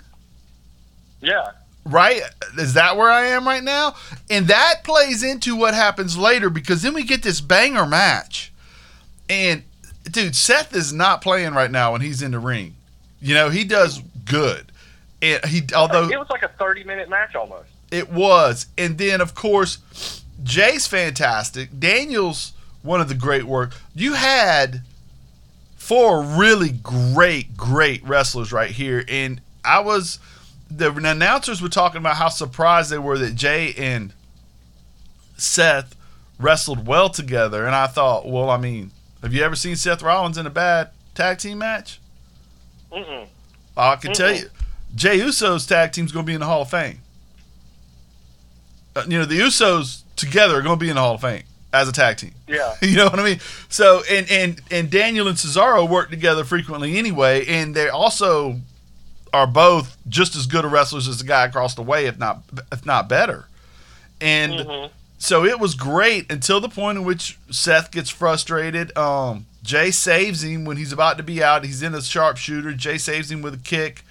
yeah, 1.21 1.51
right? 1.85 2.21
Is 2.57 2.73
that 2.75 2.95
where 2.97 3.09
I 3.11 3.25
am 3.27 3.45
right 3.45 3.63
now? 3.63 3.95
And 4.29 4.47
that 4.47 4.83
plays 4.83 5.23
into 5.23 5.55
what 5.55 5.73
happens 5.73 6.17
later 6.17 6.49
because 6.49 6.81
then 6.81 6.93
we 6.93 7.03
get 7.03 7.21
this 7.23 7.41
banger 7.41 7.85
match. 7.85 8.51
And 9.29 9.63
dude, 10.03 10.35
Seth 10.35 10.75
is 10.75 10.93
not 10.93 11.21
playing 11.21 11.53
right 11.53 11.71
now 11.71 11.91
when 11.91 12.01
he's 12.01 12.21
in 12.21 12.31
the 12.31 12.39
ring. 12.39 12.75
You 13.21 13.33
know, 13.33 13.49
he 13.49 13.63
does 13.63 14.01
good. 14.25 14.71
And 15.21 15.43
he 15.45 15.61
although 15.75 16.09
it 16.09 16.19
was 16.19 16.29
like 16.29 16.43
a 16.43 16.49
thirty-minute 16.49 17.09
match 17.09 17.35
almost. 17.35 17.69
it 17.91 18.11
was. 18.11 18.67
And 18.77 18.97
then 18.97 19.21
of 19.21 19.33
course, 19.35 20.23
Jay's 20.43 20.85
fantastic. 20.87 21.79
Daniel's 21.79 22.53
one 22.81 22.99
of 22.99 23.07
the 23.07 23.15
great 23.15 23.45
work. 23.45 23.73
You 23.95 24.13
had 24.15 24.81
four 25.77 26.21
really 26.21 26.69
great, 26.71 27.55
great 27.55 28.03
wrestlers 28.03 28.51
right 28.51 28.71
here. 28.71 29.05
And 29.07 29.39
I 29.63 29.79
was 29.79 30.19
the 30.69 30.91
announcers 30.91 31.61
were 31.61 31.69
talking 31.69 31.99
about 31.99 32.17
how 32.17 32.29
surprised 32.29 32.89
they 32.89 32.97
were 32.97 33.17
that 33.17 33.35
Jay 33.35 33.73
and 33.77 34.11
Seth 35.37 35.95
wrestled 36.39 36.85
well 36.85 37.09
together. 37.09 37.65
And 37.65 37.75
I 37.75 37.87
thought, 37.87 38.27
well, 38.27 38.49
I 38.49 38.57
mean, 38.57 38.91
have 39.23 39.33
you 39.33 39.41
ever 39.43 39.55
seen 39.55 39.75
Seth 39.75 40.03
Rollins 40.03 40.37
in 40.37 40.45
a 40.45 40.51
bad 40.51 40.89
tag 41.15 41.39
team 41.39 41.57
match? 41.57 41.99
Mm-mm. 42.91 43.25
I 43.75 43.95
can 43.95 44.13
tell 44.13 44.29
Mm-mm. 44.31 44.41
you, 44.43 44.49
Jey 44.93 45.17
Uso's 45.19 45.65
tag 45.65 45.91
team's 45.91 46.11
going 46.11 46.25
to 46.25 46.27
be 46.29 46.35
in 46.35 46.41
the 46.41 46.45
Hall 46.45 46.61
of 46.61 46.69
Fame. 46.69 46.99
Uh, 48.95 49.03
you 49.07 49.17
know, 49.17 49.25
the 49.25 49.39
Usos 49.39 50.03
together 50.15 50.59
are 50.59 50.61
going 50.61 50.77
to 50.77 50.83
be 50.83 50.89
in 50.89 50.95
the 50.95 51.01
Hall 51.01 51.15
of 51.15 51.21
Fame 51.21 51.43
as 51.73 51.89
a 51.89 51.91
tag 51.91 52.17
team. 52.17 52.33
Yeah, 52.47 52.75
You 52.83 52.95
know 52.97 53.05
what 53.05 53.19
I 53.19 53.23
mean? 53.23 53.39
So, 53.69 54.03
and 54.09 54.29
and 54.29 54.61
and 54.69 54.91
Daniel 54.91 55.27
and 55.27 55.35
Cesaro 55.35 55.89
work 55.89 56.11
together 56.11 56.43
frequently 56.43 56.97
anyway, 56.97 57.45
and 57.47 57.73
they 57.73 57.89
also 57.89 58.59
are 59.33 59.47
both 59.47 59.97
just 60.07 60.35
as 60.35 60.45
good 60.45 60.63
of 60.63 60.71
wrestlers 60.71 61.07
as 61.07 61.17
the 61.17 61.25
guy 61.25 61.45
across 61.45 61.73
the 61.73 61.81
way, 61.81 62.05
if 62.05 62.19
not 62.19 62.43
if 62.71 62.85
not 62.85 63.09
better. 63.09 63.45
And 64.21 64.53
Mhm. 64.53 64.89
So 65.23 65.45
it 65.45 65.57
was 65.57 65.73
great 65.73 66.29
until 66.29 66.59
the 66.59 66.67
point 66.67 66.97
in 66.97 67.05
which 67.05 67.37
Seth 67.49 67.91
gets 67.91 68.09
frustrated. 68.09 68.95
Um, 68.97 69.45
Jay 69.63 69.89
saves 69.89 70.43
him 70.43 70.65
when 70.65 70.75
he's 70.75 70.91
about 70.91 71.15
to 71.15 71.23
be 71.23 71.41
out. 71.41 71.63
He's 71.63 71.81
in 71.81 71.95
a 71.95 72.01
sharpshooter. 72.01 72.73
Jay 72.73 72.97
saves 72.97 73.31
him 73.31 73.41
with 73.41 73.53
a 73.53 73.57
kick. 73.57 74.03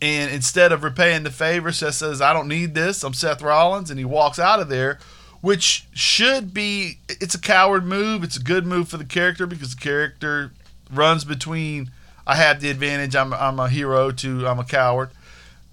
And 0.00 0.32
instead 0.32 0.72
of 0.72 0.82
repaying 0.82 1.24
the 1.24 1.30
favor, 1.30 1.72
Seth 1.72 1.96
says, 1.96 2.22
I 2.22 2.32
don't 2.32 2.48
need 2.48 2.74
this. 2.74 3.02
I'm 3.02 3.12
Seth 3.12 3.42
Rollins. 3.42 3.90
And 3.90 3.98
he 3.98 4.06
walks 4.06 4.38
out 4.38 4.58
of 4.58 4.70
there, 4.70 4.98
which 5.42 5.84
should 5.92 6.54
be, 6.54 7.00
it's 7.10 7.34
a 7.34 7.40
coward 7.40 7.84
move. 7.84 8.24
It's 8.24 8.38
a 8.38 8.42
good 8.42 8.64
move 8.64 8.88
for 8.88 8.96
the 8.96 9.04
character 9.04 9.46
because 9.46 9.74
the 9.74 9.80
character 9.82 10.52
runs 10.90 11.26
between, 11.26 11.90
I 12.26 12.36
have 12.36 12.62
the 12.62 12.70
advantage, 12.70 13.14
I'm, 13.14 13.34
I'm 13.34 13.60
a 13.60 13.68
hero, 13.68 14.10
to 14.10 14.46
I'm 14.46 14.58
a 14.58 14.64
coward. 14.64 15.10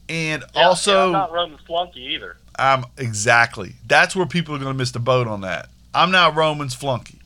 And 0.10 0.44
Yeah, 0.54 0.68
also. 0.68 0.92
yeah, 0.94 1.06
I'm 1.06 1.12
not 1.14 1.32
Roman 1.32 1.58
flunky 1.66 2.02
either. 2.16 2.36
I'm 2.58 2.86
exactly. 2.98 3.74
That's 3.88 4.16
where 4.16 4.26
people 4.26 4.56
are 4.56 4.60
going 4.60 4.74
to 4.74 4.78
miss 4.78 4.92
the 4.92 5.00
boat 5.00 5.28
on 5.28 5.42
that. 5.42 5.70
I'm 5.94 6.12
not 6.12 6.36
Roman's 6.36 6.74
flunky. 6.74 7.20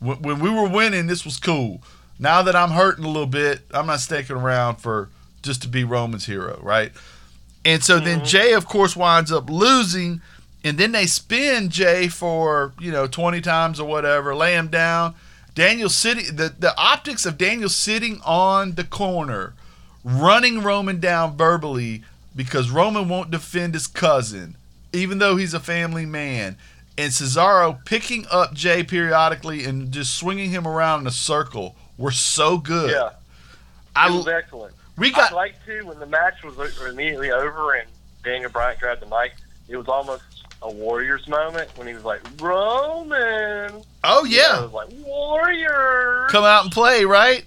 When, 0.00 0.22
when 0.22 0.40
we 0.40 0.50
were 0.50 0.68
winning, 0.68 1.06
this 1.06 1.24
was 1.24 1.38
cool. 1.38 1.82
Now 2.18 2.42
that 2.42 2.54
I'm 2.54 2.70
hurting 2.70 3.04
a 3.04 3.08
little 3.08 3.26
bit, 3.26 3.60
I'm 3.72 3.86
not 3.86 4.00
sticking 4.00 4.36
around 4.36 4.76
for 4.76 5.08
just 5.42 5.62
to 5.62 5.68
be 5.68 5.84
Roman's 5.84 6.26
hero, 6.26 6.58
right? 6.62 6.92
And 7.64 7.82
so 7.82 7.98
then 7.98 8.18
mm-hmm. 8.18 8.26
Jay, 8.26 8.52
of 8.52 8.66
course, 8.66 8.96
winds 8.96 9.30
up 9.30 9.48
losing, 9.48 10.20
and 10.64 10.78
then 10.78 10.92
they 10.92 11.06
spin 11.06 11.68
Jay 11.68 12.08
for 12.08 12.72
you 12.80 12.90
know 12.90 13.06
twenty 13.06 13.40
times 13.40 13.78
or 13.78 13.88
whatever, 13.88 14.34
lay 14.34 14.54
him 14.54 14.68
down. 14.68 15.14
Daniel 15.54 15.88
sitting 15.88 16.36
the 16.36 16.54
the 16.58 16.76
optics 16.76 17.26
of 17.26 17.38
Daniel 17.38 17.68
sitting 17.68 18.20
on 18.24 18.72
the 18.72 18.84
corner, 18.84 19.54
running 20.04 20.62
Roman 20.62 20.98
down 20.98 21.36
verbally 21.36 22.02
because 22.34 22.70
Roman 22.70 23.08
won't 23.08 23.30
defend 23.30 23.74
his 23.74 23.86
cousin, 23.86 24.56
even 24.92 25.18
though 25.18 25.36
he's 25.36 25.54
a 25.54 25.60
family 25.60 26.06
man. 26.06 26.56
And 26.98 27.10
Cesaro 27.10 27.82
picking 27.86 28.26
up 28.30 28.52
Jay 28.52 28.82
periodically 28.82 29.64
and 29.64 29.90
just 29.90 30.14
swinging 30.14 30.50
him 30.50 30.66
around 30.66 31.00
in 31.00 31.06
a 31.06 31.10
circle 31.12 31.74
were 31.96 32.10
so 32.10 32.58
good. 32.58 32.90
Yeah, 32.90 33.10
I, 33.96 34.08
it 34.08 34.12
was 34.12 34.28
excellent. 34.28 34.74
we 34.98 35.10
got 35.10 35.24
I'd 35.24 35.30
got 35.30 35.36
like 35.36 35.64
to 35.66 35.82
when 35.84 35.98
the 35.98 36.06
match 36.06 36.42
was 36.44 36.78
immediately 36.86 37.30
over 37.30 37.72
and 37.74 37.88
Daniel 38.22 38.50
Bryan 38.50 38.76
grabbed 38.78 39.00
the 39.02 39.06
mic. 39.06 39.32
It 39.68 39.76
was 39.76 39.88
almost 39.88 40.22
a 40.60 40.70
Warriors 40.70 41.26
moment 41.28 41.70
when 41.76 41.86
he 41.88 41.94
was 41.94 42.04
like 42.04 42.20
Roman. 42.40 43.82
oh 44.04 44.24
You 44.24 44.36
know, 44.38 44.42
yeah, 44.42 44.60
was 44.62 44.72
like 44.72 44.88
Warriors. 45.04 46.30
come 46.30 46.44
out 46.44 46.64
and 46.64 46.72
play 46.72 47.04
right. 47.04 47.44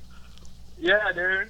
Yeah, 0.79 1.11
dude. 1.13 1.49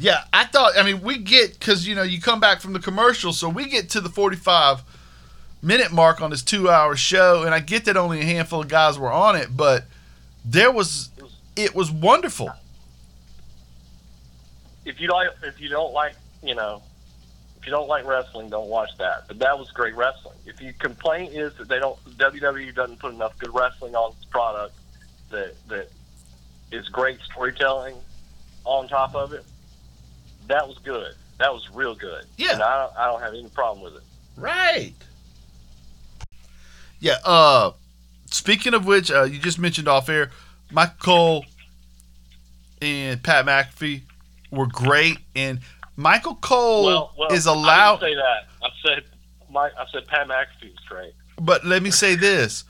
Yeah, 0.00 0.24
I 0.32 0.46
thought. 0.46 0.78
I 0.78 0.82
mean, 0.82 1.02
we 1.02 1.18
get 1.18 1.58
because 1.58 1.86
you 1.86 1.94
know 1.94 2.02
you 2.02 2.22
come 2.22 2.40
back 2.40 2.62
from 2.62 2.72
the 2.72 2.78
commercial, 2.78 3.34
so 3.34 3.50
we 3.50 3.68
get 3.68 3.90
to 3.90 4.00
the 4.00 4.08
forty-five 4.08 4.82
minute 5.62 5.92
mark 5.92 6.22
on 6.22 6.30
this 6.30 6.42
two-hour 6.42 6.96
show, 6.96 7.42
and 7.42 7.54
I 7.54 7.60
get 7.60 7.84
that 7.84 7.98
only 7.98 8.20
a 8.20 8.24
handful 8.24 8.62
of 8.62 8.68
guys 8.68 8.98
were 8.98 9.12
on 9.12 9.36
it, 9.36 9.54
but 9.54 9.84
there 10.42 10.72
was 10.72 11.10
it 11.54 11.74
was 11.74 11.90
wonderful. 11.90 12.50
If 14.86 14.98
you 15.00 15.08
like, 15.08 15.28
if 15.42 15.60
you 15.60 15.68
don't 15.68 15.92
like, 15.92 16.14
you 16.42 16.54
know, 16.54 16.82
if 17.58 17.66
you 17.66 17.70
don't 17.70 17.88
like 17.88 18.06
wrestling, 18.06 18.48
don't 18.48 18.68
watch 18.68 18.96
that. 18.96 19.28
But 19.28 19.38
that 19.40 19.58
was 19.58 19.70
great 19.70 19.94
wrestling. 19.94 20.38
If 20.46 20.62
your 20.62 20.72
complaint 20.74 21.34
is 21.34 21.52
that 21.58 21.68
they 21.68 21.78
don't, 21.78 22.02
WWE 22.16 22.74
doesn't 22.74 22.98
put 23.00 23.12
enough 23.12 23.38
good 23.38 23.54
wrestling 23.54 23.94
on 23.94 24.12
its 24.12 24.24
product, 24.24 24.74
that 25.28 25.54
that 25.68 25.90
is 26.72 26.88
great 26.88 27.20
storytelling 27.20 27.96
on 28.64 28.88
top 28.88 29.14
of 29.14 29.34
it. 29.34 29.44
That 30.50 30.66
was 30.66 30.78
good. 30.78 31.14
That 31.38 31.54
was 31.54 31.70
real 31.72 31.94
good. 31.94 32.24
Yeah. 32.36 32.54
and 32.54 32.62
I 32.62 32.82
don't, 32.82 32.96
I 32.98 33.06
don't 33.06 33.20
have 33.20 33.34
any 33.34 33.48
problem 33.50 33.84
with 33.84 33.94
it. 33.94 34.02
Right. 34.36 34.94
Yeah. 36.98 37.18
Uh, 37.24 37.70
speaking 38.32 38.74
of 38.74 38.84
which, 38.84 39.12
uh, 39.12 39.22
you 39.22 39.38
just 39.38 39.60
mentioned 39.60 39.86
off 39.86 40.08
air, 40.08 40.32
Michael 40.72 40.96
Cole 40.98 41.44
and 42.82 43.22
Pat 43.22 43.46
McAfee 43.46 44.02
were 44.50 44.66
great, 44.66 45.18
and 45.36 45.60
Michael 45.94 46.34
Cole 46.34 46.84
well, 46.84 47.14
well, 47.16 47.32
is 47.32 47.46
I 47.46 47.52
allowed. 47.52 48.00
didn't 48.00 48.14
say 48.14 48.16
that. 48.16 48.66
I 48.66 48.68
said 48.84 49.04
my, 49.52 49.70
I 49.78 49.86
said 49.92 50.08
Pat 50.08 50.26
McAfee 50.26 50.72
was 50.72 50.84
great. 50.88 51.12
But 51.40 51.64
let 51.64 51.80
me 51.80 51.92
say 51.92 52.16
this. 52.16 52.64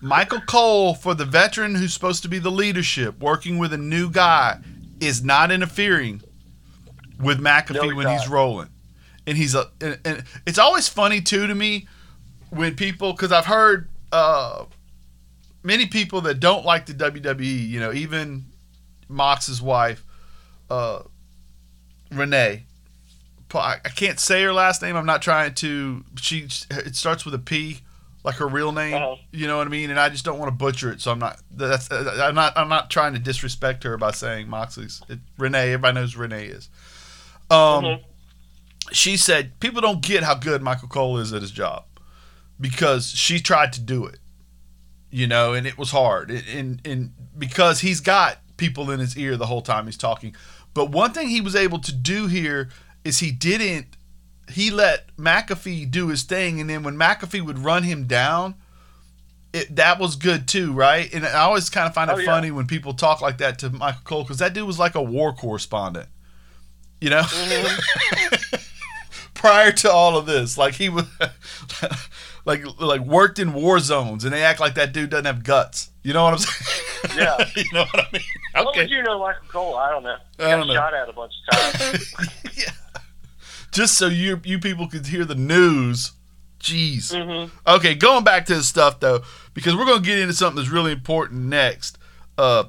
Michael 0.00 0.42
Cole, 0.42 0.94
for 0.94 1.14
the 1.14 1.24
veteran 1.24 1.74
who's 1.74 1.92
supposed 1.92 2.22
to 2.22 2.28
be 2.28 2.38
the 2.38 2.52
leadership, 2.52 3.18
working 3.18 3.58
with 3.58 3.72
a 3.72 3.78
new 3.78 4.10
guy, 4.10 4.60
is 5.00 5.24
not 5.24 5.50
interfering 5.50 6.22
with 7.20 7.40
McAfee 7.40 7.94
when 7.94 8.08
he's 8.08 8.28
rolling. 8.28 8.68
And 9.26 9.36
he's 9.36 9.54
a 9.54 9.70
and, 9.80 9.98
and 10.04 10.24
it's 10.46 10.58
always 10.58 10.88
funny 10.88 11.20
too 11.20 11.46
to 11.46 11.54
me 11.54 11.88
when 12.50 12.76
people 12.76 13.12
because 13.12 13.32
I've 13.32 13.46
heard 13.46 13.88
uh 14.12 14.66
many 15.62 15.86
people 15.86 16.20
that 16.22 16.38
don't 16.38 16.64
like 16.64 16.86
the 16.86 16.94
WWE, 16.94 17.68
you 17.68 17.80
know, 17.80 17.92
even 17.92 18.44
Mox's 19.08 19.60
wife, 19.60 20.04
uh 20.70 21.02
Renee. 22.12 22.64
I 23.54 23.76
I 23.84 23.88
can't 23.88 24.20
say 24.20 24.42
her 24.42 24.52
last 24.52 24.82
name. 24.82 24.96
I'm 24.96 25.06
not 25.06 25.22
trying 25.22 25.54
to. 25.54 26.04
She 26.20 26.46
it 26.70 26.94
starts 26.94 27.24
with 27.24 27.34
a 27.34 27.38
P, 27.38 27.80
like 28.24 28.36
her 28.36 28.46
real 28.46 28.72
name. 28.72 28.94
Uh-huh. 28.94 29.16
You 29.32 29.46
know 29.46 29.58
what 29.58 29.66
I 29.66 29.70
mean? 29.70 29.90
And 29.90 29.98
I 29.98 30.08
just 30.08 30.24
don't 30.24 30.38
want 30.38 30.48
to 30.48 30.56
butcher 30.56 30.92
it, 30.92 31.00
so 31.00 31.10
I'm 31.10 31.18
not. 31.18 31.40
That's 31.50 31.90
I'm 31.90 32.34
not. 32.34 32.56
I'm 32.56 32.68
not 32.68 32.90
trying 32.90 33.14
to 33.14 33.18
disrespect 33.18 33.84
her 33.84 33.96
by 33.96 34.10
saying 34.10 34.48
Moxley's 34.48 35.02
it, 35.08 35.20
Renee. 35.38 35.72
Everybody 35.72 35.94
knows 35.94 36.16
Renee 36.16 36.46
is. 36.46 36.68
Um, 37.50 37.84
Mhm. 37.84 38.02
she 38.92 39.16
said 39.16 39.58
people 39.60 39.80
don't 39.80 40.00
get 40.02 40.22
how 40.22 40.34
good 40.34 40.62
Michael 40.62 40.88
Cole 40.88 41.18
is 41.18 41.32
at 41.32 41.42
his 41.42 41.50
job 41.50 41.84
because 42.60 43.08
she 43.10 43.38
tried 43.40 43.72
to 43.74 43.80
do 43.80 44.04
it, 44.06 44.18
you 45.10 45.26
know, 45.26 45.52
and 45.54 45.66
it 45.66 45.76
was 45.78 45.90
hard. 45.90 46.30
And 46.30 46.44
and, 46.48 46.80
and 46.86 47.12
because 47.38 47.80
he's 47.80 48.00
got 48.00 48.38
people 48.56 48.90
in 48.90 48.98
his 49.00 49.16
ear 49.16 49.36
the 49.36 49.46
whole 49.46 49.62
time 49.62 49.86
he's 49.86 49.96
talking. 49.98 50.34
But 50.74 50.90
one 50.90 51.12
thing 51.12 51.28
he 51.28 51.40
was 51.40 51.54
able 51.56 51.78
to 51.80 51.92
do 51.92 52.26
here 52.26 52.68
is 53.04 53.18
he 53.20 53.30
didn't. 53.30 53.96
He 54.50 54.70
let 54.70 55.14
McAfee 55.16 55.90
do 55.90 56.08
his 56.08 56.22
thing, 56.22 56.60
and 56.60 56.70
then 56.70 56.82
when 56.82 56.96
McAfee 56.96 57.42
would 57.42 57.58
run 57.58 57.82
him 57.82 58.06
down, 58.06 58.54
it 59.52 59.74
that 59.76 59.98
was 59.98 60.16
good 60.16 60.46
too, 60.46 60.72
right? 60.72 61.12
And 61.12 61.26
I 61.26 61.40
always 61.40 61.68
kind 61.70 61.86
of 61.88 61.94
find 61.94 62.10
it 62.10 62.14
Oh, 62.14 62.18
yeah. 62.18 62.26
funny 62.26 62.50
when 62.50 62.66
people 62.66 62.94
talk 62.94 63.20
like 63.20 63.38
that 63.38 63.58
to 63.60 63.70
Michael 63.70 64.02
Cole 64.04 64.22
because 64.22 64.38
that 64.38 64.52
dude 64.54 64.66
was 64.66 64.78
like 64.78 64.94
a 64.94 65.02
war 65.02 65.32
correspondent, 65.34 66.08
you 67.06 67.10
know. 67.10 67.22
Prior 69.34 69.70
to 69.70 69.92
all 69.92 70.16
of 70.16 70.26
this, 70.26 70.58
like 70.58 70.74
he 70.74 70.88
was, 70.88 71.04
like 72.44 72.64
like 72.80 73.02
worked 73.02 73.38
in 73.38 73.52
war 73.52 73.78
zones, 73.78 74.24
and 74.24 74.32
they 74.32 74.42
act 74.42 74.58
like 74.58 74.74
that 74.74 74.92
dude 74.92 75.10
doesn't 75.10 75.26
have 75.26 75.44
guts. 75.44 75.90
You 76.02 76.14
know 76.14 76.24
what 76.24 76.32
I'm 76.32 76.38
saying? 76.38 77.18
Yeah. 77.18 77.44
you 77.56 77.64
know 77.72 77.84
what 77.84 78.00
I 78.00 78.06
mean? 78.12 78.22
What 78.54 78.66
Okay. 78.68 78.80
would 78.82 78.90
you 78.90 79.02
know, 79.02 79.20
Michael 79.20 79.46
Cole? 79.48 79.76
I 79.76 79.90
don't 79.90 80.02
know. 80.02 80.16
I 80.40 80.50
don't 80.56 80.66
know. 80.66 80.74
shot 80.74 80.94
at 80.94 81.08
a 81.08 81.12
bunch 81.12 81.32
of 81.52 81.72
times. 81.72 82.14
yeah. 82.56 82.70
Just 83.72 83.96
so 83.98 84.06
you 84.08 84.40
you 84.42 84.58
people 84.58 84.88
could 84.88 85.06
hear 85.06 85.24
the 85.24 85.34
news. 85.36 86.12
Jeez. 86.58 87.12
hmm 87.14 87.48
Okay, 87.70 87.94
going 87.94 88.24
back 88.24 88.46
to 88.46 88.54
the 88.56 88.62
stuff 88.64 88.98
though, 88.98 89.20
because 89.54 89.76
we're 89.76 89.84
gonna 89.86 90.00
get 90.00 90.18
into 90.18 90.34
something 90.34 90.56
that's 90.56 90.70
really 90.72 90.92
important 90.92 91.42
next. 91.44 91.98
Uh, 92.38 92.64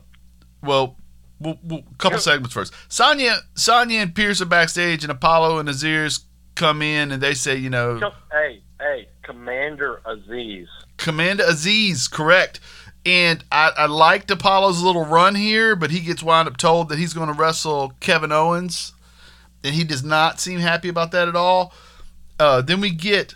well, 0.62 0.98
we'll, 1.40 1.60
we'll 1.64 1.84
couple 1.98 2.20
segments 2.20 2.54
first. 2.54 2.74
Sonya, 2.90 3.38
Sonya 3.56 4.00
and 4.00 4.16
Pearce 4.16 4.42
are 4.42 4.46
backstage, 4.46 5.04
and 5.04 5.12
Apollo 5.12 5.60
and 5.60 5.70
Aziz 5.70 6.22
come 6.56 6.82
in, 6.82 7.12
and 7.12 7.22
they 7.22 7.34
say, 7.34 7.56
you 7.56 7.70
know, 7.70 8.00
Hey, 8.32 8.62
hey, 8.80 9.08
Commander 9.24 10.02
Aziz. 10.06 10.68
Commander 10.98 11.44
Aziz, 11.48 12.08
correct. 12.08 12.60
And 13.06 13.44
I, 13.52 13.72
I 13.78 13.86
liked 13.86 14.30
Apollo's 14.32 14.82
little 14.82 15.06
run 15.06 15.36
here, 15.36 15.76
but 15.76 15.92
he 15.92 16.02
gets 16.02 16.22
wound 16.22 16.48
up 16.48 16.58
told 16.58 16.90
that 16.90 16.98
he's 17.00 17.14
going 17.14 17.28
to 17.28 17.34
wrestle 17.34 17.94
Kevin 18.02 18.32
Owens, 18.32 18.94
and 19.64 19.74
he 19.74 19.84
does 19.84 20.04
not 20.04 20.40
seem 20.40 20.60
happy 20.60 20.90
about 20.90 21.12
that 21.12 21.28
at 21.28 21.36
all. 21.36 21.74
Uh, 22.40 22.62
then 22.62 22.82
we 22.82 22.90
get 22.90 23.36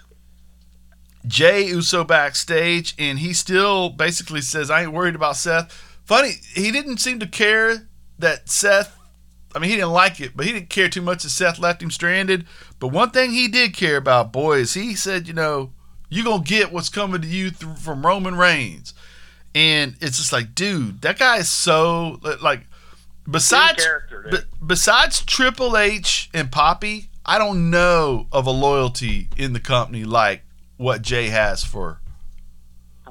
Jey 1.26 1.68
Uso 1.68 2.04
backstage, 2.04 2.96
and 3.00 3.20
he 3.20 3.34
still 3.34 3.90
basically 3.90 4.42
says, 4.42 4.70
"I 4.70 4.84
ain't 4.84 4.92
worried 4.92 5.16
about 5.16 5.38
Seth." 5.38 5.72
Funny, 6.04 6.34
he 6.54 6.72
didn't 6.72 6.98
seem 6.98 7.20
to 7.20 7.28
care 7.28 7.88
that 8.22 8.50
Seth. 8.50 8.98
I 9.54 9.60
mean, 9.60 9.70
he 9.70 9.76
didn't 9.76 9.92
like 9.92 10.22
it, 10.22 10.32
but 10.36 10.46
he 10.46 10.54
didn't 10.54 10.70
care 10.70 10.88
too 10.88 11.02
much 11.02 11.24
that 11.24 11.30
Seth 11.30 11.60
left 11.60 11.84
him 11.84 11.92
stranded. 11.92 12.46
But 12.80 12.88
one 12.88 13.12
thing 13.12 13.32
he 13.32 13.48
did 13.50 13.74
care 13.74 13.98
about, 13.98 14.32
boys, 14.32 14.74
he 14.74 14.96
said, 14.96 15.28
you 15.28 15.34
know, 15.34 15.74
you 16.10 16.24
gonna 16.24 16.44
get 16.44 16.72
what's 16.72 16.90
coming 16.90 17.22
to 17.22 17.28
you 17.28 17.52
through, 17.52 17.76
from 17.76 18.06
Roman 18.06 18.36
Reigns, 18.38 18.94
and 19.54 19.96
it's 20.00 20.18
just 20.18 20.32
like, 20.32 20.56
dude, 20.56 21.02
that 21.02 21.20
guy 21.20 21.38
is 21.38 21.50
so 21.50 22.20
like. 22.42 22.62
Besides, 23.30 23.88
be- 24.32 24.38
besides 24.66 25.24
Triple 25.24 25.78
H 25.78 26.30
and 26.34 26.52
Poppy, 26.52 27.10
I 27.24 27.38
don't 27.38 27.70
know 27.70 28.28
of 28.32 28.48
a 28.48 28.52
loyalty 28.52 29.30
in 29.38 29.54
the 29.54 29.60
company 29.60 30.04
like 30.06 30.42
what 30.78 31.04
Jay 31.04 31.28
has 31.28 31.64
for. 31.64 32.02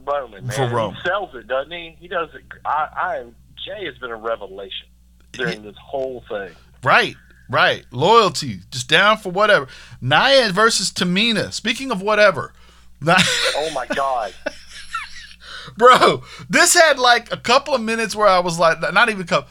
Roman, 0.04 0.46
man. 0.46 0.56
For 0.56 0.68
Roman. 0.68 0.96
He 0.96 1.02
sells 1.08 1.34
it, 1.34 1.46
doesn't 1.46 1.70
he? 1.70 1.96
He 2.00 2.08
does 2.08 2.30
it. 2.34 2.42
I, 2.64 2.88
I. 2.92 3.24
Jay 3.64 3.84
has 3.84 3.96
been 3.98 4.10
a 4.10 4.16
revelation 4.16 4.88
during 5.32 5.62
this 5.62 5.76
whole 5.76 6.24
thing. 6.28 6.50
Right, 6.82 7.16
right. 7.48 7.84
Loyalty, 7.90 8.60
just 8.70 8.88
down 8.88 9.18
for 9.18 9.30
whatever. 9.30 9.68
Nia 10.00 10.50
versus 10.52 10.90
Tamina. 10.90 11.52
Speaking 11.52 11.90
of 11.90 12.02
whatever, 12.02 12.52
Oh 13.06 13.70
my 13.74 13.86
God. 13.86 14.34
bro, 15.76 16.22
this 16.48 16.74
had 16.74 16.98
like 16.98 17.32
a 17.32 17.36
couple 17.36 17.74
of 17.74 17.80
minutes 17.80 18.14
where 18.14 18.28
I 18.28 18.40
was 18.40 18.58
like, 18.58 18.80
not 18.92 19.08
even 19.08 19.26
couple. 19.26 19.50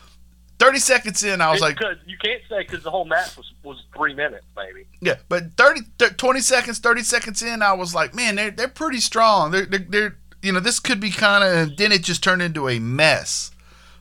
Thirty 0.60 0.80
seconds 0.80 1.24
in, 1.24 1.40
I 1.40 1.52
was 1.52 1.62
like, 1.62 1.78
Because 1.78 1.98
you 2.06 2.18
can't 2.18 2.42
say 2.50 2.64
because 2.64 2.84
the 2.84 2.92
whole 2.92 3.06
match 3.06 3.38
was 3.38 3.50
was 3.64 3.82
three 3.96 4.14
minutes, 4.14 4.46
maybe. 4.58 4.86
Yeah, 5.02 5.16
but 5.30 5.54
30, 5.58 5.82
thir- 5.98 6.10
20 6.10 6.42
seconds, 6.42 6.80
30 6.80 7.04
seconds 7.04 7.42
in, 7.42 7.62
I 7.62 7.74
was 7.74 7.94
like, 7.96 8.14
man, 8.14 8.36
they're, 8.36 8.52
they're 8.52 8.68
pretty 8.68 9.00
strong. 9.00 9.52
They're, 9.52 9.66
they're, 9.66 9.86
they're 9.88 10.18
you 10.42 10.52
know, 10.54 10.60
this 10.60 10.80
could 10.80 11.00
be 11.00 11.12
kind 11.12 11.44
of, 11.44 11.52
and 11.54 11.78
then 11.78 11.92
it 11.92 12.04
just 12.04 12.24
turned 12.24 12.42
into 12.42 12.68
a 12.70 12.80
mess. 12.80 13.52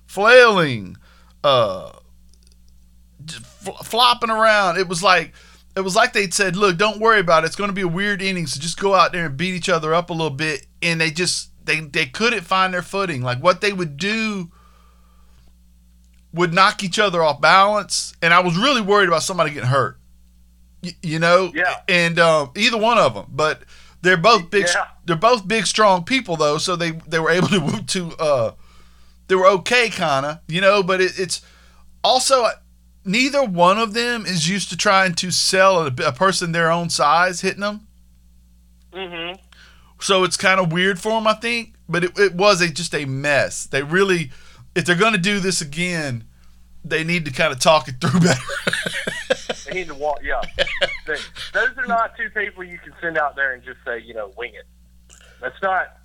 Flailing, 0.07 0.97
uh, 1.45 1.93
fl- 3.27 3.71
flopping 3.85 4.31
around. 4.31 4.79
It 4.79 4.89
was 4.89 5.03
like, 5.03 5.33
it 5.77 5.81
was 5.81 5.95
like 5.95 6.13
they'd 6.13 6.35
said, 6.35 6.57
look, 6.57 6.77
don't 6.77 6.99
worry 7.01 7.21
about 7.21 7.45
it. 7.45 7.49
It's 7.49 7.57
going 7.57 7.69
to 7.69 7.75
be 7.75 7.83
a 7.83 7.89
weird 7.89 8.21
inning, 8.23 8.47
so 8.47 8.59
just 8.61 8.81
go 8.81 8.95
out 8.95 9.13
there 9.13 9.27
and 9.27 9.37
beat 9.37 9.55
each 9.55 9.69
other 9.69 9.95
up 9.95 10.11
a 10.11 10.13
little 10.13 10.31
bit. 10.31 10.67
And 10.83 11.01
they 11.01 11.11
just, 11.11 11.51
they, 11.65 11.81
they 11.81 12.07
couldn't 12.07 12.43
find 12.43 12.73
their 12.75 12.83
footing. 12.83 13.23
Like 13.23 13.43
what 13.43 13.61
they 13.61 13.73
would 13.73 13.97
do 13.97 14.51
would 16.33 16.53
knock 16.53 16.83
each 16.83 16.99
other 16.99 17.23
off 17.23 17.41
balance. 17.41 18.15
And 18.23 18.35
I 18.35 18.41
was 18.41 18.57
really 18.57 18.81
worried 18.81 19.09
about 19.09 19.23
somebody 19.23 19.51
getting 19.51 19.69
hurt. 19.69 19.99
y- 20.83 20.97
you 21.03 21.19
know. 21.19 21.51
Yeah. 21.55 21.77
And 21.89 22.19
um, 22.19 22.51
either 22.57 22.77
one 22.79 22.99
of 22.99 23.15
them, 23.15 23.27
but 23.31 23.63
they're 24.03 24.17
both 24.17 24.51
big. 24.51 24.67
Yeah. 24.67 24.87
They're 25.05 25.17
both 25.17 25.47
big, 25.49 25.67
strong 25.67 26.05
people 26.05 26.37
though, 26.37 26.59
so 26.59 26.77
they 26.77 26.93
they 27.09 27.19
were 27.19 27.31
able 27.31 27.49
to 27.49 27.83
to 27.87 28.13
uh, 28.19 28.53
they 29.29 29.35
were 29.35 29.47
okay, 29.47 29.89
kind 29.91 30.27
of, 30.27 30.39
you 30.49 30.61
know. 30.61 30.83
But 30.83 31.01
it, 31.01 31.19
it's 31.19 31.43
also 32.03 32.47
neither 33.05 33.45
one 33.45 33.79
of 33.79 33.95
them 33.95 34.27
is 34.27 34.49
used 34.49 34.71
to 34.71 34.77
trying 34.77 35.15
to 35.15 35.31
sell 35.31 35.87
a, 35.87 35.93
a 36.07 36.13
person 36.13 36.53
their 36.53 36.71
own 36.71 36.91
size 36.91 37.41
hitting 37.41 37.61
them. 37.61 37.87
Mm-hmm. 38.93 39.41
So 40.01 40.25
it's 40.25 40.37
kind 40.37 40.61
of 40.61 40.73
weird 40.73 41.01
for 41.01 41.13
them, 41.13 41.27
I 41.27 41.35
think. 41.35 41.75
But 41.89 42.05
it, 42.05 42.19
it 42.19 42.35
was 42.35 42.61
a, 42.61 42.69
just 42.69 42.95
a 42.95 43.05
mess. 43.05 43.65
They 43.65 43.83
really, 43.83 44.31
if 44.75 44.85
they're 44.85 44.95
going 44.97 45.15
to 45.15 45.19
do 45.19 45.41
this 45.41 45.61
again, 45.61 46.25
they 46.85 47.03
need 47.05 47.25
to 47.25 47.31
kind 47.31 47.53
of 47.53 47.59
talk 47.61 47.89
it 47.89 47.97
through 48.01 48.21
better. 48.21 48.41
They 49.67 49.75
need 49.75 49.89
to 49.89 49.95
walk. 49.95 50.21
Yeah, 50.23 50.41
They- 51.07 51.17
those 51.53 51.71
are 51.77 51.87
not 51.87 52.17
two 52.17 52.31
people 52.31 52.65
you 52.65 52.79
can 52.79 52.93
send 53.01 53.19
out 53.19 53.37
there 53.37 53.53
and 53.55 53.63
just 53.63 53.79
say, 53.85 54.01
you 54.01 54.15
know, 54.15 54.33
wing 54.37 54.53
it. 54.55 54.67
That's 55.41 55.61
not. 55.63 55.97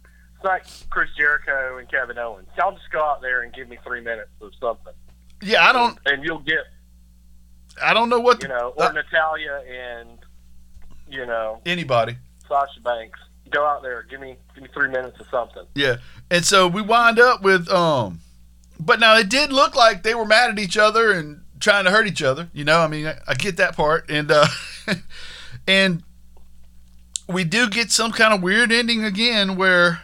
Not 0.44 0.62
Chris 0.89 1.10
Jericho 1.18 1.78
and 1.78 1.89
Kevin 1.89 2.18
Owens. 2.18 2.48
Y'all 2.58 2.74
just 2.74 2.89
go 2.91 3.04
out 3.04 3.22
there 3.22 3.41
and 3.44 3.54
give 3.54 3.70
me 3.70 3.78
three 3.84 4.02
minutes 4.02 4.30
of 4.41 4.52
something, 4.60 4.94
yeah, 5.41 5.64
I 5.64 5.74
don't, 5.74 5.98
and 6.06 6.24
you'll 6.24 6.39
get, 6.39 6.60
I 7.82 7.94
don't 7.94 8.10
know 8.10 8.20
what 8.20 8.41
you 8.41 8.50
know, 8.50 8.74
or 8.76 8.84
uh, 8.84 8.91
Natalya 8.91 9.62
and, 9.68 10.20
you 11.10 11.26
know, 11.26 11.62
anybody. 11.66 12.18
Sasha 12.48 12.80
Banks. 12.82 13.20
Go 13.50 13.66
out 13.66 13.84
there, 13.84 14.04
give 14.10 14.20
me, 14.20 14.38
give 14.56 14.64
me 14.64 14.70
three 14.74 14.89
minutes 14.89 15.20
of 15.20 15.28
something. 15.30 15.66
Yeah, 15.76 15.98
and 16.32 16.44
so 16.44 16.68
we 16.68 16.82
wind 16.82 17.20
up 17.20 17.44
with 17.44 17.70
um, 17.70 18.20
but 18.80 19.00
now 19.00 19.18
it 19.18 19.30
did 19.30 19.52
look 19.52 19.76
like 19.76 20.04
they 20.04 20.16
were 20.16 20.26
mad 20.26 20.50
at 20.50 20.60
each 20.60 20.78
other 20.78 21.12
and 21.12 21.44
trying 21.60 21.86
to 21.86 21.91
hurt 21.91 22.08
each 22.08 22.24
other. 22.24 22.50
You 22.54 22.64
know, 22.64 22.80
I 22.80 22.88
mean, 22.88 23.06
I, 23.06 23.18
I 23.28 23.34
get 23.36 23.58
that 23.58 23.76
part, 23.76 24.10
and 24.10 24.32
uh, 24.32 24.48
and 25.68 26.04
we 27.28 27.44
do 27.44 27.70
get 27.70 27.91
some 27.91 28.12
kind 28.12 28.34
of 28.34 28.41
weird 28.41 28.72
ending 28.72 29.04
again 29.04 29.56
where 29.56 30.02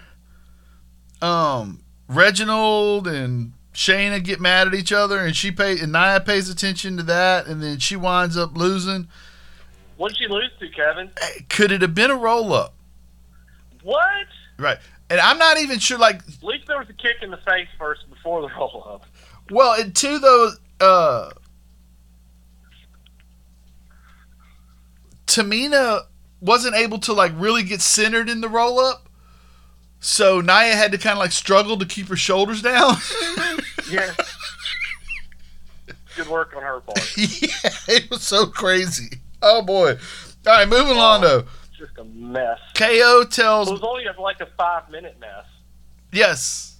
um 1.21 1.83
Reginald 2.07 3.07
and 3.07 3.53
Shayna 3.73 4.23
get 4.23 4.39
mad 4.39 4.67
at 4.67 4.73
each 4.73 4.91
other, 4.91 5.19
and 5.19 5.35
she 5.35 5.51
pay 5.51 5.79
and 5.79 5.91
Nia 5.91 6.19
pays 6.19 6.49
attention 6.49 6.97
to 6.97 7.03
that, 7.03 7.47
and 7.47 7.61
then 7.61 7.79
she 7.79 7.95
winds 7.95 8.37
up 8.37 8.57
losing. 8.57 9.07
What 9.97 10.09
did 10.09 10.17
she 10.17 10.27
lose 10.27 10.51
to, 10.59 10.69
Kevin? 10.69 11.11
Could 11.49 11.71
it 11.71 11.81
have 11.81 11.93
been 11.93 12.09
a 12.09 12.15
roll 12.15 12.53
up? 12.53 12.73
What? 13.83 14.27
Right. 14.57 14.77
And 15.09 15.19
I'm 15.19 15.37
not 15.37 15.59
even 15.59 15.79
sure, 15.79 15.97
like, 15.97 16.17
At 16.17 16.43
least 16.43 16.67
there 16.67 16.77
was 16.77 16.89
a 16.89 16.93
kick 16.93 17.17
in 17.21 17.31
the 17.31 17.37
face 17.37 17.67
first 17.77 18.09
before 18.09 18.41
the 18.41 18.47
roll 18.57 18.87
up. 18.87 19.05
Well, 19.49 19.79
and 19.79 19.95
two 19.95 20.19
those 20.19 20.59
uh 20.79 21.31
Tamina 25.27 26.03
wasn't 26.41 26.75
able 26.75 26.99
to 26.99 27.13
like 27.13 27.31
really 27.35 27.63
get 27.63 27.81
centered 27.81 28.29
in 28.29 28.41
the 28.41 28.49
roll 28.49 28.79
up. 28.79 29.08
So 29.99 30.39
Nia 30.41 30.75
had 30.75 30.91
to 30.93 30.97
kind 30.97 31.13
of 31.13 31.19
like 31.19 31.31
struggle 31.31 31.77
to 31.77 31.85
keep 31.85 32.07
her 32.07 32.15
shoulders 32.15 32.61
down. 32.61 32.95
Yeah. 33.89 34.13
Good 36.15 36.27
work 36.27 36.55
on 36.55 36.61
her 36.61 36.79
part. 36.81 37.17
yeah, 37.17 37.71
it 37.87 38.09
was 38.09 38.21
so 38.21 38.45
crazy. 38.45 39.17
Oh 39.41 39.61
boy. 39.61 39.91
All 40.47 40.53
right, 40.53 40.67
moving 40.67 40.97
on 40.97 41.21
though. 41.21 41.45
Just 41.77 41.97
a 41.97 42.03
mess. 42.03 42.59
KO 42.75 43.23
tells. 43.23 43.69
It 43.69 43.71
was 43.71 43.83
only 43.83 44.03
like 44.17 44.39
a 44.41 44.47
five 44.57 44.89
minute 44.89 45.17
mess. 45.19 45.45
Yes. 46.11 46.77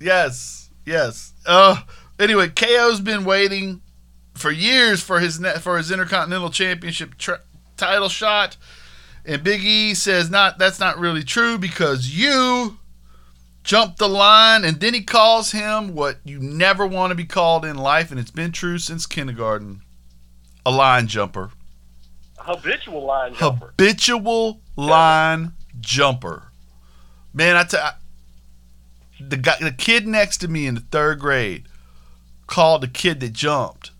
Yes. 0.00 0.70
Yes. 0.84 1.32
Uh 1.44 1.82
anyway, 2.18 2.48
KO's 2.48 3.00
been 3.00 3.24
waiting 3.24 3.82
for 4.34 4.50
years 4.50 5.02
for 5.02 5.20
his 5.20 5.40
net, 5.40 5.62
for 5.62 5.78
his 5.78 5.90
Intercontinental 5.90 6.50
Championship 6.50 7.16
tr- 7.18 7.42
title 7.76 8.08
shot. 8.08 8.56
And 9.26 9.42
Big 9.42 9.64
E 9.64 9.94
says 9.94 10.30
not 10.30 10.58
that's 10.58 10.78
not 10.78 10.98
really 10.98 11.24
true 11.24 11.58
because 11.58 12.10
you 12.10 12.78
jumped 13.64 13.98
the 13.98 14.08
line 14.08 14.64
and 14.64 14.78
then 14.78 14.94
he 14.94 15.02
calls 15.02 15.50
him 15.50 15.94
what 15.94 16.18
you 16.24 16.38
never 16.38 16.86
want 16.86 17.10
to 17.10 17.16
be 17.16 17.24
called 17.24 17.64
in 17.64 17.76
life 17.76 18.12
and 18.12 18.20
it's 18.20 18.30
been 18.30 18.52
true 18.52 18.78
since 18.78 19.04
kindergarten. 19.06 19.82
A 20.64 20.70
line 20.70 21.08
jumper. 21.08 21.50
Habitual 22.38 23.04
line 23.04 23.34
jumper. 23.34 23.66
Habitual 23.66 24.60
line 24.76 25.52
jumper. 25.80 26.52
Man, 27.34 27.56
I 27.56 27.64
tell 27.64 27.94
the 29.20 29.36
guy, 29.36 29.56
the 29.60 29.72
kid 29.72 30.06
next 30.06 30.38
to 30.38 30.48
me 30.48 30.66
in 30.66 30.76
the 30.76 30.80
third 30.80 31.18
grade 31.18 31.66
called 32.46 32.82
the 32.82 32.88
kid 32.88 33.20
that 33.20 33.32
jumped 33.32 33.90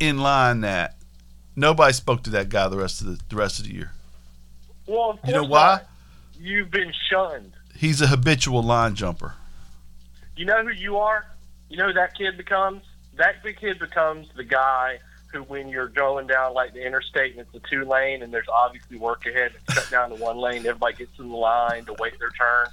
in 0.00 0.18
line 0.18 0.60
that. 0.62 0.96
Nobody 1.54 1.92
spoke 1.92 2.22
to 2.24 2.30
that 2.30 2.48
guy 2.48 2.68
the 2.68 2.76
rest 2.76 3.00
of 3.00 3.06
the, 3.06 3.20
the 3.28 3.36
rest 3.36 3.58
of 3.58 3.66
the 3.66 3.74
year. 3.74 3.92
Well, 4.88 5.10
of 5.10 5.28
You 5.28 5.34
know 5.34 5.44
why? 5.44 5.82
You've 6.40 6.70
been 6.70 6.92
shunned. 7.10 7.52
He's 7.76 8.00
a 8.00 8.06
habitual 8.06 8.62
line 8.62 8.94
jumper. 8.94 9.34
You 10.36 10.46
know 10.46 10.64
who 10.64 10.72
you 10.72 10.98
are? 10.98 11.26
You 11.68 11.76
know 11.76 11.88
who 11.88 11.92
that 11.92 12.16
kid 12.16 12.36
becomes? 12.36 12.82
That 13.16 13.42
big 13.42 13.58
kid 13.58 13.78
becomes 13.78 14.28
the 14.36 14.44
guy 14.44 15.00
who, 15.32 15.42
when 15.42 15.68
you're 15.68 15.88
going 15.88 16.26
down 16.26 16.54
like 16.54 16.72
the 16.72 16.84
interstate 16.84 17.36
and 17.36 17.40
it's 17.40 17.54
a 17.54 17.68
two 17.68 17.84
lane 17.84 18.22
and 18.22 18.32
there's 18.32 18.48
obviously 18.48 18.96
work 18.96 19.26
ahead, 19.26 19.52
it's 19.54 19.74
cut 19.74 19.90
down 19.90 20.10
to 20.10 20.16
one 20.16 20.38
lane. 20.38 20.58
Everybody 20.58 20.96
gets 20.96 21.18
in 21.18 21.28
the 21.28 21.36
line 21.36 21.84
to 21.84 21.94
wait 21.98 22.18
their 22.18 22.30
turn. 22.30 22.68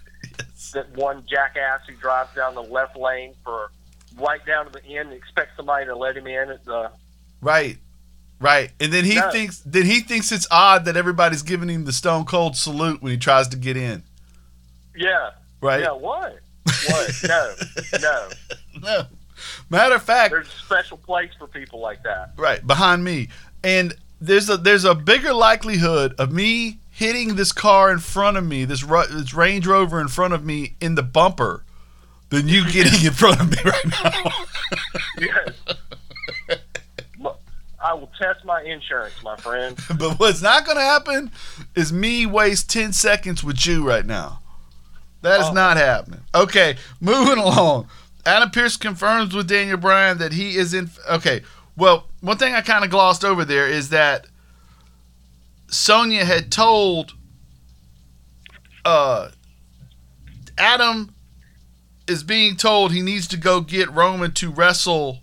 That 0.73 0.95
one 0.95 1.25
jackass 1.27 1.81
who 1.87 1.95
drives 1.95 2.33
down 2.33 2.55
the 2.55 2.63
left 2.63 2.97
lane 2.97 3.33
for 3.43 3.71
right 4.17 4.43
down 4.45 4.65
to 4.67 4.71
the 4.71 4.83
end 4.85 5.09
and 5.09 5.13
expects 5.13 5.57
somebody 5.57 5.85
to 5.85 5.95
let 5.95 6.15
him 6.15 6.27
in 6.27 6.49
at 6.49 6.63
the 6.65 6.91
Right. 7.41 7.77
Right. 8.39 8.71
And 8.79 8.91
then 8.91 9.05
he 9.05 9.15
No. 9.15 9.31
thinks 9.31 9.59
then 9.65 9.85
he 9.85 10.01
thinks 10.01 10.31
it's 10.31 10.47
odd 10.51 10.85
that 10.85 10.97
everybody's 10.97 11.41
giving 11.41 11.69
him 11.69 11.85
the 11.85 11.93
stone 11.93 12.25
cold 12.25 12.55
salute 12.57 13.01
when 13.01 13.11
he 13.11 13.17
tries 13.17 13.47
to 13.49 13.57
get 13.57 13.77
in. 13.77 14.03
yeah 14.95 15.31
Right? 15.61 15.81
yeah 15.81 15.91
what 15.91 16.39
what 16.89 17.23
no 17.27 17.53
no 18.01 18.29
No. 18.81 19.05
Matter 19.69 19.95
of 19.95 20.03
fact, 20.03 20.31
there's 20.31 20.47
a 20.47 20.65
special 20.65 20.97
place 20.97 21.31
for 21.37 21.47
people 21.47 21.79
like 21.79 22.03
that. 22.03 22.31
right 22.37 22.65
behind 22.65 23.03
me 23.03 23.29
and 23.63 23.93
there's 24.21 24.49
a 24.49 24.57
there's 24.57 24.85
a 24.85 24.95
bigger 24.95 25.33
likelihood 25.33 26.13
of 26.17 26.31
me 26.31 26.79
hitting 26.91 27.35
this 27.35 27.51
car 27.51 27.91
in 27.91 27.99
front 27.99 28.37
of 28.37 28.45
me 28.45 28.63
this, 28.65 28.81
this 28.81 29.33
range 29.33 29.65
rover 29.67 29.99
in 30.01 30.07
front 30.07 30.33
of 30.33 30.45
me 30.45 30.75
in 30.81 30.95
the 30.95 31.03
bumper 31.03 31.63
than 32.29 32.47
you 32.47 32.63
getting 32.71 33.05
in 33.05 33.11
front 33.13 33.39
of 33.39 33.49
me 33.51 33.57
right 33.63 33.85
now 34.03 34.31
Yes. 35.19 35.77
I 37.85 37.93
will 37.93 38.09
test 38.19 38.43
my 38.43 38.63
insurance, 38.63 39.13
my 39.23 39.35
friend. 39.35 39.77
but 39.99 40.19
what's 40.19 40.41
not 40.41 40.65
going 40.65 40.77
to 40.77 40.83
happen 40.83 41.31
is 41.75 41.93
me 41.93 42.25
waste 42.25 42.67
10 42.71 42.93
seconds 42.93 43.43
with 43.43 43.63
you 43.67 43.87
right 43.87 44.05
now 44.05 44.41
that 45.21 45.39
is 45.39 45.47
Oh. 45.47 45.53
not 45.53 45.77
happening 45.77 46.21
okay 46.33 46.77
moving 46.99 47.37
along 47.43 47.87
adam 48.25 48.49
pearce 48.49 48.75
confirms 48.77 49.33
with 49.35 49.47
daniel 49.47 49.77
bryan 49.77 50.17
that 50.17 50.33
he 50.33 50.55
is 50.55 50.73
in 50.73 50.89
okay 51.09 51.41
well 51.77 52.07
one 52.21 52.37
thing 52.37 52.53
i 52.55 52.61
kind 52.61 52.83
of 52.83 52.89
glossed 52.91 53.23
over 53.25 53.43
there 53.45 53.67
is 53.67 53.89
that 53.89 54.27
sonya 55.67 56.25
had 56.25 56.51
told 56.51 57.13
uh 58.83 59.29
adam 60.57 61.13
is 62.07 62.23
being 62.23 62.55
told 62.55 62.91
he 62.91 63.01
needs 63.01 63.27
to 63.27 63.37
go 63.37 63.61
get 63.61 63.91
roman 63.91 64.31
to 64.31 64.49
wrestle 64.51 65.21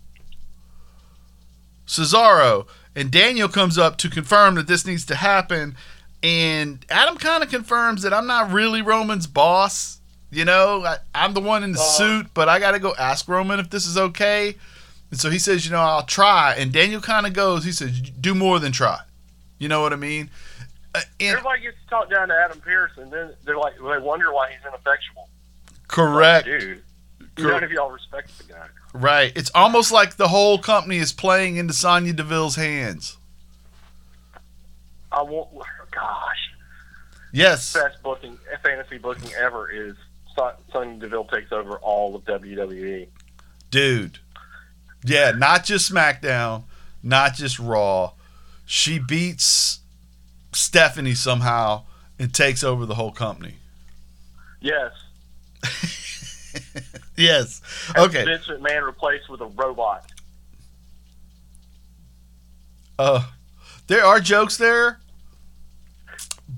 Cesaro, 1.86 2.66
and 2.94 3.10
Daniel 3.10 3.48
comes 3.48 3.78
up 3.78 3.96
to 3.98 4.08
confirm 4.10 4.54
that 4.56 4.66
this 4.66 4.86
needs 4.86 5.04
to 5.06 5.14
happen. 5.14 5.76
And 6.22 6.84
Adam 6.88 7.16
kind 7.16 7.42
of 7.42 7.50
confirms 7.50 8.02
that 8.02 8.14
I'm 8.14 8.26
not 8.26 8.52
really 8.52 8.80
Roman's 8.82 9.26
boss. 9.26 9.98
You 10.30 10.44
know, 10.44 10.84
I, 10.84 10.96
I'm 11.14 11.34
the 11.34 11.40
one 11.40 11.62
in 11.64 11.72
the 11.72 11.78
Uh-huh. 11.80 11.98
suit, 12.22 12.26
but 12.32 12.48
I 12.48 12.58
got 12.58 12.70
to 12.72 12.78
go 12.78 12.94
ask 12.98 13.28
Roman 13.28 13.58
if 13.60 13.70
this 13.70 13.86
is 13.86 13.98
okay. 13.98 14.54
And 15.10 15.20
so 15.20 15.28
he 15.28 15.38
says, 15.38 15.66
you 15.66 15.72
know, 15.72 15.80
I'll 15.80 16.04
try. 16.04 16.54
And 16.56 16.72
Daniel 16.72 17.00
kind 17.00 17.26
of 17.26 17.32
goes, 17.34 17.64
he 17.64 17.72
says, 17.72 18.00
do 18.00 18.34
more 18.34 18.58
than 18.58 18.72
try. 18.72 18.98
You 19.58 19.68
know 19.68 19.82
what 19.82 19.92
I 19.92 19.96
mean? 19.96 20.30
Uh, 20.94 21.00
and 21.20 21.30
Everybody 21.36 21.62
gets 21.62 21.76
to 21.82 21.88
talk 21.90 22.10
down 22.10 22.28
to 22.28 22.34
Adam 22.34 22.60
Pearce, 22.60 22.92
and 22.96 23.10
then 23.12 23.32
they're 23.44 23.58
like, 23.58 23.74
they 23.76 23.98
wonder 23.98 24.32
why 24.32 24.50
he's 24.50 24.60
ineffectual. 24.66 25.28
correct. 25.88 26.46
Like, 26.48 26.60
dude, 26.60 26.82
Cor- 27.36 27.50
none 27.50 27.64
of 27.64 27.70
y'all 27.72 27.90
respect 27.90 28.36
the 28.38 28.44
guy. 28.52 28.66
Right. 28.92 29.32
It's 29.34 29.50
almost 29.54 29.90
like 29.90 30.16
the 30.16 30.28
whole 30.28 30.58
company 30.58 30.98
is 30.98 31.12
playing 31.12 31.56
into 31.56 31.72
Sonya 31.72 32.12
Deville's 32.12 32.56
hands. 32.56 33.16
I 35.10 35.22
want, 35.22 35.50
gosh, 35.90 36.50
Yes. 37.32 37.72
best 37.72 38.02
booking, 38.02 38.38
fantasy 38.62 38.98
booking 38.98 39.30
ever 39.34 39.68
is 39.70 39.94
Son- 40.36 40.54
Sonya 40.72 40.98
Deville 41.00 41.24
takes 41.24 41.52
over 41.52 41.76
all 41.78 42.14
of. 42.16 42.24
WWE. 42.24 43.08
dude. 43.70 44.18
Yeah, 45.04 45.32
not 45.32 45.64
just 45.64 45.92
SmackDown, 45.92 46.64
not 47.02 47.34
just 47.34 47.58
Raw. 47.58 48.12
She 48.66 48.98
beats 49.00 49.80
Stephanie 50.52 51.14
somehow 51.14 51.84
and 52.18 52.32
takes 52.32 52.62
over 52.62 52.86
the 52.86 52.94
whole 52.94 53.10
company. 53.12 53.56
Yes. 54.60 54.92
yes. 57.16 57.60
Okay. 57.96 58.24
Vince 58.24 58.46
McMahon 58.46 58.84
replaced 58.84 59.28
with 59.28 59.40
a 59.40 59.46
robot. 59.46 60.10
Uh, 62.98 63.24
there 63.86 64.04
are 64.04 64.20
jokes 64.20 64.56
there, 64.56 65.00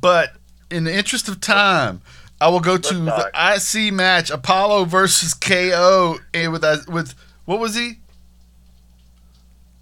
but 0.01 0.33
in 0.71 0.85
the 0.85 0.95
interest 0.95 1.29
of 1.29 1.41
time, 1.41 2.03
I 2.41 2.49
will 2.49 2.61
go 2.61 2.77
to 2.77 2.95
the 2.95 3.31
IC 3.35 3.93
match: 3.93 4.31
Apollo 4.31 4.87
versus 4.87 5.33
KO, 5.33 6.19
and 6.35 6.53
with 6.53 6.65
uh, 6.65 6.79
with 6.89 7.15
what 7.45 7.61
was 7.61 7.75
he? 7.75 8.01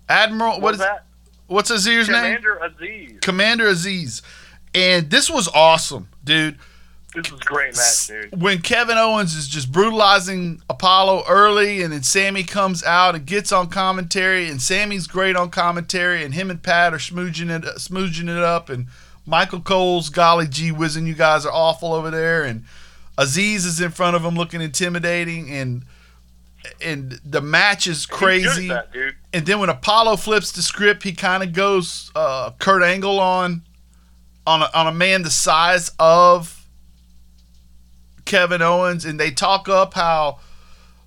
Admiral. 0.09 0.61
What 0.61 0.75
is 0.75 0.81
that? 0.81 1.07
what's 1.53 1.71
Azir's 1.71 2.09
name? 2.09 2.37
Commander 2.37 2.59
Aziz. 2.59 3.19
Commander 3.21 3.67
Aziz, 3.69 4.23
and 4.75 5.11
this 5.11 5.31
was 5.31 5.49
awesome, 5.49 6.09
dude. 6.25 6.59
This 7.15 7.31
was 7.31 7.41
a 7.41 7.45
great 7.45 7.77
match, 7.77 8.07
dude. 8.07 8.41
when 8.41 8.63
Kevin 8.63 8.97
Owens 8.97 9.35
is 9.35 9.47
just 9.47 9.71
brutalizing 9.71 10.63
Apollo 10.71 11.25
early, 11.29 11.83
and 11.83 11.93
then 11.93 12.03
Sami 12.03 12.43
comes 12.43 12.83
out 12.85 13.15
and 13.15 13.27
gets 13.27 13.53
on 13.53 13.69
commentary, 13.69 14.49
and 14.49 14.63
Sami's 14.63 15.07
great 15.07 15.37
on 15.37 15.51
commentary, 15.51 16.25
and 16.25 16.33
him 16.33 16.51
and 16.51 16.63
Pat 16.63 16.95
are 16.95 16.99
smooching 16.99 17.51
it, 17.51 17.65
smooching 17.77 18.29
it 18.35 18.43
up, 18.43 18.71
and 18.71 18.87
Michael 19.27 19.61
Cole's 19.61 20.09
golly 20.09 20.49
gee 20.49 20.73
whizzing, 20.73 21.07
you 21.07 21.15
guys 21.15 21.45
are 21.45 21.53
awful 21.53 21.93
over 21.93 22.11
there, 22.11 22.45
and 22.45 22.65
Aziz 23.19 23.67
is 23.67 23.81
in 23.81 23.91
front 23.91 24.17
of 24.17 24.25
him 24.25 24.35
looking 24.35 24.63
intimidating, 24.63 25.51
and 25.51 25.85
and 26.81 27.21
the 27.25 27.41
match 27.41 27.87
is 27.87 27.99
He's 27.99 28.07
good 28.07 28.15
at 28.15 28.19
crazy. 28.19 28.69
that, 28.69 28.93
dude. 28.93 29.17
And 29.33 29.45
then 29.45 29.59
when 29.59 29.69
Apollo 29.69 30.17
flips 30.17 30.53
the 30.53 30.63
script, 30.63 31.03
he 31.03 31.13
kind 31.13 31.43
of 31.43 31.53
goes 31.53 32.11
uh, 32.15 32.53
Kurt 32.59 32.83
Angle 32.83 33.19
on 33.21 33.63
on 34.47 34.63
a, 34.63 34.71
on 34.75 34.87
a 34.87 34.93
man 34.93 35.23
the 35.23 35.31
size 35.31 35.91
of 35.99 36.62
Kevin 38.25 38.63
Owens, 38.63 39.05
and 39.05 39.19
they 39.19 39.31
talk 39.31 39.69
up 39.69 39.95
how 39.95 40.39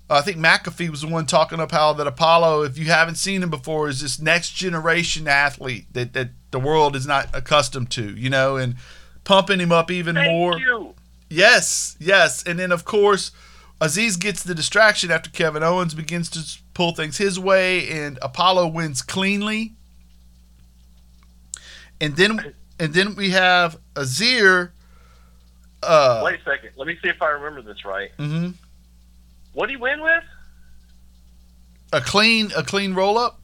I 0.08 0.20
think 0.20 0.38
McAfee 0.38 0.88
was 0.88 1.00
the 1.00 1.08
one 1.08 1.26
talking 1.26 1.58
up 1.58 1.72
how 1.72 1.92
that 1.94 2.06
Apollo, 2.06 2.62
if 2.62 2.78
you 2.78 2.86
haven't 2.86 3.16
seen 3.16 3.42
him 3.42 3.50
before, 3.50 3.88
is 3.88 4.00
this 4.00 4.20
next 4.20 4.52
generation 4.52 5.26
athlete 5.26 5.86
that 5.92 6.12
that 6.12 6.30
the 6.52 6.60
world 6.60 6.94
is 6.94 7.06
not 7.06 7.28
accustomed 7.34 7.90
to, 7.92 8.14
you 8.16 8.30
know, 8.30 8.56
and 8.56 8.76
pumping 9.24 9.60
him 9.60 9.72
up 9.72 9.90
even 9.90 10.14
Thank 10.14 10.30
more. 10.30 10.58
you. 10.58 10.94
Yes, 11.28 11.96
yes. 11.98 12.44
And 12.44 12.58
then, 12.58 12.70
of 12.70 12.84
course, 12.84 13.32
Aziz 13.80 14.16
gets 14.16 14.42
the 14.42 14.54
distraction 14.54 15.10
after 15.10 15.28
Kevin 15.28 15.62
Owens 15.62 15.92
begins 15.92 16.30
to 16.30 16.62
pull 16.72 16.94
things 16.94 17.18
his 17.18 17.38
way, 17.38 17.88
and 17.90 18.18
Apollo 18.22 18.68
wins 18.68 19.02
cleanly. 19.02 19.74
And 22.00 22.16
then, 22.16 22.54
and 22.78 22.94
then 22.94 23.16
we 23.16 23.30
have 23.30 23.78
Azir. 23.94 24.70
Uh, 25.82 26.22
Wait 26.24 26.40
a 26.40 26.44
second. 26.44 26.70
Let 26.76 26.86
me 26.88 26.96
see 27.02 27.08
if 27.08 27.20
I 27.22 27.28
remember 27.30 27.62
this 27.62 27.84
right. 27.84 28.10
mhm. 28.18 28.54
What 29.52 29.66
did 29.66 29.72
he 29.72 29.76
win 29.76 30.02
with? 30.02 30.24
A 31.92 32.00
clean, 32.00 32.50
a 32.56 32.62
clean 32.62 32.94
roll 32.94 33.16
up. 33.18 33.40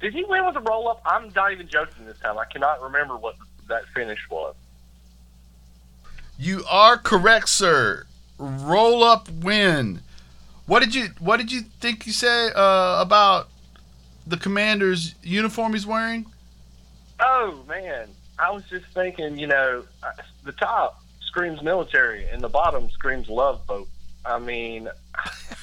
Did 0.00 0.12
he 0.14 0.24
win 0.24 0.44
with 0.46 0.56
a 0.56 0.60
roll 0.60 0.88
up? 0.88 1.02
I'm 1.04 1.32
not 1.34 1.52
even 1.52 1.68
joking 1.68 2.06
this 2.06 2.18
time. 2.18 2.38
I 2.38 2.44
cannot 2.44 2.80
remember 2.82 3.16
what 3.16 3.36
that 3.68 3.86
finish 3.94 4.18
was. 4.30 4.54
You 6.38 6.64
are 6.68 6.96
correct, 6.96 7.48
sir. 7.48 8.06
Roll 8.38 9.04
up 9.04 9.28
win. 9.30 10.00
What 10.66 10.80
did 10.80 10.94
you 10.94 11.08
What 11.18 11.36
did 11.38 11.50
you 11.52 11.62
think 11.80 12.06
you 12.06 12.12
said 12.12 12.52
uh, 12.54 12.98
about 13.00 13.48
the 14.26 14.36
commander's 14.36 15.14
uniform 15.22 15.72
he's 15.72 15.86
wearing? 15.86 16.26
Oh 17.18 17.58
man, 17.68 18.08
I 18.38 18.50
was 18.50 18.62
just 18.70 18.86
thinking. 18.94 19.36
You 19.38 19.48
know, 19.48 19.84
uh, 20.02 20.12
the 20.44 20.52
top 20.52 20.99
screams 21.30 21.62
military, 21.62 22.26
and 22.28 22.42
the 22.42 22.48
bottom 22.48 22.90
screams 22.90 23.28
love 23.28 23.64
boat. 23.68 23.86
I 24.24 24.38
mean, 24.40 24.88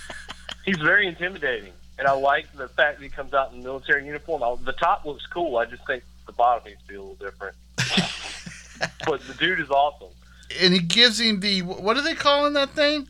he's 0.65 0.77
very 0.77 1.07
intimidating, 1.07 1.73
and 1.99 2.07
I 2.07 2.13
like 2.13 2.45
the 2.55 2.69
fact 2.69 2.99
that 2.99 3.03
he 3.03 3.09
comes 3.09 3.33
out 3.33 3.51
in 3.53 3.61
military 3.61 4.05
uniform. 4.05 4.41
I, 4.43 4.55
the 4.63 4.71
top 4.71 5.05
looks 5.05 5.25
cool. 5.27 5.57
I 5.57 5.65
just 5.65 5.85
think 5.85 6.03
the 6.25 6.31
bottom 6.31 6.63
needs 6.65 6.81
to 6.81 6.87
be 6.87 6.95
a 6.95 7.01
little 7.01 7.15
different. 7.15 7.55
but 9.05 9.21
the 9.27 9.33
dude 9.33 9.59
is 9.59 9.69
awesome. 9.69 10.09
and 10.61 10.73
he 10.73 10.79
gives 10.79 11.19
him 11.19 11.41
the 11.41 11.61
what 11.63 11.97
are 11.97 12.01
they 12.03 12.15
calling 12.15 12.53
that 12.53 12.69
thing? 12.71 13.07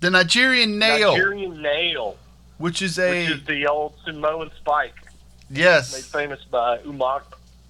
The 0.00 0.10
Nigerian 0.10 0.78
nail, 0.78 1.12
Nigerian 1.12 1.60
nail, 1.60 2.16
which 2.58 2.82
is 2.82 2.98
a 3.00 3.26
which 3.26 3.38
is 3.40 3.44
the 3.46 3.66
old 3.66 3.94
Samoan 4.04 4.50
spike 4.58 4.94
Yes. 5.50 5.92
made 5.92 6.04
famous 6.04 6.42
by 6.44 6.78
Umaga. 6.78 7.24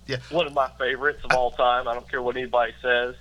Yeah. 0.06 0.18
One 0.30 0.46
of 0.46 0.52
my 0.52 0.68
favorites 0.78 1.20
of 1.24 1.32
all 1.32 1.50
time. 1.52 1.88
I 1.88 1.94
don't 1.94 2.08
care 2.08 2.20
what 2.22 2.36
anybody 2.36 2.72
says. 2.82 3.14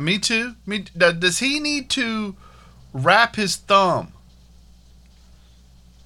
Me 0.00 0.18
too. 0.18 0.54
Me, 0.66 0.84
does 0.96 1.38
he 1.38 1.60
need 1.60 1.88
to 1.90 2.36
wrap 2.92 3.36
his 3.36 3.56
thumb? 3.56 4.12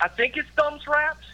I 0.01 0.09
think 0.09 0.35
his 0.35 0.45
thumb's 0.57 0.87
wrapped. 0.87 1.25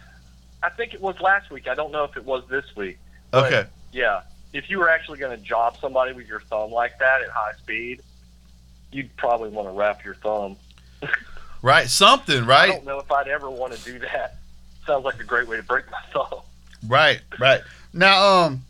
I 0.63 0.69
think 0.71 0.93
it 0.95 1.01
was 1.01 1.21
last 1.21 1.51
week. 1.51 1.69
I 1.69 1.75
don't 1.75 1.93
know 1.93 2.05
if 2.05 2.17
it 2.17 2.25
was 2.25 2.45
this 2.49 2.65
week. 2.77 2.99
But, 3.31 3.47
Okay, 3.47 3.69
Yeah. 3.93 4.23
If 4.53 4.71
you 4.71 4.79
were 4.79 4.89
actually 4.89 5.19
going 5.19 5.39
to 5.39 5.45
job 5.45 5.77
somebody 5.79 6.15
with 6.15 6.27
your 6.27 6.41
thumb 6.41 6.71
like 6.73 6.99
that 7.01 7.21
at 7.21 7.29
high 7.29 7.53
speed, 7.59 8.01
you'd 8.91 9.15
probably 9.17 9.51
want 9.51 9.69
to 9.69 9.73
wrap 9.73 10.05
your 10.05 10.15
thumb. 10.15 10.57
right, 11.63 11.89
something, 11.89 12.47
Right. 12.47 12.71
I 12.71 12.73
don't 12.75 12.87
know 12.87 12.99
if 12.99 13.13
I'd 13.13 13.29
ever 13.29 13.51
want 13.51 13.75
to 13.75 13.85
do 13.85 13.99
that. 14.01 14.37
Sounds 14.87 15.05
like 15.05 15.21
a 15.21 15.25
great 15.25 15.47
way 15.49 15.59
to 15.59 15.63
break 15.63 15.85
my 15.91 16.01
thumb. 16.13 16.41
right, 16.87 17.21
right. 17.39 17.61
Now, 17.93 18.27
um, 18.27 18.65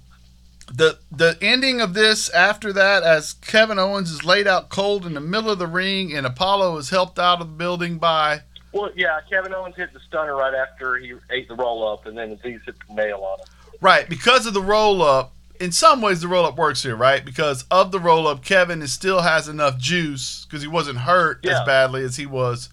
the 0.73 0.99
the 1.11 1.39
ending 1.41 1.81
of 1.81 1.95
this 1.95 2.29
after 2.31 2.73
that, 2.73 3.03
as 3.03 3.33
Kevin 3.35 3.79
Owens 3.79 4.11
is 4.11 4.25
laid 4.25 4.47
out 4.47 4.69
cold 4.69 5.07
in 5.07 5.15
the 5.15 5.21
middle 5.21 5.51
of 5.51 5.59
the 5.59 5.67
ring, 5.67 6.15
and 6.15 6.27
Apollo 6.27 6.77
is 6.79 6.91
helped 6.91 7.19
out 7.19 7.41
of 7.41 7.49
the 7.49 7.55
building 7.55 7.99
by 7.99 8.43
Well, 8.73 8.91
yeah, 8.95 9.21
Kevin 9.31 9.55
Owens 9.55 9.77
hit 9.77 9.93
the 9.93 10.01
stunner 10.01 10.37
right 10.37 10.55
after 10.55 10.97
he 10.97 11.15
ate 11.31 11.49
the 11.49 11.55
roll 11.55 11.87
up, 11.89 12.07
and 12.07 12.17
then 12.17 12.33
Aziz 12.33 12.61
hit 12.65 12.77
the 12.87 12.95
nail 12.95 13.25
on 13.25 13.41
him. 13.41 13.47
Right, 13.81 14.09
because 14.09 14.47
of 14.47 14.55
the 14.55 14.63
roll 14.63 15.03
up. 15.03 15.35
In 15.61 15.73
some 15.73 16.01
ways, 16.01 16.21
the 16.21 16.29
roll 16.29 16.47
up 16.47 16.57
works 16.57 16.85
here, 16.85 16.95
right? 16.95 17.25
Because 17.25 17.65
of 17.69 17.91
the 17.91 17.99
roll 17.99 18.29
up, 18.29 18.45
Kevin 18.45 18.81
is, 18.81 18.93
still 18.93 19.23
has 19.23 19.49
enough 19.49 19.77
juice 19.77 20.45
because 20.45 20.63
he 20.63 20.69
wasn't 20.69 20.99
hurt 20.99 21.45
as 21.45 21.59
badly 21.67 22.05
as 22.05 22.15
he 22.15 22.27
was 22.27 22.69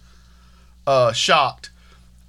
uh, 0.85 1.11
shocked. 1.11 1.71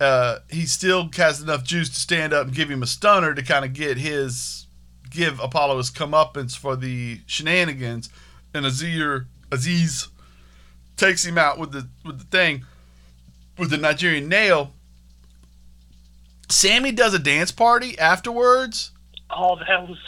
Uh, 0.01 0.39
he 0.51 0.65
still 0.65 1.11
has 1.15 1.43
enough 1.43 1.63
juice 1.63 1.91
to 1.91 1.97
stand 1.97 2.33
up 2.33 2.47
and 2.47 2.57
give 2.57 2.71
him 2.71 2.83
a 2.83 2.87
stunner 2.87 3.35
to 3.35 3.43
kind 3.43 3.67
of 3.67 3.75
get 3.75 3.99
his 3.99 4.66
give 5.11 5.41
Apollo 5.41 5.79
his 5.79 5.91
comeuppance 5.91 6.57
for 6.57 6.77
the 6.77 7.21
shenanigans. 7.27 8.11
And 8.55 8.65
Azir 8.65 9.27
Aziz 9.53 10.09
takes 10.97 11.25
him 11.25 11.39
out 11.39 11.59
with 11.59 11.73
the 11.73 11.89
with 12.05 12.19
the 12.19 12.25
thing 12.25 12.65
with 13.59 13.71
the 13.71 13.77
Nigerian 13.77 14.29
nail. 14.29 14.73
Sami 16.49 16.93
does 16.93 17.13
a 17.13 17.19
dance 17.19 17.51
party 17.51 17.99
afterwards 17.99 18.93
Oh, 19.31 19.57
that 19.57 19.89
was 19.89 19.99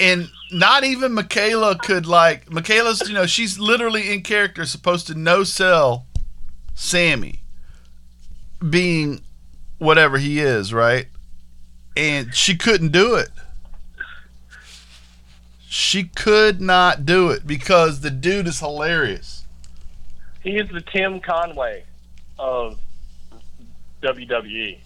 and 0.00 0.28
not 0.50 0.82
even 0.84 1.12
Michaela 1.12 1.76
could 1.76 2.06
like 2.06 2.50
Michaela's 2.50 3.06
you 3.06 3.14
know 3.14 3.26
she's 3.26 3.58
literally 3.58 4.12
in 4.12 4.22
character 4.22 4.64
supposed 4.64 5.06
to 5.06 5.14
no 5.14 5.44
sell 5.44 6.06
Sami 6.74 7.40
being 8.68 9.20
whatever 9.78 10.18
he 10.18 10.40
is 10.40 10.72
right 10.72 11.06
and 11.96 12.34
she 12.34 12.56
couldn't 12.56 12.92
do 12.92 13.14
it 13.14 13.28
she 15.76 16.04
could 16.04 16.60
not 16.60 17.04
do 17.04 17.30
it 17.30 17.44
because 17.44 18.00
the 18.00 18.10
dude 18.10 18.46
is 18.46 18.60
hilarious 18.60 19.44
he 20.42 20.56
is 20.56 20.68
the 20.70 20.80
Tim 20.82 21.18
Conway 21.20 21.82
of 22.38 22.78
WWE. 24.02 24.78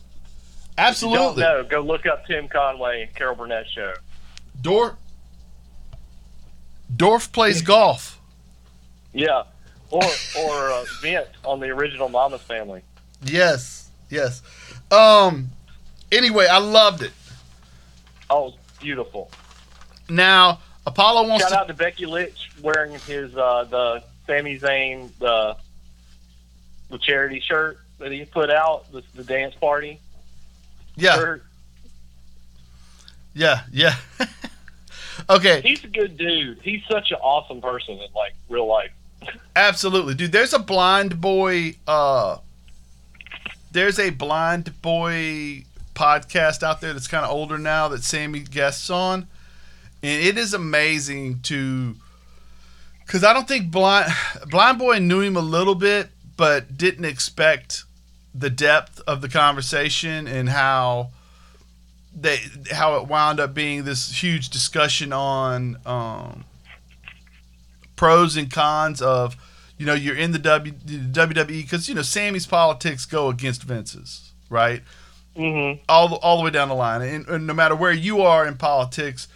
Absolutely 0.78 1.42
know, 1.42 1.64
go 1.64 1.80
look 1.80 2.06
up 2.06 2.24
Tim 2.26 2.46
Conway 2.48 3.02
and 3.02 3.14
Carol 3.14 3.34
Burnett 3.34 3.66
show. 3.68 3.92
Dorf 4.62 4.94
Dorf 6.94 7.32
plays 7.32 7.60
golf 7.62 8.18
Yeah, 9.12 9.42
or 9.90 10.02
or 10.38 10.70
uh, 10.70 10.84
Vint 11.02 11.26
on 11.44 11.60
the 11.60 11.66
original 11.68 12.08
Mama's 12.08 12.40
Family. 12.42 12.82
yes 13.24 13.90
yes 14.08 14.42
um 14.92 15.50
anyway 16.12 16.46
I 16.50 16.58
loved 16.58 17.02
it 17.02 17.12
Oh, 18.30 18.54
beautiful! 18.80 19.30
now 20.08 20.60
Apollo 20.88 21.28
wants 21.28 21.44
Shout 21.44 21.52
to 21.52 21.58
out 21.60 21.68
to 21.68 21.74
Becky 21.74 22.06
Lynch 22.06 22.50
wearing 22.62 22.92
his 23.00 23.36
uh, 23.36 23.64
the 23.64 24.02
Sami 24.26 24.58
Zayn 24.58 25.10
the 25.18 25.56
the 26.90 26.98
charity 26.98 27.40
shirt 27.40 27.78
that 27.98 28.12
he 28.12 28.24
put 28.24 28.50
out 28.50 28.90
the, 28.92 29.02
the 29.14 29.24
dance 29.24 29.54
party 29.54 30.00
yeah 30.96 31.14
shirt. 31.14 31.44
Yeah, 33.34 33.62
yeah. 33.72 33.94
okay, 35.30 35.60
He's 35.60 35.84
a 35.84 35.88
good 35.88 36.16
dude. 36.16 36.60
He's 36.62 36.82
such 36.90 37.12
an 37.12 37.18
awesome 37.18 37.60
person 37.60 37.94
in 37.94 38.08
like 38.14 38.34
real 38.48 38.66
life. 38.66 38.90
absolutely, 39.54 40.14
dude. 40.14 40.32
There's 40.32 40.52
a 40.52 40.58
blind 40.58 41.20
boy. 41.20 41.76
Uh, 41.86 42.38
there's 43.70 43.98
a 43.98 44.10
blind 44.10 44.80
boy 44.82 45.64
podcast 45.94 46.62
out 46.62 46.80
there 46.80 46.92
that's 46.92 47.08
kind 47.08 47.24
of 47.24 47.30
older 47.30 47.58
now 47.58 47.88
that 47.88 48.02
Sami 48.02 48.40
guests 48.40 48.88
on, 48.90 49.28
and 50.02 50.24
it 50.24 50.38
is 50.38 50.54
amazing 50.54 51.40
to. 51.42 51.94
Because 53.06 53.24
I 53.24 53.32
don't 53.32 53.48
think 53.48 53.70
blind 53.70 54.12
blind 54.50 54.78
boy 54.78 54.98
knew 54.98 55.20
him 55.20 55.36
a 55.36 55.40
little 55.40 55.74
bit, 55.74 56.08
but 56.36 56.76
didn't 56.76 57.04
expect 57.04 57.84
the 58.34 58.50
depth 58.50 59.00
of 59.06 59.20
the 59.20 59.28
conversation 59.28 60.26
and 60.26 60.48
how 60.48 61.10
they 62.14 62.38
how 62.72 62.96
it 62.96 63.08
wound 63.08 63.40
up 63.40 63.54
being 63.54 63.84
this 63.84 64.22
huge 64.22 64.50
discussion 64.50 65.12
on 65.12 65.76
um, 65.86 66.44
pros 67.96 68.36
and 68.36 68.50
cons 68.50 69.00
of 69.00 69.36
you 69.76 69.86
know 69.86 69.94
you're 69.94 70.16
in 70.16 70.32
the 70.32 70.38
w, 70.38 70.72
WWE 70.72 71.46
because 71.46 71.88
you 71.88 71.94
know 71.94 72.02
Sami's 72.02 72.46
politics 72.46 73.06
go 73.06 73.28
against 73.28 73.62
Vince's 73.62 74.32
right 74.48 74.82
Mm-hmm. 75.36 75.82
all 75.88 76.08
the, 76.08 76.16
all 76.16 76.38
the 76.38 76.42
way 76.42 76.50
down 76.50 76.68
the 76.68 76.74
line 76.74 77.00
and, 77.00 77.28
and 77.28 77.46
no 77.46 77.54
matter 77.54 77.76
where 77.76 77.92
you 77.92 78.22
are 78.22 78.44
in 78.44 78.56
politics 78.56 79.28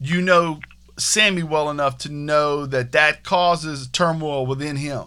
you 0.00 0.22
know 0.22 0.60
Sami 0.98 1.42
well 1.42 1.70
enough 1.70 1.98
to 1.98 2.08
know 2.10 2.66
that 2.66 2.92
that 2.92 3.22
causes 3.22 3.86
turmoil 3.88 4.46
within 4.46 4.76
him 4.76 5.04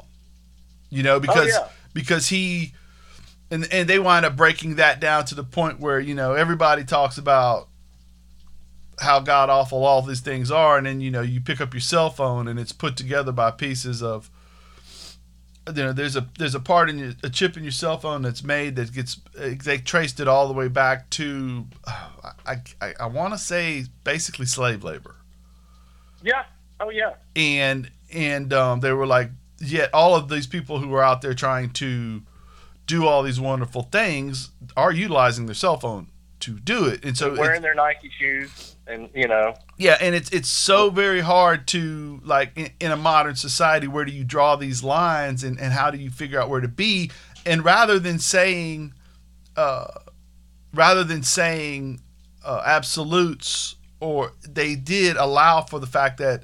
you 0.89 1.03
know 1.03 1.15
oh, 1.15 1.19
because 1.19 1.47
yeah. 1.47 1.67
because 1.93 2.29
he 2.29 2.73
and 3.51 3.67
and 3.71 3.89
they 3.89 3.99
wind 3.99 4.25
up 4.25 4.35
breaking 4.35 4.75
that 4.75 4.99
down 4.99 5.25
to 5.25 5.35
the 5.35 5.43
point 5.43 5.79
where 5.79 5.99
you 5.99 6.13
know 6.13 6.33
everybody 6.33 6.83
talks 6.83 7.17
about 7.17 7.67
how 8.99 9.19
god 9.19 9.49
awful 9.49 9.83
all 9.83 10.01
these 10.01 10.21
things 10.21 10.51
are 10.51 10.77
and 10.77 10.85
then 10.85 11.01
you 11.01 11.09
know 11.09 11.21
you 11.21 11.41
pick 11.41 11.59
up 11.59 11.73
your 11.73 11.81
cell 11.81 12.09
phone 12.09 12.47
and 12.47 12.59
it's 12.59 12.71
put 12.71 12.95
together 12.95 13.31
by 13.31 13.49
pieces 13.49 14.03
of 14.03 14.29
you 15.67 15.73
know 15.83 15.93
there's 15.93 16.15
a 16.15 16.27
there's 16.37 16.55
a 16.55 16.59
part 16.59 16.89
in 16.89 16.99
your, 16.99 17.13
a 17.23 17.29
chip 17.29 17.55
in 17.55 17.63
your 17.63 17.71
cell 17.71 17.97
phone 17.97 18.21
that's 18.21 18.43
made 18.43 18.75
that 18.75 18.93
gets 18.93 19.19
they 19.35 19.77
traced 19.77 20.19
it 20.19 20.27
all 20.27 20.47
the 20.47 20.53
way 20.53 20.67
back 20.67 21.09
to 21.11 21.65
I 22.45 22.55
I, 22.81 22.93
I 22.99 23.05
want 23.07 23.33
to 23.33 23.37
say 23.37 23.85
basically 24.03 24.45
slave 24.45 24.83
labor 24.83 25.15
Yeah. 26.21 26.43
Oh 26.79 26.89
yeah. 26.89 27.13
and 27.35 27.89
and 28.11 28.51
um, 28.53 28.81
they 28.81 28.91
were 28.91 29.07
like 29.07 29.29
yet 29.59 29.89
all 29.93 30.15
of 30.15 30.27
these 30.27 30.47
people 30.47 30.79
who 30.79 30.93
are 30.93 31.03
out 31.03 31.21
there 31.21 31.33
trying 31.33 31.69
to 31.71 32.21
do 32.85 33.07
all 33.07 33.23
these 33.23 33.39
wonderful 33.39 33.83
things 33.83 34.49
are 34.75 34.91
utilizing 34.91 35.45
their 35.45 35.55
cell 35.55 35.77
phone 35.79 36.07
to 36.43 36.59
do 36.59 36.85
it. 36.85 37.05
And 37.05 37.17
so 37.17 37.33
Wearing 37.35 37.61
their 37.61 37.73
Nike 37.73 38.11
shoes, 38.19 38.75
and 38.85 39.09
you 39.15 39.27
know, 39.27 39.55
yeah 39.77 39.97
and 40.01 40.13
it's 40.13 40.29
it's 40.31 40.49
so 40.49 40.89
very 40.89 41.21
hard 41.21 41.67
to 41.67 42.19
like 42.23 42.51
in, 42.57 42.69
in 42.79 42.91
a 42.91 42.97
modern 42.97 43.35
society 43.35 43.87
where 43.87 44.03
do 44.03 44.11
you 44.11 44.25
draw 44.25 44.55
these 44.57 44.83
lines 44.83 45.43
and, 45.43 45.59
and 45.59 45.71
how 45.73 45.89
do 45.89 45.97
you 45.97 46.09
figure 46.09 46.39
out 46.39 46.49
where 46.49 46.61
to 46.61 46.67
be? 46.67 47.09
And 47.45 47.63
rather 47.63 47.97
than 47.97 48.19
saying 48.19 48.93
uh 49.55 49.87
rather 50.73 51.03
than 51.03 51.23
saying 51.23 52.01
uh, 52.43 52.61
absolutes 52.65 53.75
or 54.01 54.33
they 54.47 54.75
did 54.75 55.15
allow 55.15 55.61
for 55.61 55.79
the 55.79 55.87
fact 55.87 56.17
that 56.17 56.43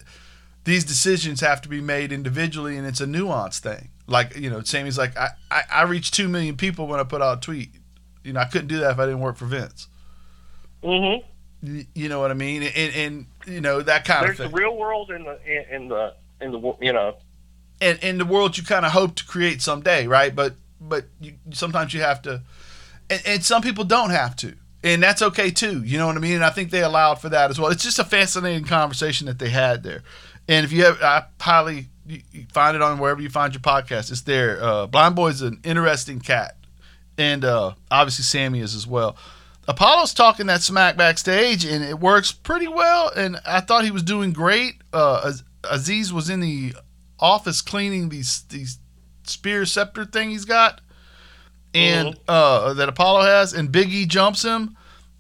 these 0.63 0.85
decisions 0.85 1.41
have 1.41 1.61
to 1.61 1.67
be 1.67 1.81
made 1.81 2.13
individually 2.13 2.77
and 2.77 2.87
it's 2.87 3.01
a 3.01 3.05
nuanced 3.05 3.59
thing. 3.59 3.89
Like 4.07 4.37
you 4.37 4.49
know 4.49 4.61
sami's 4.61 4.97
like 4.97 5.17
i 5.17 5.31
i, 5.51 5.63
I 5.69 5.81
reached 5.83 6.13
2 6.13 6.29
million 6.29 6.55
people 6.55 6.87
when 6.87 7.01
i 7.01 7.03
put 7.03 7.21
out 7.21 7.39
a 7.39 7.41
tweet. 7.41 7.71
You 8.23 8.31
know 8.31 8.39
i 8.39 8.45
couldn't 8.45 8.67
do 8.67 8.79
that 8.79 8.91
if 8.91 8.99
i 8.99 9.05
didn't 9.05 9.19
work 9.19 9.35
for 9.35 9.45
vince 9.45 9.88
mm-hmm. 10.83 11.25
You 11.61 12.07
know 12.07 12.21
what 12.21 12.31
i 12.31 12.35
mean? 12.35 12.63
And 12.63 12.95
and 12.95 13.25
you 13.45 13.59
know 13.59 13.81
that 13.81 14.05
kind 14.05 14.25
there's 14.25 14.39
of 14.39 14.51
the 14.51 14.57
real 14.57 14.77
world 14.77 15.11
in 15.11 15.23
the 15.25 15.39
in, 15.45 15.75
in 15.75 15.87
the 15.89 16.13
in 16.39 16.51
the 16.51 16.75
you 16.79 16.93
know. 16.93 17.17
and 17.81 17.99
in 17.99 18.17
the 18.17 18.25
world 18.25 18.57
you 18.57 18.63
kind 18.63 18.85
of 18.85 18.93
hope 18.93 19.15
to 19.15 19.25
create 19.25 19.61
someday 19.61 20.07
right? 20.07 20.33
But 20.33 20.55
but 20.79 21.05
you, 21.19 21.33
sometimes 21.51 21.93
you 21.93 22.01
have 22.01 22.21
to 22.23 22.43
and, 23.09 23.21
and 23.25 23.43
some 23.43 23.61
people 23.61 23.83
don't 23.83 24.11
have 24.11 24.35
to. 24.37 24.55
And 24.81 25.03
that's 25.03 25.21
okay 25.21 25.51
too. 25.51 25.83
You 25.83 25.97
know 25.97 26.07
what 26.07 26.15
i 26.15 26.19
mean? 26.19 26.35
And 26.35 26.45
i 26.45 26.49
think 26.49 26.71
they 26.71 26.81
allowed 26.81 27.15
for 27.15 27.27
that 27.29 27.49
as 27.49 27.59
well. 27.59 27.69
It's 27.71 27.83
just 27.83 27.99
a 27.99 28.05
fascinating 28.05 28.63
conversation 28.63 29.27
that 29.27 29.39
they 29.39 29.49
had 29.49 29.83
there. 29.83 30.03
And 30.47 30.63
if 30.65 30.71
you 30.71 30.85
have 30.85 31.01
i 31.01 31.25
highly 31.41 31.89
find 32.53 32.75
it 32.75 32.81
on 32.81 32.99
wherever 32.99 33.21
you 33.21 33.29
find 33.29 33.53
your 33.53 33.61
podcast. 33.61 34.11
It's 34.11 34.21
there. 34.21 34.63
Uh, 34.63 34.87
blind 34.87 35.17
boy's 35.17 35.41
an 35.41 35.59
interesting 35.65 36.21
cat. 36.21 36.55
And 37.17 37.43
uh, 37.43 37.73
obviously 37.91 38.23
sami 38.23 38.61
is 38.61 38.75
as 38.75 38.87
well 38.87 39.17
apollo's 39.69 40.13
talking 40.13 40.47
that 40.47 40.61
smack 40.61 40.97
backstage 40.97 41.63
and 41.63 41.83
it 41.83 41.99
works 41.99 42.31
pretty 42.31 42.67
well 42.67 43.09
and 43.15 43.39
i 43.45 43.59
thought 43.59 43.85
he 43.85 43.91
was 43.91 44.03
doing 44.03 44.33
great 44.33 44.81
uh, 44.93 45.21
Az- 45.25 45.43
aziz 45.69 46.11
was 46.11 46.29
in 46.29 46.39
the 46.39 46.73
office 47.19 47.61
cleaning 47.61 48.09
these 48.09 48.43
these 48.49 48.79
spear 49.23 49.65
scepter 49.65 50.05
thing 50.05 50.29
he's 50.31 50.45
got 50.45 50.81
and 51.73 52.17
uh 52.27 52.73
that 52.73 52.89
Apollo 52.89 53.21
has 53.21 53.53
and 53.53 53.71
Big 53.71 53.89
E 53.89 54.05
jumps 54.05 54.43
him 54.43 54.75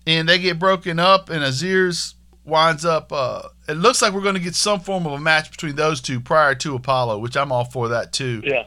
and 0.07 0.27
they 0.27 0.39
get 0.39 0.57
broken 0.57 0.99
up 0.99 1.29
and 1.29 1.43
Aziz 1.43 2.15
winds 2.43 2.85
up 2.85 3.11
uh 3.13 3.43
it 3.67 3.73
looks 3.77 4.01
like 4.01 4.13
we're 4.13 4.21
going 4.21 4.35
to 4.35 4.41
get 4.41 4.55
some 4.55 4.79
form 4.79 5.05
of 5.05 5.13
a 5.13 5.19
match 5.19 5.51
between 5.51 5.75
those 5.75 6.01
two 6.01 6.19
prior 6.19 6.55
to 6.55 6.75
Apollo 6.75 7.19
which 7.19 7.37
I'm 7.37 7.51
all 7.51 7.65
for 7.65 7.89
that 7.89 8.13
too. 8.13 8.41
Yeah, 8.43 8.63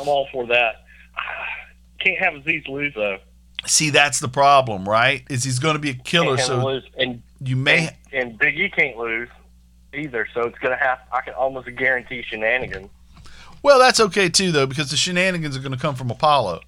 I'm 0.00 0.08
all 0.08 0.28
for 0.32 0.46
that. 0.46 0.84
Can't 2.00 2.18
have 2.18 2.34
Aziz 2.36 2.66
lose 2.68 2.94
though. 2.94 3.18
See 3.66 3.90
that's 3.90 4.20
the 4.20 4.28
problem, 4.28 4.88
right? 4.88 5.24
Is 5.28 5.44
he's 5.44 5.58
going 5.58 5.74
to 5.74 5.80
be 5.80 5.90
a 5.90 5.94
killer 5.94 6.36
Can't 6.36 6.48
have 6.48 6.56
him 6.58 6.62
so 6.62 6.66
lose. 6.66 6.84
and 6.98 7.22
you 7.40 7.56
may 7.56 7.88
and, 8.12 8.30
and 8.30 8.38
Big 8.38 8.58
E 8.58 8.68
can't 8.68 8.96
lose 8.96 9.28
either. 9.92 10.26
So 10.34 10.42
it's 10.42 10.58
gonna 10.58 10.76
have. 10.76 10.98
I 11.12 11.20
can 11.22 11.34
almost 11.34 11.68
guarantee 11.76 12.22
shenanigans. 12.22 12.88
Well, 13.62 13.78
that's 13.78 13.98
okay 14.00 14.28
too 14.28 14.52
though 14.52 14.66
because 14.66 14.90
the 14.90 14.96
shenanigans 14.96 15.56
are 15.56 15.60
going 15.60 15.72
to 15.72 15.78
come 15.78 15.94
from 15.96 16.10
Apollo. 16.10 16.60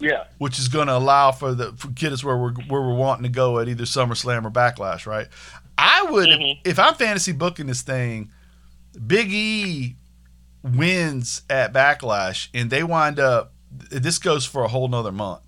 Yeah. 0.00 0.24
which 0.38 0.58
is 0.58 0.66
going 0.68 0.88
to 0.88 0.96
allow 0.96 1.30
for 1.30 1.54
the 1.54 1.72
for 1.74 1.88
get 1.88 2.12
us 2.12 2.22
where 2.24 2.36
we're 2.36 2.52
where 2.68 2.82
we're 2.82 2.94
wanting 2.96 3.22
to 3.22 3.28
go 3.30 3.58
at 3.60 3.68
either 3.68 3.84
SummerSlam 3.84 4.44
or 4.44 4.50
Backlash, 4.50 5.06
right? 5.06 5.28
I 5.78 6.02
would 6.10 6.28
Mhm. 6.28 6.60
if, 6.64 6.72
if 6.72 6.78
I'm 6.78 6.94
fantasy 6.94 7.32
booking 7.32 7.68
this 7.68 7.82
thing, 7.82 8.30
Big 9.06 9.32
E 9.32 9.94
wins 10.62 11.42
at 11.48 11.72
Backlash 11.72 12.48
and 12.52 12.70
they 12.70 12.82
wind 12.82 13.18
up. 13.20 13.52
This 13.70 14.18
goes 14.18 14.44
for 14.44 14.64
a 14.64 14.68
whole 14.68 14.88
nother 14.88 15.12
month. 15.12 15.40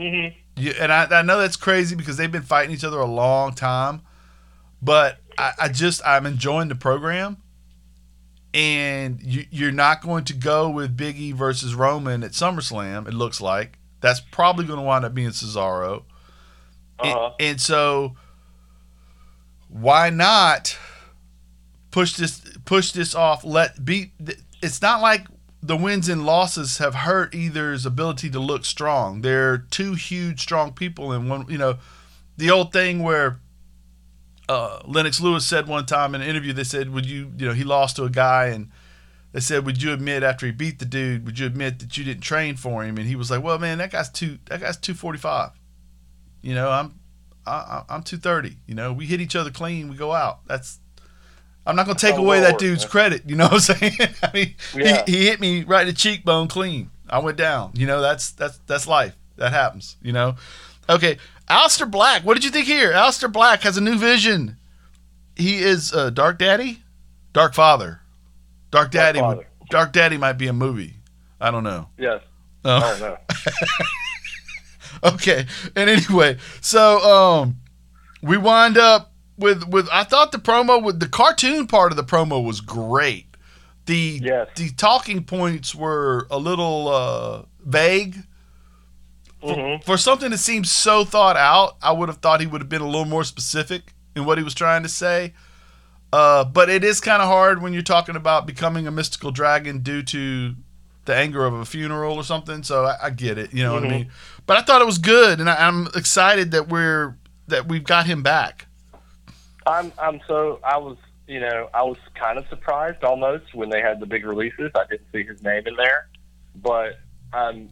Hmm 0.00 0.28
You, 0.56 0.72
and 0.80 0.92
I, 0.92 1.06
I 1.20 1.22
know 1.22 1.38
that's 1.38 1.56
crazy 1.56 1.94
because 1.94 2.16
they've 2.16 2.32
been 2.32 2.42
fighting 2.42 2.74
each 2.74 2.84
other 2.84 2.98
a 2.98 3.06
long 3.06 3.54
time, 3.54 4.02
but 4.80 5.18
I, 5.36 5.52
I 5.60 5.68
just 5.68 6.00
I'm 6.06 6.26
enjoying 6.26 6.68
the 6.68 6.74
program. 6.74 7.38
And 8.52 9.22
you, 9.22 9.46
you're 9.52 9.70
not 9.70 10.02
going 10.02 10.24
to 10.24 10.34
go 10.34 10.68
with 10.68 10.96
Big 10.96 11.16
E 11.16 11.30
versus 11.30 11.74
Roman 11.76 12.24
at 12.24 12.32
SummerSlam. 12.32 13.06
It 13.06 13.14
looks 13.14 13.40
like 13.40 13.78
that's 14.00 14.18
probably 14.18 14.64
going 14.64 14.80
to 14.80 14.84
wind 14.84 15.04
up 15.04 15.14
being 15.14 15.28
Cesaro. 15.28 16.02
Uh-huh. 16.98 17.30
And, 17.38 17.60
so, 17.60 18.16
why 19.68 20.10
not 20.10 20.76
push 21.92 22.14
this 22.14 22.40
push 22.64 22.90
this 22.90 23.14
off? 23.14 23.44
Let 23.44 23.84
be. 23.84 24.12
It's 24.62 24.82
not 24.82 25.00
like 25.00 25.28
the 25.62 25.76
wins 25.76 26.08
and 26.08 26.24
losses 26.24 26.78
have 26.78 26.94
hurt 26.94 27.34
either's 27.34 27.84
ability 27.84 28.30
to 28.30 28.40
look 28.40 28.64
strong. 28.64 29.20
They're 29.20 29.58
two 29.58 29.94
huge, 29.94 30.40
strong 30.40 30.72
people, 30.72 31.12
and 31.12 31.28
one. 31.28 31.46
You 31.48 31.58
know, 31.58 31.78
the 32.36 32.50
old 32.50 32.72
thing 32.72 33.02
where 33.02 33.40
uh, 34.48 34.80
Lennox 34.86 35.20
Lewis 35.20 35.46
said 35.46 35.68
one 35.68 35.86
time 35.86 36.14
in 36.14 36.22
an 36.22 36.28
interview, 36.28 36.52
they 36.52 36.64
said, 36.64 36.90
"Would 36.90 37.06
you, 37.06 37.32
you 37.36 37.46
know, 37.46 37.52
he 37.52 37.64
lost 37.64 37.96
to 37.96 38.04
a 38.04 38.10
guy 38.10 38.46
and." 38.46 38.70
They 39.32 39.38
said, 39.38 39.64
"Would 39.64 39.80
you 39.80 39.92
admit 39.92 40.24
after 40.24 40.44
he 40.46 40.50
beat 40.50 40.80
the 40.80 40.84
dude? 40.84 41.24
Would 41.24 41.38
you 41.38 41.46
admit 41.46 41.78
that 41.78 41.96
you 41.96 42.02
didn't 42.02 42.22
train 42.24 42.56
for 42.56 42.82
him?" 42.82 42.98
And 42.98 43.06
he 43.06 43.14
was 43.14 43.30
like, 43.30 43.44
"Well, 43.44 43.60
man, 43.60 43.78
that 43.78 43.92
guy's 43.92 44.10
two. 44.10 44.38
That 44.46 44.60
guy's 44.60 44.76
two 44.76 44.92
forty 44.92 45.20
five. 45.20 45.50
You 46.42 46.56
know, 46.56 46.68
I'm, 46.68 46.98
I, 47.46 47.84
I'm 47.88 48.02
two 48.02 48.16
thirty. 48.16 48.56
You 48.66 48.74
know, 48.74 48.92
we 48.92 49.06
hit 49.06 49.20
each 49.20 49.36
other 49.36 49.52
clean. 49.52 49.88
We 49.88 49.94
go 49.94 50.12
out. 50.12 50.40
That's. 50.48 50.80
I'm 51.66 51.76
not 51.76 51.86
gonna 51.86 51.98
take 51.98 52.14
how 52.14 52.20
away 52.22 52.40
well 52.40 52.50
that 52.50 52.58
dude's 52.58 52.84
man. 52.84 52.90
credit. 52.90 53.22
You 53.26 53.36
know 53.36 53.44
what 53.44 53.52
I'm 53.54 53.60
saying? 53.60 53.92
I 54.22 54.30
mean, 54.32 54.54
Yeah. 54.74 55.02
he, 55.06 55.12
he 55.18 55.26
hit 55.26 55.40
me 55.40 55.62
right 55.64 55.82
in 55.82 55.88
the 55.88 55.92
cheekbone 55.98 56.48
clean. 56.48 56.90
I 57.08 57.18
went 57.18 57.36
down. 57.36 57.72
You 57.74 57.86
know, 57.86 58.00
that's 58.00 58.32
that's 58.32 58.58
that's 58.66 58.86
life. 58.86 59.14
That 59.36 59.52
happens. 59.52 59.96
You 60.02 60.12
know. 60.12 60.36
Okay, 60.88 61.18
Aleister 61.48 61.88
Black. 61.90 62.22
What 62.24 62.34
did 62.34 62.44
you 62.44 62.50
think 62.50 62.66
here? 62.66 62.92
Aleister 62.92 63.30
Black 63.32 63.62
has 63.62 63.76
a 63.76 63.80
new 63.80 63.96
vision. 63.98 64.56
He 65.36 65.58
is 65.58 65.92
uh, 65.92 66.10
Dark 66.10 66.38
Daddy, 66.38 66.82
Dark 67.32 67.54
Father. 67.54 68.00
Dark 68.70 68.90
Daddy. 68.90 69.20
would- 69.20 69.26
Father. 69.36 69.46
Dark 69.70 69.92
Daddy 69.92 70.16
might 70.16 70.32
be 70.34 70.48
a 70.48 70.52
movie. 70.52 70.96
I 71.40 71.50
don't 71.52 71.62
know. 71.64 71.88
Yes. 71.96 72.22
Oh. 72.64 72.80
Oh 73.00 73.16
no. 75.02 75.08
okay. 75.14 75.46
And 75.76 75.88
anyway, 75.90 76.38
so 76.60 76.98
um, 77.00 77.56
we 78.22 78.36
wind 78.36 78.76
up 78.78 79.12
with 79.40 79.66
with. 79.68 79.88
I 79.90 80.04
thought 80.04 80.32
the 80.32 80.38
promo 80.38 80.82
with 80.82 81.00
the 81.00 81.08
cartoon 81.08 81.66
part 81.66 81.90
of 81.92 81.96
the 81.96 82.04
promo 82.04 82.44
was 82.44 82.60
great. 82.60 83.26
The 83.86 84.20
Yes. 84.22 84.48
the 84.56 84.70
talking 84.70 85.24
points 85.24 85.74
were 85.74 86.26
a 86.30 86.38
little 86.38 86.88
uh, 86.88 87.42
vague. 87.64 88.18
hmm 89.42 89.76
For 89.84 89.96
something 89.96 90.30
that 90.30 90.38
seems 90.38 90.70
so 90.70 91.04
thought 91.04 91.36
out, 91.36 91.76
I 91.82 91.92
would 91.92 92.08
have 92.08 92.18
thought 92.18 92.40
he 92.40 92.46
would 92.46 92.60
have 92.60 92.68
been 92.68 92.82
a 92.82 92.86
little 92.86 93.06
more 93.06 93.24
specific 93.24 93.94
in 94.14 94.24
what 94.24 94.38
he 94.38 94.44
was 94.44 94.54
trying 94.54 94.82
to 94.82 94.88
say. 94.88 95.32
Uh, 96.12 96.44
but 96.44 96.68
it 96.68 96.82
is 96.84 97.00
kind 97.00 97.22
of 97.22 97.28
hard 97.28 97.62
when 97.62 97.72
you're 97.72 97.82
talking 97.82 98.16
about 98.16 98.46
becoming 98.46 98.86
a 98.86 98.90
mystical 98.90 99.30
dragon 99.30 99.78
due 99.78 100.02
to 100.02 100.54
the 101.04 101.14
anger 101.14 101.44
of 101.46 101.54
a 101.54 101.64
funeral 101.64 102.16
or 102.16 102.24
something. 102.24 102.62
So 102.64 102.84
I, 102.84 102.96
I 103.04 103.10
get 103.10 103.38
it, 103.38 103.54
you 103.54 103.62
know 103.62 103.72
what 103.74 103.84
I 103.84 103.86
Mhm. 103.86 103.90
mean. 103.90 104.10
But 104.46 104.58
I 104.58 104.62
thought 104.62 104.82
it 104.82 104.86
was 104.86 104.98
good, 104.98 105.40
and 105.40 105.48
I, 105.48 105.66
I'm 105.68 105.86
excited 105.94 106.50
that 106.50 106.68
we're 106.68 107.16
that 107.48 107.66
we've 107.66 107.84
got 107.84 108.06
him 108.06 108.22
back. 108.22 108.66
I'm 109.66 109.92
I'm 109.98 110.20
so 110.26 110.60
I 110.64 110.78
was 110.78 110.96
you 111.26 111.40
know 111.40 111.68
I 111.74 111.82
was 111.82 111.98
kind 112.14 112.38
of 112.38 112.46
surprised 112.48 113.04
almost 113.04 113.54
when 113.54 113.70
they 113.70 113.80
had 113.80 114.00
the 114.00 114.06
big 114.06 114.24
releases. 114.24 114.70
I 114.74 114.84
didn't 114.90 115.06
see 115.12 115.24
his 115.24 115.42
name 115.42 115.66
in 115.66 115.76
there, 115.76 116.08
but 116.56 116.98
I'm 117.32 117.70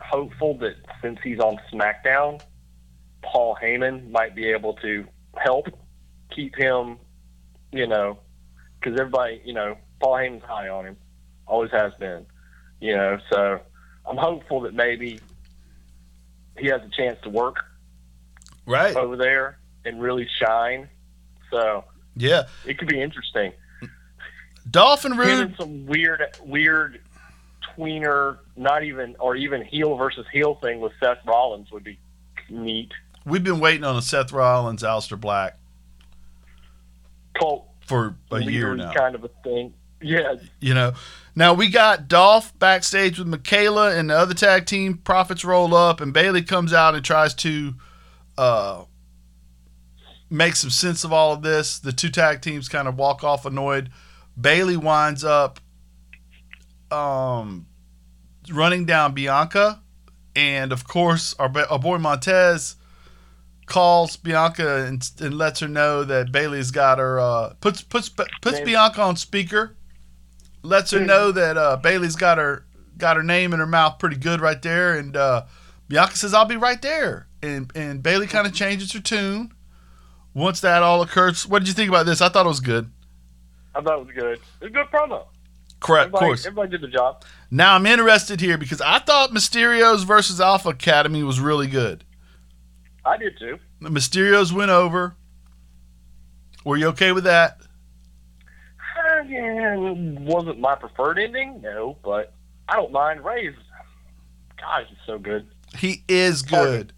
hopeful 0.00 0.56
that 0.58 0.74
since 1.02 1.18
he's 1.22 1.38
on 1.40 1.58
SmackDown 1.72 2.40
Paul 3.22 3.56
Heyman 3.60 4.10
might 4.10 4.34
be 4.34 4.46
able 4.50 4.74
to 4.74 5.04
help 5.36 5.66
keep 6.34 6.56
him, 6.56 6.98
you 7.72 7.86
know, 7.86 8.18
because 8.78 8.98
everybody, 8.98 9.42
you 9.44 9.52
know, 9.52 9.76
Paul 10.00 10.14
Heyman's 10.14 10.44
high 10.44 10.68
on 10.68 10.86
him, 10.86 10.96
always 11.46 11.70
has 11.72 11.92
been, 11.98 12.26
you 12.80 12.94
know. 12.94 13.18
So 13.32 13.60
I'm 14.04 14.16
hopeful 14.16 14.60
that 14.62 14.74
maybe 14.74 15.20
he 16.58 16.68
has 16.68 16.80
a 16.82 16.90
chance 16.96 17.18
to 17.24 17.30
work 17.30 17.56
Right. 18.66 18.96
over 18.96 19.16
there 19.16 19.58
and 19.84 20.00
really 20.00 20.26
shine. 20.42 20.88
So 21.50 21.84
Yeah. 22.16 22.44
it 22.64 22.78
could 22.78 22.88
be 22.88 23.00
interesting. 23.00 23.52
Dolph 24.70 25.04
and 25.04 25.16
Roode. 25.16 25.54
some 25.58 25.86
weird, 25.86 26.22
weird 26.42 27.00
tweener, 27.76 28.38
not 28.56 28.82
even 28.82 29.14
or 29.20 29.36
even 29.36 29.62
heel 29.64 29.96
versus 29.96 30.26
heel 30.32 30.56
thing 30.62 30.80
with 30.80 30.92
Seth 31.00 31.18
Rollins 31.24 31.70
would 31.70 31.84
be 31.84 31.98
neat. 32.50 32.90
We've 33.24 33.44
been 33.44 33.60
waiting 33.60 33.84
on 33.84 33.96
a 33.96 34.02
Seth 34.02 34.32
Rollins, 34.32 34.82
Aleister 34.82 35.20
Black 35.20 35.56
Cult 37.38 37.66
for 37.86 38.16
a 38.32 38.40
year 38.42 38.74
now. 38.74 38.92
kind 38.92 39.14
of 39.14 39.24
a 39.24 39.28
thing. 39.44 39.74
Yeah, 40.00 40.34
You 40.60 40.74
know, 40.74 40.92
now 41.34 41.54
we 41.54 41.68
got 41.70 42.06
Dolph 42.06 42.56
backstage 42.58 43.18
with 43.18 43.26
Michaela 43.28 43.96
and 43.96 44.10
the 44.10 44.16
other 44.18 44.34
tag 44.34 44.66
team. 44.66 44.98
Profits 44.98 45.44
roll 45.44 45.74
up, 45.74 46.00
and 46.00 46.12
Bayley 46.12 46.42
comes 46.42 46.72
out 46.72 46.94
and 46.94 47.04
tries 47.04 47.34
to 47.34 47.74
uh, 48.36 48.84
make 50.30 50.56
some 50.56 50.70
sense 50.70 51.04
of 51.04 51.12
all 51.12 51.32
of 51.32 51.42
this. 51.42 51.78
The 51.78 51.92
two 51.92 52.10
tag 52.10 52.40
teams 52.42 52.68
kind 52.68 52.88
of 52.88 52.96
walk 52.96 53.22
off 53.24 53.46
annoyed. 53.46 53.90
Bayley 54.38 54.76
winds 54.76 55.24
up 55.24 55.60
um, 56.90 57.66
running 58.50 58.84
down 58.84 59.14
Bianca, 59.14 59.82
and 60.34 60.72
of 60.72 60.86
course, 60.86 61.34
our, 61.38 61.50
our 61.70 61.78
boy 61.78 61.98
Montez 61.98 62.76
calls 63.66 64.16
Bianca 64.16 64.84
and, 64.84 65.08
and 65.20 65.36
lets 65.36 65.60
her 65.60 65.68
know 65.68 66.04
that 66.04 66.30
Bayley's 66.30 66.70
got 66.70 66.98
her 66.98 67.18
uh, 67.18 67.54
puts 67.60 67.82
puts 67.82 68.08
puts. 68.08 68.28
Bianca 68.64 69.02
on 69.02 69.16
speaker, 69.16 69.76
lets 70.62 70.90
her 70.90 71.00
know 71.00 71.32
that 71.32 71.56
uh, 71.56 71.76
Bayley's 71.76 72.16
got 72.16 72.38
her 72.38 72.66
got 72.98 73.16
her 73.16 73.22
name 73.22 73.52
in 73.52 73.58
her 73.58 73.66
mouth 73.66 73.98
pretty 73.98 74.16
good 74.16 74.40
right 74.40 74.60
there, 74.62 74.96
and 74.96 75.16
uh, 75.16 75.44
Bianca 75.88 76.16
says, 76.16 76.34
"I'll 76.34 76.44
be 76.44 76.56
right 76.56 76.80
there," 76.80 77.28
and 77.42 77.70
and 77.74 78.02
Bayley 78.02 78.26
kind 78.26 78.46
of 78.46 78.54
changes 78.54 78.92
her 78.92 79.00
tune. 79.00 79.52
Once 80.36 80.60
that 80.60 80.82
all 80.82 81.00
occurs, 81.00 81.46
what 81.46 81.60
did 81.60 81.68
you 81.68 81.72
think 81.72 81.88
about 81.88 82.04
this? 82.04 82.20
I 82.20 82.28
thought 82.28 82.44
it 82.44 82.48
was 82.50 82.60
good. 82.60 82.90
I 83.74 83.80
thought 83.80 84.00
it 84.00 84.06
was 84.06 84.14
good. 84.14 84.32
It 84.34 84.40
was 84.60 84.68
a 84.68 84.70
good 84.70 84.86
promo. 84.92 85.24
Correct, 85.80 86.12
of 86.12 86.20
course. 86.20 86.44
everybody 86.44 86.72
did 86.72 86.82
the 86.82 86.88
job. 86.88 87.24
Now 87.50 87.74
I'm 87.74 87.86
interested 87.86 88.42
here 88.42 88.58
because 88.58 88.82
I 88.82 88.98
thought 88.98 89.30
Mysterio's 89.30 90.02
versus 90.02 90.38
Alpha 90.38 90.68
Academy 90.68 91.22
was 91.22 91.40
really 91.40 91.66
good. 91.66 92.04
I 93.02 93.16
did 93.16 93.38
too. 93.38 93.58
The 93.80 93.88
Mysterios 93.88 94.52
went 94.52 94.70
over. 94.70 95.16
Were 96.66 96.76
you 96.76 96.88
okay 96.88 97.12
with 97.12 97.24
that? 97.24 97.58
Uh, 98.98 99.22
Again, 99.22 100.22
wasn't 100.26 100.60
my 100.60 100.74
preferred 100.74 101.18
ending, 101.18 101.62
no, 101.62 101.96
but 102.04 102.34
I 102.68 102.76
don't 102.76 102.92
mind. 102.92 103.24
Rey's, 103.24 103.54
gosh, 104.60 104.84
he's 104.86 104.98
so 105.06 105.18
good. 105.18 105.46
He 105.78 106.04
is 106.06 106.42
good. 106.42 106.92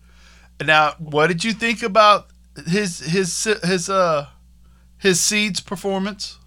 Now, 0.60 0.94
what 0.98 1.28
did 1.28 1.44
you 1.44 1.52
think 1.52 1.84
about 1.84 2.30
his 2.66 3.00
his 3.00 3.44
his 3.62 3.88
uh 3.90 4.26
his 4.98 5.20
seeds 5.20 5.60
performance? 5.60 6.38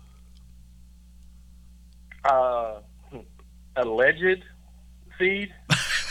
Uh, 2.23 2.79
alleged 3.75 4.43
seed, 5.17 5.53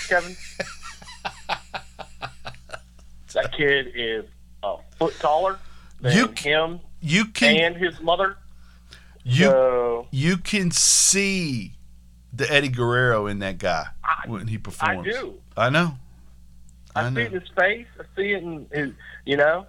Kevin. 0.09 0.37
that 3.35 3.53
kid 3.57 3.93
is 3.95 4.25
a 4.63 4.77
foot 4.99 5.15
taller 5.21 5.59
than 6.01 6.17
You- 6.17 6.33
him 6.37 6.81
You 7.01 7.27
can 7.27 7.57
and 7.57 7.77
his 7.77 8.01
mother. 8.01 8.37
you 9.25 9.45
so 9.47 10.09
you 10.11 10.37
can 10.37 10.71
see 10.73 11.75
the 12.33 12.51
Eddie 12.53 12.69
Guerrero 12.69 13.27
in 13.27 13.39
that 13.41 13.59
guy 13.59 13.87
I- 14.05 14.29
when 14.29 14.47
he 14.49 14.59
performs. 14.59 15.07
I 15.07 15.11
do. 15.11 15.35
I 15.57 15.71
know. 15.71 15.95
I, 16.97 17.03
I 17.05 17.09
see 17.09 17.15
know. 17.15 17.21
it 17.21 17.27
in 17.33 17.41
his 17.41 17.49
face. 17.57 17.87
I 18.01 18.03
see 18.17 18.33
it 18.33 18.43
in 18.43 18.67
his, 18.73 18.91
you 19.25 19.37
know. 19.37 19.67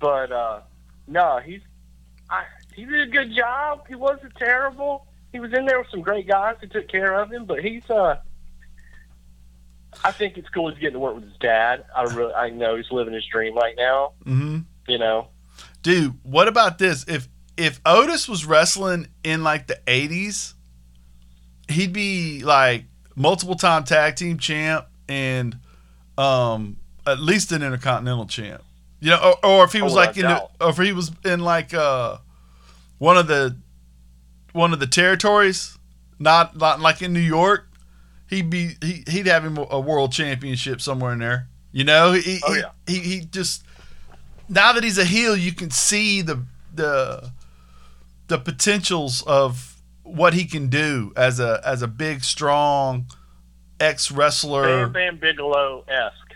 But 0.00 0.32
uh 0.32 0.60
no, 1.06 1.40
he's 1.44 1.60
I, 2.30 2.44
he 2.74 2.84
did 2.84 3.08
a 3.08 3.10
good 3.10 3.34
job. 3.34 3.86
He 3.88 3.94
wasn't 3.94 4.34
terrible. 4.36 5.06
He 5.32 5.40
was 5.40 5.52
in 5.52 5.66
there 5.66 5.78
with 5.78 5.88
some 5.90 6.02
great 6.02 6.26
guys 6.28 6.56
who 6.60 6.66
took 6.66 6.88
care 6.88 7.20
of 7.20 7.32
him. 7.32 7.44
But 7.46 7.64
he's 7.64 7.88
uh, 7.90 8.16
I 10.04 10.12
think 10.12 10.36
it's 10.36 10.48
cool 10.50 10.70
he's 10.70 10.78
getting 10.78 10.94
to 10.94 10.98
work 10.98 11.14
with 11.14 11.24
his 11.24 11.36
dad. 11.40 11.84
I 11.96 12.02
really, 12.04 12.32
I 12.34 12.50
know 12.50 12.76
he's 12.76 12.90
living 12.90 13.14
his 13.14 13.24
dream 13.26 13.56
right 13.56 13.74
now. 13.76 14.12
hmm 14.24 14.58
You 14.86 14.98
know, 14.98 15.28
Dude, 15.82 16.18
what 16.22 16.48
about 16.48 16.78
this? 16.78 17.04
If 17.08 17.28
if 17.56 17.80
Otis 17.84 18.28
was 18.28 18.44
wrestling 18.44 19.08
in 19.24 19.42
like 19.42 19.66
the 19.66 19.80
'80s, 19.86 20.54
he'd 21.68 21.92
be 21.92 22.42
like 22.42 22.84
multiple 23.16 23.56
time 23.56 23.84
tag 23.84 24.16
team 24.16 24.38
champ 24.38 24.86
and 25.08 25.58
um 26.16 26.76
at 27.06 27.18
least 27.18 27.52
an 27.52 27.62
intercontinental 27.62 28.26
champ. 28.26 28.62
You 29.00 29.10
know, 29.10 29.36
or, 29.42 29.46
or 29.46 29.64
if 29.64 29.72
he 29.72 29.82
was 29.82 29.92
Oh, 29.92 29.96
like 29.96 30.16
in 30.16 30.22
the, 30.26 30.48
or 30.60 30.70
if 30.70 30.76
he 30.76 30.92
was 30.92 31.12
in 31.24 31.40
like 31.40 31.72
uh 31.72 32.18
one 32.98 33.16
of 33.16 33.26
the 33.28 33.56
one 34.52 34.72
of 34.72 34.80
the 34.80 34.86
territories, 34.86 35.78
not 36.18 36.56
not 36.56 36.80
like 36.80 37.00
in 37.02 37.12
New 37.12 37.20
York, 37.20 37.68
he'd 38.28 38.50
be 38.50 38.76
he, 38.82 39.04
he'd 39.08 39.26
have 39.26 39.44
him 39.44 39.56
a 39.70 39.78
world 39.80 40.12
championship 40.12 40.80
somewhere 40.80 41.12
in 41.12 41.20
there. 41.20 41.48
You 41.70 41.84
know, 41.84 42.12
he 42.12 42.40
Oh, 42.44 42.52
he, 42.52 42.60
yeah. 42.60 42.70
he, 42.86 42.98
he 42.98 43.20
just 43.20 43.62
now 44.48 44.72
that 44.72 44.82
he's 44.82 44.98
a 44.98 45.04
heel, 45.04 45.36
you 45.36 45.52
can 45.52 45.70
see 45.70 46.22
the 46.22 46.42
the 46.74 47.30
the 48.26 48.38
potentials 48.38 49.22
of 49.22 49.76
what 50.02 50.34
he 50.34 50.44
can 50.44 50.68
do 50.68 51.12
as 51.16 51.38
a 51.38 51.60
as 51.64 51.82
a 51.82 51.86
big, 51.88 52.24
strong 52.24 53.06
ex 53.78 54.10
wrestler. 54.10 54.88
Bigelow 54.88 55.84
esque. 55.86 56.34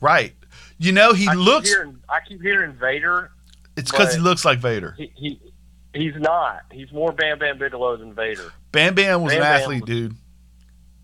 Right. 0.00 0.34
You 0.78 0.92
know, 0.92 1.12
he 1.12 1.26
I 1.28 1.34
looks. 1.34 1.68
Keep 1.68 1.76
hearing, 1.78 1.98
I 2.08 2.18
keep 2.28 2.42
hearing 2.42 2.72
Vader. 2.74 3.30
It's 3.76 3.90
because 3.90 4.14
he 4.14 4.20
looks 4.20 4.44
like 4.44 4.58
Vader. 4.58 4.94
He, 4.98 5.12
he 5.16 5.40
he's 5.94 6.14
not. 6.16 6.62
He's 6.72 6.90
more 6.92 7.12
Bam 7.12 7.38
Bam 7.38 7.58
Bigelow 7.58 7.96
than 7.96 8.14
Vader. 8.14 8.52
Bam 8.72 8.94
Bam 8.94 9.22
was 9.22 9.32
Bam 9.32 9.42
an 9.42 9.48
Bam 9.48 9.60
athlete, 9.62 9.80
was- 9.82 9.88
dude. 9.88 10.14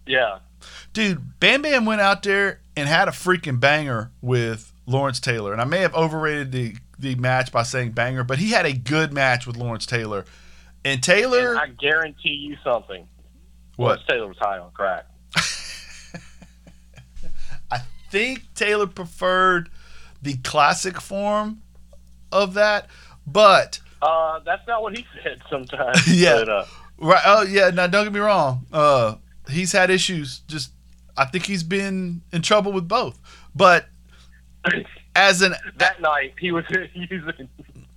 Yeah. 0.06 0.38
Dude, 0.92 1.38
Bam 1.40 1.62
Bam 1.62 1.84
went 1.86 2.00
out 2.00 2.22
there 2.22 2.60
and 2.76 2.88
had 2.88 3.08
a 3.08 3.12
freaking 3.12 3.58
banger 3.60 4.10
with 4.20 4.72
Lawrence 4.86 5.20
Taylor. 5.20 5.52
And 5.52 5.60
I 5.60 5.64
may 5.64 5.78
have 5.78 5.94
overrated 5.94 6.52
the 6.52 6.76
the 6.98 7.14
match 7.16 7.50
by 7.50 7.62
saying 7.64 7.92
banger, 7.92 8.22
but 8.24 8.38
he 8.38 8.50
had 8.50 8.64
a 8.66 8.72
good 8.72 9.12
match 9.12 9.46
with 9.46 9.56
Lawrence 9.56 9.86
Taylor. 9.86 10.24
And 10.84 11.02
Taylor, 11.02 11.50
And 11.50 11.58
I 11.58 11.66
guarantee 11.68 12.30
you 12.30 12.56
something. 12.64 13.06
what? 13.76 13.86
Lawrence 13.86 14.02
Taylor 14.08 14.26
was 14.28 14.36
high 14.38 14.58
on 14.58 14.70
crack. 14.72 15.06
I 17.70 17.78
think 18.12 18.54
Taylor 18.54 18.86
preferred 18.86 19.70
the 20.20 20.36
classic 20.44 21.00
form 21.00 21.62
of 22.30 22.54
that, 22.54 22.86
but 23.26 23.80
Uh, 24.00 24.38
that's 24.44 24.66
not 24.68 24.82
what 24.82 24.96
he 24.96 25.04
said 25.22 25.40
sometimes. 25.50 25.98
Yeah. 26.14 26.36
But, 26.40 26.48
uh, 26.48 26.64
right. 26.98 27.22
Oh 27.26 27.42
yeah. 27.42 27.70
Now 27.70 27.86
don't 27.88 28.04
get 28.04 28.12
me 28.12 28.20
wrong. 28.20 28.66
Uh, 28.72 29.16
he's 29.50 29.72
had 29.72 29.90
issues. 29.90 30.40
Just 30.46 30.70
I 31.16 31.24
think 31.24 31.46
he's 31.46 31.62
been 31.62 32.22
in 32.32 32.42
trouble 32.42 32.72
with 32.72 32.86
both. 32.86 33.18
But 33.54 33.86
as 35.16 35.42
an 35.42 35.54
that 35.78 36.00
night 36.00 36.34
he 36.38 36.52
was 36.52 36.64
using. 36.94 37.48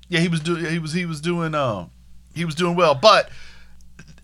yeah, 0.09 0.19
he 0.21 0.27
was 0.27 0.39
doing 0.39 0.65
he 0.65 0.79
was 0.79 0.93
he 0.93 1.05
was 1.05 1.21
doing 1.21 1.53
um 1.53 1.91
he 2.33 2.45
was 2.45 2.55
doing 2.55 2.75
well. 2.75 2.95
But 2.95 3.29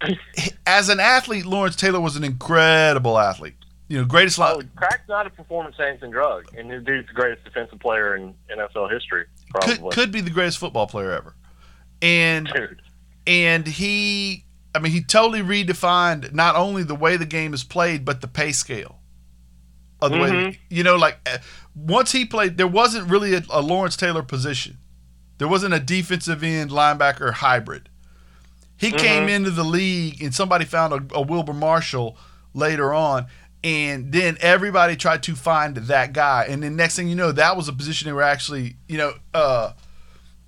as 0.65 0.89
an 0.89 0.99
athlete, 0.99 1.45
Lawrence 1.45 1.75
Taylor 1.75 1.99
was 1.99 2.15
an 2.15 2.23
incredible 2.23 3.19
athlete. 3.19 3.55
You 3.91 3.97
know, 3.99 4.05
greatest 4.05 4.39
Oh, 4.39 4.43
line. 4.55 4.71
crack's 4.75 5.07
not 5.09 5.27
a 5.27 5.29
performance 5.29 5.75
enhancing 5.77 6.11
drug, 6.11 6.45
and 6.57 6.69
this 6.71 6.81
dude's 6.83 7.07
the 7.09 7.13
greatest 7.13 7.43
defensive 7.43 7.79
player 7.79 8.15
in 8.15 8.33
NFL 8.49 8.89
history, 8.89 9.25
probably. 9.49 9.75
Could 9.75 9.91
could 9.91 10.11
be 10.11 10.21
the 10.21 10.29
greatest 10.29 10.59
football 10.59 10.87
player 10.87 11.11
ever. 11.11 11.35
And 12.01 12.47
Dude, 12.47 12.81
and 13.27 13.67
he 13.67 14.45
I 14.73 14.79
mean 14.79 14.93
he 14.93 15.01
totally 15.03 15.41
redefined 15.41 16.33
not 16.33 16.55
only 16.55 16.83
the 16.83 16.95
way 16.95 17.17
the 17.17 17.25
game 17.25 17.53
is 17.53 17.63
played 17.65 18.05
but 18.05 18.21
the 18.21 18.27
pay 18.27 18.51
scale 18.53 18.99
of 20.01 20.11
the 20.11 20.17
way 20.17 20.29
Mhm. 20.31 20.57
you 20.69 20.83
know 20.83 20.95
like 20.95 21.19
uh, 21.29 21.37
once 21.75 22.11
he 22.13 22.23
played 22.25 22.57
there 22.57 22.67
wasn't 22.67 23.07
really 23.09 23.35
a, 23.35 23.43
a 23.51 23.61
Lawrence 23.61 23.95
Taylor 23.97 24.23
position 24.23 24.77
there 25.37 25.47
wasn't 25.49 25.73
a 25.73 25.79
defensive 25.79 26.41
end 26.43 26.71
linebacker 26.71 27.33
hybrid 27.33 27.89
he 28.77 28.91
came 28.91 29.27
Mhm. 29.27 29.35
into 29.35 29.51
the 29.51 29.63
league 29.65 30.23
and 30.23 30.33
somebody 30.33 30.65
found 30.65 30.93
a, 30.93 31.15
a 31.15 31.21
Wilber 31.21 31.53
Marshall 31.53 32.17
later 32.55 32.93
on 32.93 33.27
and 33.63 34.11
then 34.11 34.37
everybody 34.41 34.95
tried 34.95 35.21
to 35.23 35.35
find 35.35 35.77
that 35.77 36.13
guy 36.13 36.45
and 36.49 36.63
then 36.63 36.75
next 36.75 36.95
thing 36.95 37.07
you 37.07 37.15
know 37.15 37.31
that 37.31 37.55
was 37.55 37.67
a 37.67 37.73
position 37.73 38.07
they 38.07 38.13
were 38.13 38.21
actually 38.23 38.75
you 38.87 38.97
know 38.97 39.13
uh 39.33 39.71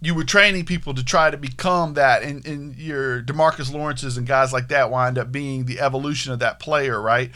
you 0.04 0.14
were 0.14 0.26
training 0.26 0.66
people 0.66 0.94
to 0.94 1.04
try 1.04 1.32
to 1.32 1.38
become 1.38 1.94
that, 1.94 2.24
and, 2.24 2.46
and 2.46 2.76
your 2.76 3.22
Demarcus 3.22 3.72
Lawrences 3.72 4.18
and 4.18 4.28
guys 4.28 4.52
like 4.52 4.68
that 4.68 4.92
wind 4.92 5.18
up 5.18 5.32
being 5.32 5.64
the 5.64 5.80
evolution 5.80 6.34
of 6.34 6.40
that 6.40 6.60
player, 6.60 7.02
right? 7.02 7.32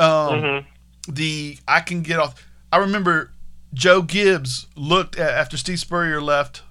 Um, 0.00 0.08
mhm. 0.08 0.66
The 1.06 1.58
I 1.68 1.78
can 1.78 2.02
get 2.02 2.18
off. 2.18 2.44
I 2.72 2.78
remember 2.78 3.30
Joe 3.72 4.02
Gibbs 4.02 4.66
looked 4.74 5.16
at 5.16 5.30
after 5.30 5.56
Steve 5.56 5.78
Spurrier 5.78 6.20
left. 6.20 6.62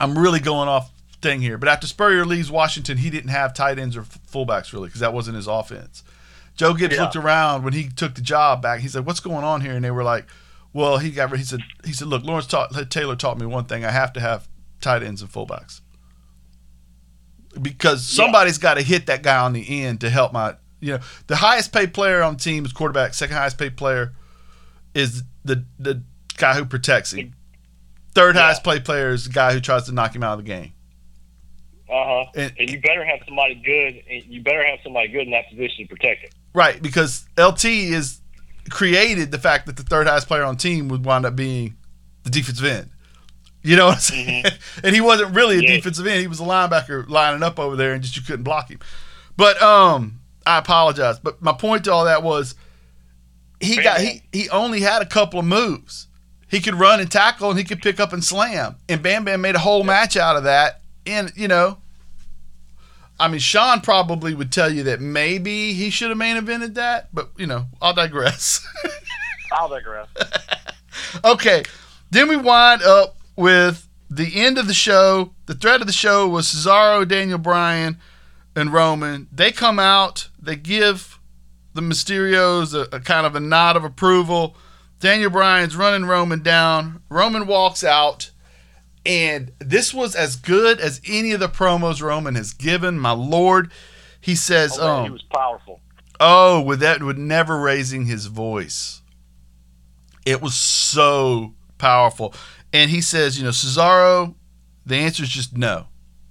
I'm 0.00 0.18
really 0.18 0.40
going 0.40 0.68
off 0.70 0.90
thing 1.20 1.42
here, 1.42 1.58
but 1.58 1.68
after 1.68 1.86
Spurrier 1.86 2.24
leaves 2.24 2.50
Washington, 2.50 2.98
he 2.98 3.10
didn't 3.10 3.30
have 3.30 3.52
tight 3.52 3.78
ends 3.78 3.94
or 3.94 4.02
fullbacks 4.02 4.72
really 4.72 4.88
because 4.88 5.00
that 5.00 5.12
wasn't 5.12 5.36
his 5.36 5.46
offense. 5.46 6.02
Joe 6.56 6.74
Gibbs 6.74 6.94
Yeah. 6.94 7.02
looked 7.02 7.16
around 7.16 7.64
when 7.64 7.72
he 7.72 7.88
took 7.88 8.14
the 8.14 8.20
job 8.20 8.62
back. 8.62 8.80
He 8.80 8.88
said, 8.88 9.04
"What's 9.06 9.20
going 9.20 9.44
on 9.44 9.60
here?" 9.60 9.72
And 9.74 9.84
they 9.84 9.90
were 9.90 10.04
like, 10.04 10.26
"Well, 10.72 10.98
he 10.98 11.10
got." 11.10 11.36
He 11.36 11.42
said, 11.44 11.60
"He 11.84 11.92
said, 11.92 12.08
look, 12.08 12.22
Lawrence 12.24 12.46
taught, 12.46 12.72
Taylor 12.90 13.16
taught 13.16 13.38
me 13.38 13.46
one 13.46 13.64
thing: 13.64 13.84
I 13.84 13.90
have 13.90 14.12
to 14.14 14.20
have 14.20 14.48
tight 14.80 15.02
ends 15.02 15.20
and 15.22 15.30
fullbacks 15.32 15.80
because 17.60 18.12
Yeah. 18.12 18.24
somebody's 18.24 18.58
got 18.58 18.74
to 18.74 18.82
hit 18.82 19.06
that 19.06 19.22
guy 19.22 19.38
on 19.38 19.52
the 19.52 19.84
end 19.84 20.00
to 20.02 20.10
help 20.10 20.32
my. 20.32 20.56
You 20.80 20.92
know, 20.94 21.00
the 21.28 21.36
highest 21.36 21.72
paid 21.72 21.94
player 21.94 22.22
on 22.22 22.34
the 22.34 22.40
team 22.40 22.64
is 22.66 22.72
quarterback. 22.72 23.14
Second 23.14 23.36
highest 23.36 23.56
paid 23.58 23.76
player 23.76 24.12
is 24.94 25.22
the 25.44 25.64
the 25.78 26.02
guy 26.36 26.54
who 26.54 26.64
protects 26.66 27.12
him. 27.12 27.34
Third 28.14 28.34
Yeah. 28.36 28.42
highest 28.42 28.64
paid 28.64 28.84
player 28.84 29.10
is 29.10 29.24
the 29.24 29.32
guy 29.32 29.52
who 29.54 29.60
tries 29.60 29.84
to 29.84 29.92
knock 29.92 30.14
him 30.14 30.22
out 30.22 30.38
of 30.38 30.44
the 30.44 30.48
game. 30.50 30.72
Uh 31.88 32.04
huh. 32.04 32.24
And- 32.34 32.52
And, 32.58 32.70
you 32.70 32.80
better 32.80 33.04
have 33.04 33.20
somebody 33.26 33.54
good. 33.56 34.02
And 34.10 34.24
you 34.32 34.42
better 34.42 34.64
have 34.66 34.78
somebody 34.82 35.08
good 35.08 35.22
in 35.22 35.30
that 35.30 35.48
position 35.48 35.86
to 35.86 35.94
protect 35.94 36.24
it. 36.24 36.34
Right, 36.54 36.80
because 36.80 37.24
LT 37.36 37.64
is 37.64 38.20
created 38.70 39.30
the 39.32 39.38
fact 39.38 39.66
that 39.66 39.76
the 39.76 39.82
third 39.82 40.06
highest 40.06 40.28
player 40.28 40.44
on 40.44 40.56
team 40.56 40.88
would 40.88 41.04
wind 41.04 41.26
up 41.26 41.36
being 41.36 41.76
the 42.22 42.30
defensive 42.30 42.64
end. 42.64 42.90
You 43.62 43.76
know 43.76 43.86
what 43.86 43.94
I'm 43.96 44.00
saying? 44.00 44.44
and 44.84 44.94
he 44.94 45.00
wasn't 45.00 45.34
really 45.34 45.58
a 45.58 45.62
Yeah. 45.62 45.76
defensive 45.76 46.06
end. 46.06 46.20
He 46.20 46.26
was 46.26 46.40
a 46.40 46.44
linebacker 46.44 47.08
lining 47.08 47.42
up 47.42 47.58
over 47.58 47.76
there 47.76 47.92
and 47.92 48.02
just 48.02 48.16
you 48.16 48.22
couldn't 48.22 48.44
block 48.44 48.70
him. 48.70 48.78
But 49.36 49.60
um 49.62 50.20
I 50.46 50.58
apologize. 50.58 51.18
But 51.18 51.40
my 51.42 51.52
point 51.52 51.84
to 51.84 51.92
all 51.92 52.04
that 52.04 52.22
was 52.22 52.54
he 53.60 53.82
got 53.82 54.00
he 54.00 54.22
he 54.32 54.48
only 54.50 54.80
had 54.80 55.02
a 55.02 55.06
couple 55.06 55.40
of 55.40 55.46
moves. 55.46 56.08
He 56.50 56.60
could 56.60 56.74
run 56.74 57.00
and 57.00 57.10
tackle 57.10 57.50
and 57.50 57.58
he 57.58 57.64
could 57.64 57.80
pick 57.82 57.98
up 57.98 58.12
and 58.12 58.22
slam. 58.22 58.76
And 58.88 59.02
Bam 59.02 59.24
Bam 59.24 59.40
made 59.40 59.54
a 59.56 59.60
whole 59.60 59.82
match 59.82 60.16
out 60.16 60.36
of 60.36 60.44
that. 60.44 60.82
And 61.06 61.32
you 61.34 61.48
know, 61.48 61.78
I 63.18 63.28
mean, 63.28 63.40
Sean 63.40 63.80
probably 63.80 64.34
would 64.34 64.50
tell 64.50 64.72
you 64.72 64.82
that 64.84 65.00
maybe 65.00 65.72
he 65.72 65.90
should 65.90 66.08
have 66.08 66.18
main 66.18 66.36
evented 66.36 66.74
that, 66.74 67.08
but 67.14 67.30
you 67.36 67.46
know, 67.46 67.66
I'll 67.80 67.94
digress. 67.94 68.66
I'll 69.52 69.68
digress. 69.68 70.08
okay, 71.24 71.62
then 72.10 72.28
we 72.28 72.36
wind 72.36 72.82
up 72.82 73.16
with 73.36 73.88
the 74.10 74.40
end 74.40 74.58
of 74.58 74.66
the 74.66 74.74
show. 74.74 75.32
The 75.46 75.54
thread 75.54 75.80
of 75.80 75.86
the 75.86 75.92
show 75.92 76.28
was 76.28 76.46
Cesaro, 76.48 77.06
Daniel 77.06 77.38
Bryan, 77.38 77.98
and 78.56 78.72
Roman. 78.72 79.28
They 79.32 79.52
come 79.52 79.78
out, 79.78 80.28
they 80.40 80.56
give 80.56 81.18
the 81.74 81.80
Mysterios 81.82 82.74
a, 82.74 82.96
a 82.96 83.00
kind 83.00 83.26
of 83.26 83.34
a 83.34 83.40
nod 83.40 83.76
of 83.76 83.84
approval. 83.84 84.56
Daniel 85.00 85.30
Bryan's 85.30 85.76
running 85.76 86.06
Roman 86.06 86.42
down. 86.42 87.02
Roman 87.08 87.46
walks 87.46 87.84
out. 87.84 88.30
And 89.06 89.52
this 89.58 89.92
was 89.92 90.14
as 90.14 90.36
good 90.36 90.80
as 90.80 91.00
any 91.06 91.32
of 91.32 91.40
the 91.40 91.48
promos 91.48 92.00
Roman 92.00 92.34
has 92.36 92.52
given. 92.52 92.98
My 92.98 93.10
lord, 93.10 93.70
he 94.20 94.34
says, 94.34 94.78
Oh, 94.80 94.88
um, 94.88 95.04
he 95.04 95.10
was 95.10 95.22
powerful. 95.22 95.80
Oh, 96.20 96.60
with 96.60 96.80
that, 96.80 97.02
with 97.02 97.18
never 97.18 97.60
raising 97.60 98.06
his 98.06 98.26
voice. 98.26 99.02
It 100.24 100.40
was 100.40 100.54
so 100.54 101.54
powerful. 101.76 102.34
And 102.72 102.90
he 102.90 103.00
says, 103.00 103.38
you 103.38 103.44
know, 103.44 103.50
Cesaro, 103.50 104.34
the 104.86 104.96
answer 104.96 105.22
is 105.22 105.28
just 105.28 105.56
no. 105.56 105.88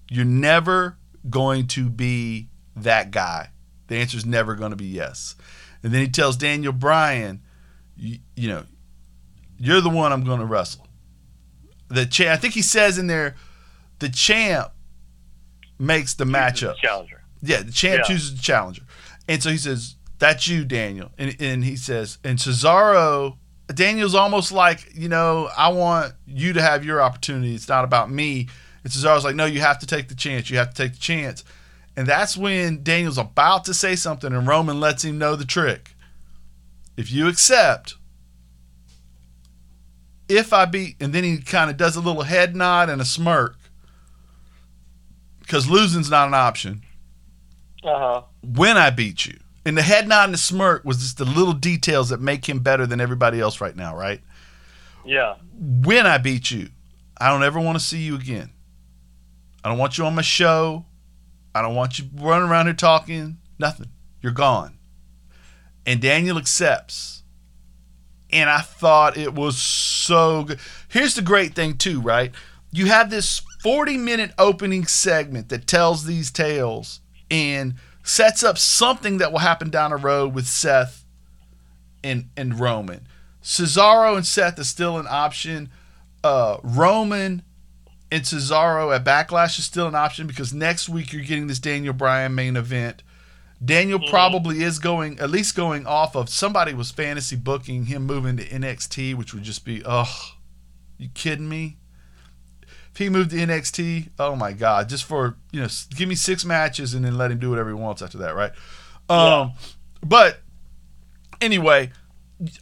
You're 0.09 0.26
never 0.26 0.97
going 1.30 1.67
to 1.67 1.89
be 1.89 2.49
that 2.76 3.11
guy. 3.11 3.49
The 3.88 3.97
answer 3.97 4.17
is 4.17 4.26
never 4.26 4.55
going 4.55 4.71
to 4.71 4.76
be 4.76 4.86
yes. 4.86 5.36
And 5.84 5.93
then 5.93 6.01
he 6.01 6.07
tells 6.07 6.38
Daniel 6.38 6.74
Bryan, 6.74 7.41
you, 7.95 8.19
you 8.36 8.49
know, 8.49 8.63
you're 9.57 9.82
the 9.82 9.89
one 9.89 10.11
I'm 10.11 10.24
going 10.24 10.39
to 10.39 10.45
wrestle. 10.45 10.88
The 11.94 12.06
champ, 12.06 12.32
I 12.32 12.38
think 12.38 12.54
he 12.54 12.62
says 12.62 12.98
in 12.98 13.08
there, 13.08 13.36
the 14.00 14.10
champ 14.10 14.72
makes 15.80 16.14
the 16.16 16.26
matchup. 16.26 16.76
Challenger. 16.78 17.22
Yeah, 17.41 17.62
the 17.62 17.72
champ 17.72 18.00
Yeah. 18.00 18.04
chooses 18.16 18.36
the 18.36 18.41
challenger. 18.41 18.84
And 19.28 19.41
so 19.44 19.50
he 19.50 19.58
says, 19.58 19.96
That's 20.20 20.48
you, 20.48 20.64
Daniel. 20.66 21.12
And, 21.18 21.36
and 21.39 21.64
he 21.64 21.76
says, 21.76 22.18
And 22.24 22.38
Cesaro, 22.39 23.38
Daniel's 23.74 24.16
almost 24.16 24.52
like, 24.52 24.94
you 24.96 25.10
know, 25.10 25.50
I 25.58 25.70
want 25.70 26.14
you 26.26 26.54
to 26.54 26.62
have 26.62 26.86
your 26.86 27.02
opportunity. 27.02 27.54
It's 27.56 27.68
not 27.68 27.84
about 27.84 28.10
me. 28.12 28.48
And 28.84 28.91
Cesaro's 28.91 29.24
like, 29.24 29.36
No, 29.36 29.46
you 29.46 29.60
have 29.62 29.80
to 29.80 29.86
take 29.86 30.08
the 30.10 30.16
chance. 30.16 30.50
You 30.50 30.58
have 30.58 30.74
to 30.74 30.76
take 30.84 30.94
the 30.94 31.00
chance. 31.00 31.44
And 31.96 32.08
that's 32.08 32.36
when 32.36 32.82
Daniel's 32.84 33.18
about 33.20 33.66
to 33.66 33.74
say 33.74 33.96
something, 33.96 34.34
and 34.34 34.48
Roman 34.48 34.80
lets 34.80 35.04
him 35.04 35.18
know 35.20 35.36
the 35.36 35.46
trick. 35.46 35.96
If 36.98 37.12
you 37.12 37.28
accept, 37.28 37.96
if 40.30 40.53
I 40.53 40.65
beat, 40.65 40.95
and 40.99 41.13
then 41.13 41.24
he 41.24 41.38
kind 41.39 41.69
of 41.69 41.78
does 41.78 41.95
a 41.95 42.01
little 42.01 42.24
head 42.24 42.55
nod 42.55 42.89
and 42.89 43.01
a 43.01 43.05
smirk, 43.05 43.57
because 45.39 45.69
losing's 45.69 46.09
not 46.09 46.28
an 46.28 46.34
option 46.34 46.84
Uh 47.84 47.99
huh. 47.99 48.21
when 48.41 48.78
I 48.78 48.89
beat 48.89 49.26
you. 49.26 49.38
And 49.65 49.78
the 49.78 49.82
head 49.82 50.07
nod 50.07 50.26
and 50.26 50.34
the 50.34 50.38
smirk 50.38 50.84
was 50.84 50.97
just 50.97 51.17
the 51.17 51.26
little 51.26 51.53
details 51.53 52.09
that 52.09 52.19
make 52.19 52.47
him 52.47 52.59
better 52.59 52.86
than 52.86 52.99
everybody 52.99 53.39
else 53.39 53.61
right 53.61 53.76
now, 53.76 53.95
right? 53.95 54.21
Yeah. 55.05 55.36
When 55.57 56.05
I 56.05 56.17
beat 56.17 56.51
you, 56.51 56.69
I 57.17 57.30
don't 57.30 57.43
ever 57.43 57.59
want 57.59 57.78
to 57.78 57.84
see 57.84 57.99
you 57.99 58.15
again. 58.15 58.51
I 59.63 59.69
don't 59.69 59.78
want 59.78 59.97
you 59.97 60.05
on 60.05 60.15
my 60.15 60.21
show. 60.21 60.86
I 61.55 61.61
don't 61.61 61.76
want 61.76 61.97
you 61.97 62.09
running 62.15 62.49
around 62.49 62.65
here 62.65 62.74
talking. 62.74 63.38
Nothing. 63.59 63.88
You're 64.21 64.34
gone. 64.34 64.78
And 65.86 66.01
Daniel 66.01 66.38
accepts. 66.38 67.22
And 68.34 68.49
I 68.49 68.61
thought 68.61 69.15
it 69.15 69.34
was 69.34 69.57
so 69.57 70.43
good. 70.43 70.59
Here's 70.89 71.13
the 71.13 71.21
great 71.21 71.53
thing, 71.53 71.77
too, 71.77 72.01
right? 72.01 72.31
You 72.71 72.88
have 72.88 73.11
this 73.11 73.43
40 73.61 73.97
minute 73.97 74.31
opening 74.39 74.88
segment 74.88 75.49
that 75.49 75.67
tells 75.67 76.05
these 76.05 76.31
tales 76.31 76.99
and 77.29 77.75
sets 78.03 78.43
up 78.43 78.57
something 78.57 79.19
that 79.19 79.31
will 79.31 79.39
happen 79.39 79.69
down 79.69 79.91
the 79.91 79.97
road 79.97 80.34
with 80.34 80.47
Seth 80.47 81.05
and, 82.03 82.29
and 82.36 82.59
Roman. 82.59 83.07
Cesaro 83.43 84.15
and 84.15 84.25
Seth 84.25 84.57
is 84.57 84.67
still 84.67 84.97
an 84.97 85.07
option. 85.07 85.69
Uh, 86.23 86.57
Roman 86.63 87.43
and 88.11 88.23
Cesaro 88.23 88.95
at 88.95 89.03
Backlash 89.03 89.59
is 89.59 89.65
still 89.65 89.88
an 89.88 89.95
option 89.95 90.27
because 90.27 90.53
next 90.53 90.89
week 90.89 91.13
you're 91.13 91.23
getting 91.23 91.47
this 91.47 91.59
Daniel 91.59 91.93
Bryan 91.93 92.34
main 92.34 92.55
event. 92.55 93.03
Daniel 93.64 93.99
Mhm. 93.99 94.10
probably 94.10 94.62
is 94.64 94.80
going, 94.80 95.20
at 95.20 95.30
least 95.30 95.56
going 95.56 95.86
off 95.86 96.16
of 96.16 96.30
somebody 96.30 96.74
was 96.74 96.91
fantasy 96.91 97.36
booking 97.36 97.86
him 97.86 98.03
moving 98.06 98.38
to 98.38 98.44
NXT, 98.49 99.14
which 99.14 99.34
would 99.34 99.44
just 99.44 99.64
be, 99.65 99.82
oh, 99.86 100.10
you 100.98 101.10
kidding 101.14 101.48
me? 101.49 101.77
If 102.91 102.98
he 102.98 103.10
moved 103.10 103.32
to 103.32 103.38
NXT, 103.38 104.10
oh 104.19 104.36
my 104.36 104.52
God, 104.53 104.88
just 104.90 105.03
for, 105.06 105.38
you 105.52 105.61
know, 105.61 105.68
give 105.95 106.07
me 106.07 106.15
six 106.15 106.45
matches 106.45 106.94
and 106.94 107.03
then 107.03 107.18
let 107.18 107.32
him 107.32 107.40
do 107.40 107.49
whatever 107.49 107.69
he 107.69 107.76
wants 107.76 108.02
after 108.02 108.18
that, 108.19 108.36
right? 108.36 108.52
Um, 109.10 109.53
But 110.06 110.41
anyway, 111.41 111.91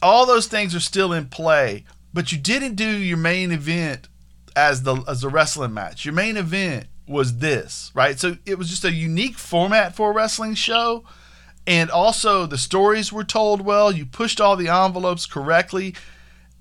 all 0.00 0.24
those 0.26 0.46
things 0.46 0.74
are 0.74 0.80
still 0.80 1.12
in 1.12 1.26
play, 1.26 1.84
but 2.14 2.30
you 2.32 2.38
didn't 2.38 2.76
do 2.76 2.88
your 2.88 3.16
main 3.16 3.50
event 3.52 4.08
as 4.54 4.82
the 4.84 4.96
as 5.08 5.24
a 5.24 5.28
wrestling 5.28 5.74
match. 5.74 6.04
Your 6.04 6.14
main 6.14 6.36
event 6.36 6.86
was 7.06 7.38
this, 7.38 7.90
right? 7.94 8.18
So 8.18 8.36
it 8.46 8.58
was 8.58 8.68
just 8.68 8.84
a 8.84 8.92
unique 8.92 9.36
format 9.36 9.94
for 9.94 10.10
a 10.10 10.14
wrestling 10.14 10.54
show. 10.54 11.04
And 11.66 11.90
also 11.90 12.46
the 12.46 12.58
stories 12.58 13.12
were 13.12 13.24
told 13.24 13.60
well. 13.60 13.92
You 13.92 14.06
pushed 14.06 14.40
all 14.40 14.56
the 14.56 14.68
envelopes 14.68 15.26
correctly. 15.26 15.94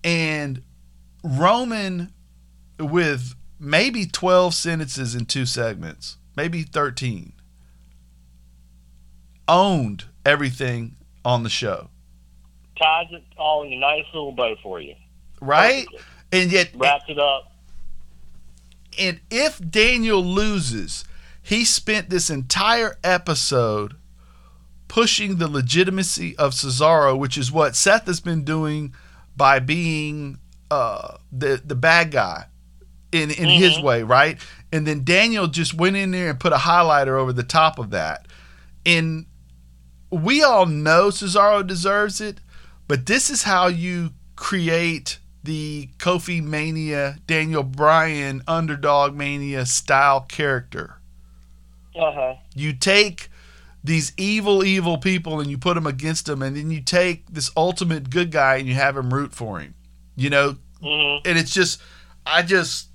And 0.03 0.63
Roman 1.23 2.13
with 2.79 3.35
maybe 3.59 4.05
12 4.05 4.53
sentences 4.53 5.15
in 5.15 5.25
two 5.25 5.45
segments, 5.45 6.17
maybe 6.35 6.63
13, 6.63 7.33
owned 9.47 10.05
everything 10.25 10.95
on 11.23 11.43
the 11.43 11.49
show. 11.49 11.89
Ties 12.77 13.07
it 13.11 13.23
all 13.37 13.63
in 13.63 13.73
a 13.73 13.79
nice 13.79 14.05
little 14.13 14.31
bow 14.31 14.55
for 14.63 14.81
you. 14.81 14.95
Right? 15.39 15.85
Perfectly. 15.85 15.99
And 16.33 16.51
yet 16.51 16.69
Wrapped 16.75 17.09
it 17.09 17.19
up. 17.19 17.50
And 18.99 19.19
if 19.29 19.59
Daniel 19.69 20.23
loses, 20.23 21.05
he 21.41 21.63
spent 21.65 22.09
this 22.09 22.29
entire 22.29 22.97
episode 23.03 23.95
pushing 24.87 25.37
the 25.37 25.47
legitimacy 25.47 26.37
of 26.37 26.53
Cesaro, 26.53 27.17
which 27.17 27.37
is 27.37 27.51
what 27.51 27.75
Seth 27.75 28.05
has 28.07 28.19
been 28.19 28.43
doing 28.43 28.93
by 29.35 29.59
being 29.59 30.39
uh, 30.69 31.17
the 31.31 31.61
the 31.63 31.75
bad 31.75 32.11
guy 32.11 32.45
in 33.11 33.29
in 33.31 33.49
his 33.49 33.77
Mhm. 33.77 33.83
way, 33.83 34.03
right? 34.03 34.39
And 34.71 34.87
then 34.87 35.03
Daniel 35.03 35.47
just 35.47 35.73
went 35.73 35.95
in 35.97 36.11
there 36.11 36.29
and 36.29 36.39
put 36.39 36.53
a 36.53 36.57
highlighter 36.57 37.17
over 37.19 37.33
the 37.33 37.43
top 37.43 37.77
of 37.79 37.89
that. 37.91 38.25
And 38.85 39.25
we 40.09 40.43
all 40.43 40.65
know 40.65 41.09
Cesaro 41.09 41.65
deserves 41.65 42.21
it, 42.21 42.39
but 42.87 43.05
this 43.05 43.29
is 43.29 43.43
how 43.43 43.67
you 43.67 44.13
create 44.37 45.19
the 45.43 45.89
Kofi 45.97 46.43
Mania, 46.43 47.17
Daniel 47.27 47.63
Bryan 47.63 48.41
underdog 48.47 49.15
mania 49.15 49.65
style 49.65 50.21
character. 50.21 50.97
Uh 51.95 52.11
huh. 52.11 52.35
You 52.55 52.73
take 52.73 53.29
these 53.83 54.13
evil, 54.17 54.63
evil 54.63 54.97
people 54.97 55.39
and 55.39 55.49
you 55.49 55.57
put 55.57 55.73
them 55.73 55.87
against 55.87 56.27
them, 56.27 56.41
and 56.41 56.55
then 56.55 56.69
you 56.69 56.81
take 56.81 57.27
this 57.27 57.49
ultimate 57.57 58.09
good 58.09 58.31
guy 58.31 58.57
and 58.57 58.67
you 58.67 58.75
have 58.75 58.95
him 58.95 59.13
root 59.13 59.33
for 59.33 59.59
him. 59.59 59.73
You 60.15 60.29
know, 60.29 60.55
Mm-hmm. 60.81 61.27
and 61.29 61.37
it's 61.37 61.53
just 61.53 61.79
I 62.25 62.41
just 62.41 62.87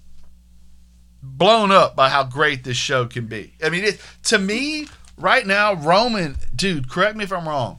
blown 1.23 1.71
up 1.71 1.95
by 1.95 2.09
how 2.09 2.25
great 2.25 2.65
this 2.65 2.77
show 2.77 3.07
can 3.07 3.27
be. 3.27 3.55
I 3.63 3.69
mean, 3.71 3.85
it 3.85 4.01
to 4.25 4.39
me 4.39 4.89
right 5.17 5.47
now, 5.47 5.75
Roman, 5.75 6.37
dude, 6.55 6.91
correct 6.91 7.17
me 7.17 7.23
if 7.25 7.33
I'm 7.33 7.49
wrong. 7.49 7.79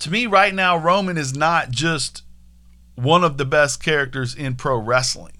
To 0.00 0.10
me, 0.10 0.26
right 0.26 0.54
now, 0.54 0.76
Roman 0.76 1.16
is 1.16 1.34
not 1.34 1.70
just 1.70 2.22
one 2.94 3.24
of 3.24 3.38
the 3.38 3.44
best 3.44 3.82
characters 3.82 4.34
in 4.34 4.54
pro 4.56 4.78
wrestling. 4.78 5.32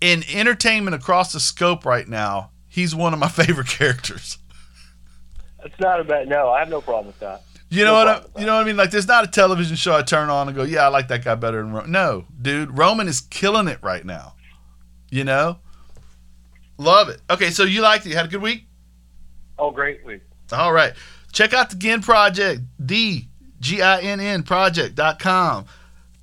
In 0.00 0.22
entertainment 0.32 0.94
across 0.94 1.32
the 1.32 1.40
scope 1.40 1.84
right 1.84 2.06
now, 2.06 2.50
he's 2.68 2.94
one 2.94 3.12
of 3.12 3.18
my 3.18 3.28
favorite 3.30 3.68
characters. 3.68 4.38
It's 5.64 5.80
not 5.80 6.00
a 6.00 6.04
bad. 6.04 6.28
No, 6.28 6.50
I 6.50 6.60
have 6.60 6.68
no 6.68 6.80
problem 6.80 7.06
with 7.06 7.20
that. 7.20 7.42
You 7.70 7.84
know 7.84 7.92
No 7.92 8.04
what? 8.04 8.30
I, 8.36 8.40
you 8.40 8.46
know 8.46 8.54
what 8.54 8.62
I 8.62 8.64
mean? 8.64 8.76
Like, 8.76 8.90
there's 8.90 9.08
not 9.08 9.24
a 9.24 9.26
television 9.26 9.76
show 9.76 9.96
I 9.96 10.02
turn 10.02 10.28
on 10.28 10.46
and 10.46 10.56
go, 10.56 10.62
"Yeah, 10.62 10.84
I 10.84 10.88
like 10.88 11.08
that 11.08 11.24
guy 11.24 11.34
better 11.34 11.62
than 11.62 11.72
Roman." 11.72 11.90
No, 11.90 12.26
dude, 12.40 12.76
Roman 12.76 13.08
is 13.08 13.20
killing 13.20 13.66
it 13.66 13.78
right 13.82 14.04
now. 14.04 14.34
You 15.10 15.24
know, 15.24 15.58
love 16.76 17.08
it. 17.08 17.20
Okay, 17.30 17.50
so 17.50 17.64
you 17.64 17.80
liked 17.80 18.04
it? 18.04 18.10
You 18.10 18.16
had 18.16 18.26
a 18.26 18.28
good 18.28 18.42
week. 18.42 18.66
Oh, 19.58 19.70
great 19.70 20.04
week. 20.04 20.20
All 20.52 20.72
right, 20.72 20.92
check 21.32 21.54
out 21.54 21.70
the 21.70 21.76
Ginn 21.76 22.02
Project, 22.02 22.60
D 22.84 23.28
G 23.64 23.80
I 23.80 24.00
N 24.00 24.20
N 24.20 24.42
Project.com. 24.42 25.64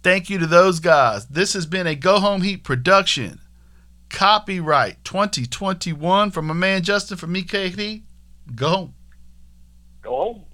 Thank 0.03 0.30
you 0.30 0.38
to 0.38 0.45
those 0.45 0.80
guys. 0.80 1.26
This 1.26 1.53
has 1.53 1.65
been 1.65 1.88
a 1.88 1.95
Go 1.95 2.19
Home 2.19 2.43
Heat 2.43 2.63
production. 2.63 3.41
Copyright 4.11 5.03
2021 5.03 6.30
from 6.30 6.45
my 6.45 6.53
man 6.53 6.84
Justin 6.84 7.18
from 7.18 7.31
me, 7.31 7.41
KD. 7.41 8.03
Go 8.53 8.69
home. 8.69 8.93
Go 10.03 10.15
home. 10.15 10.45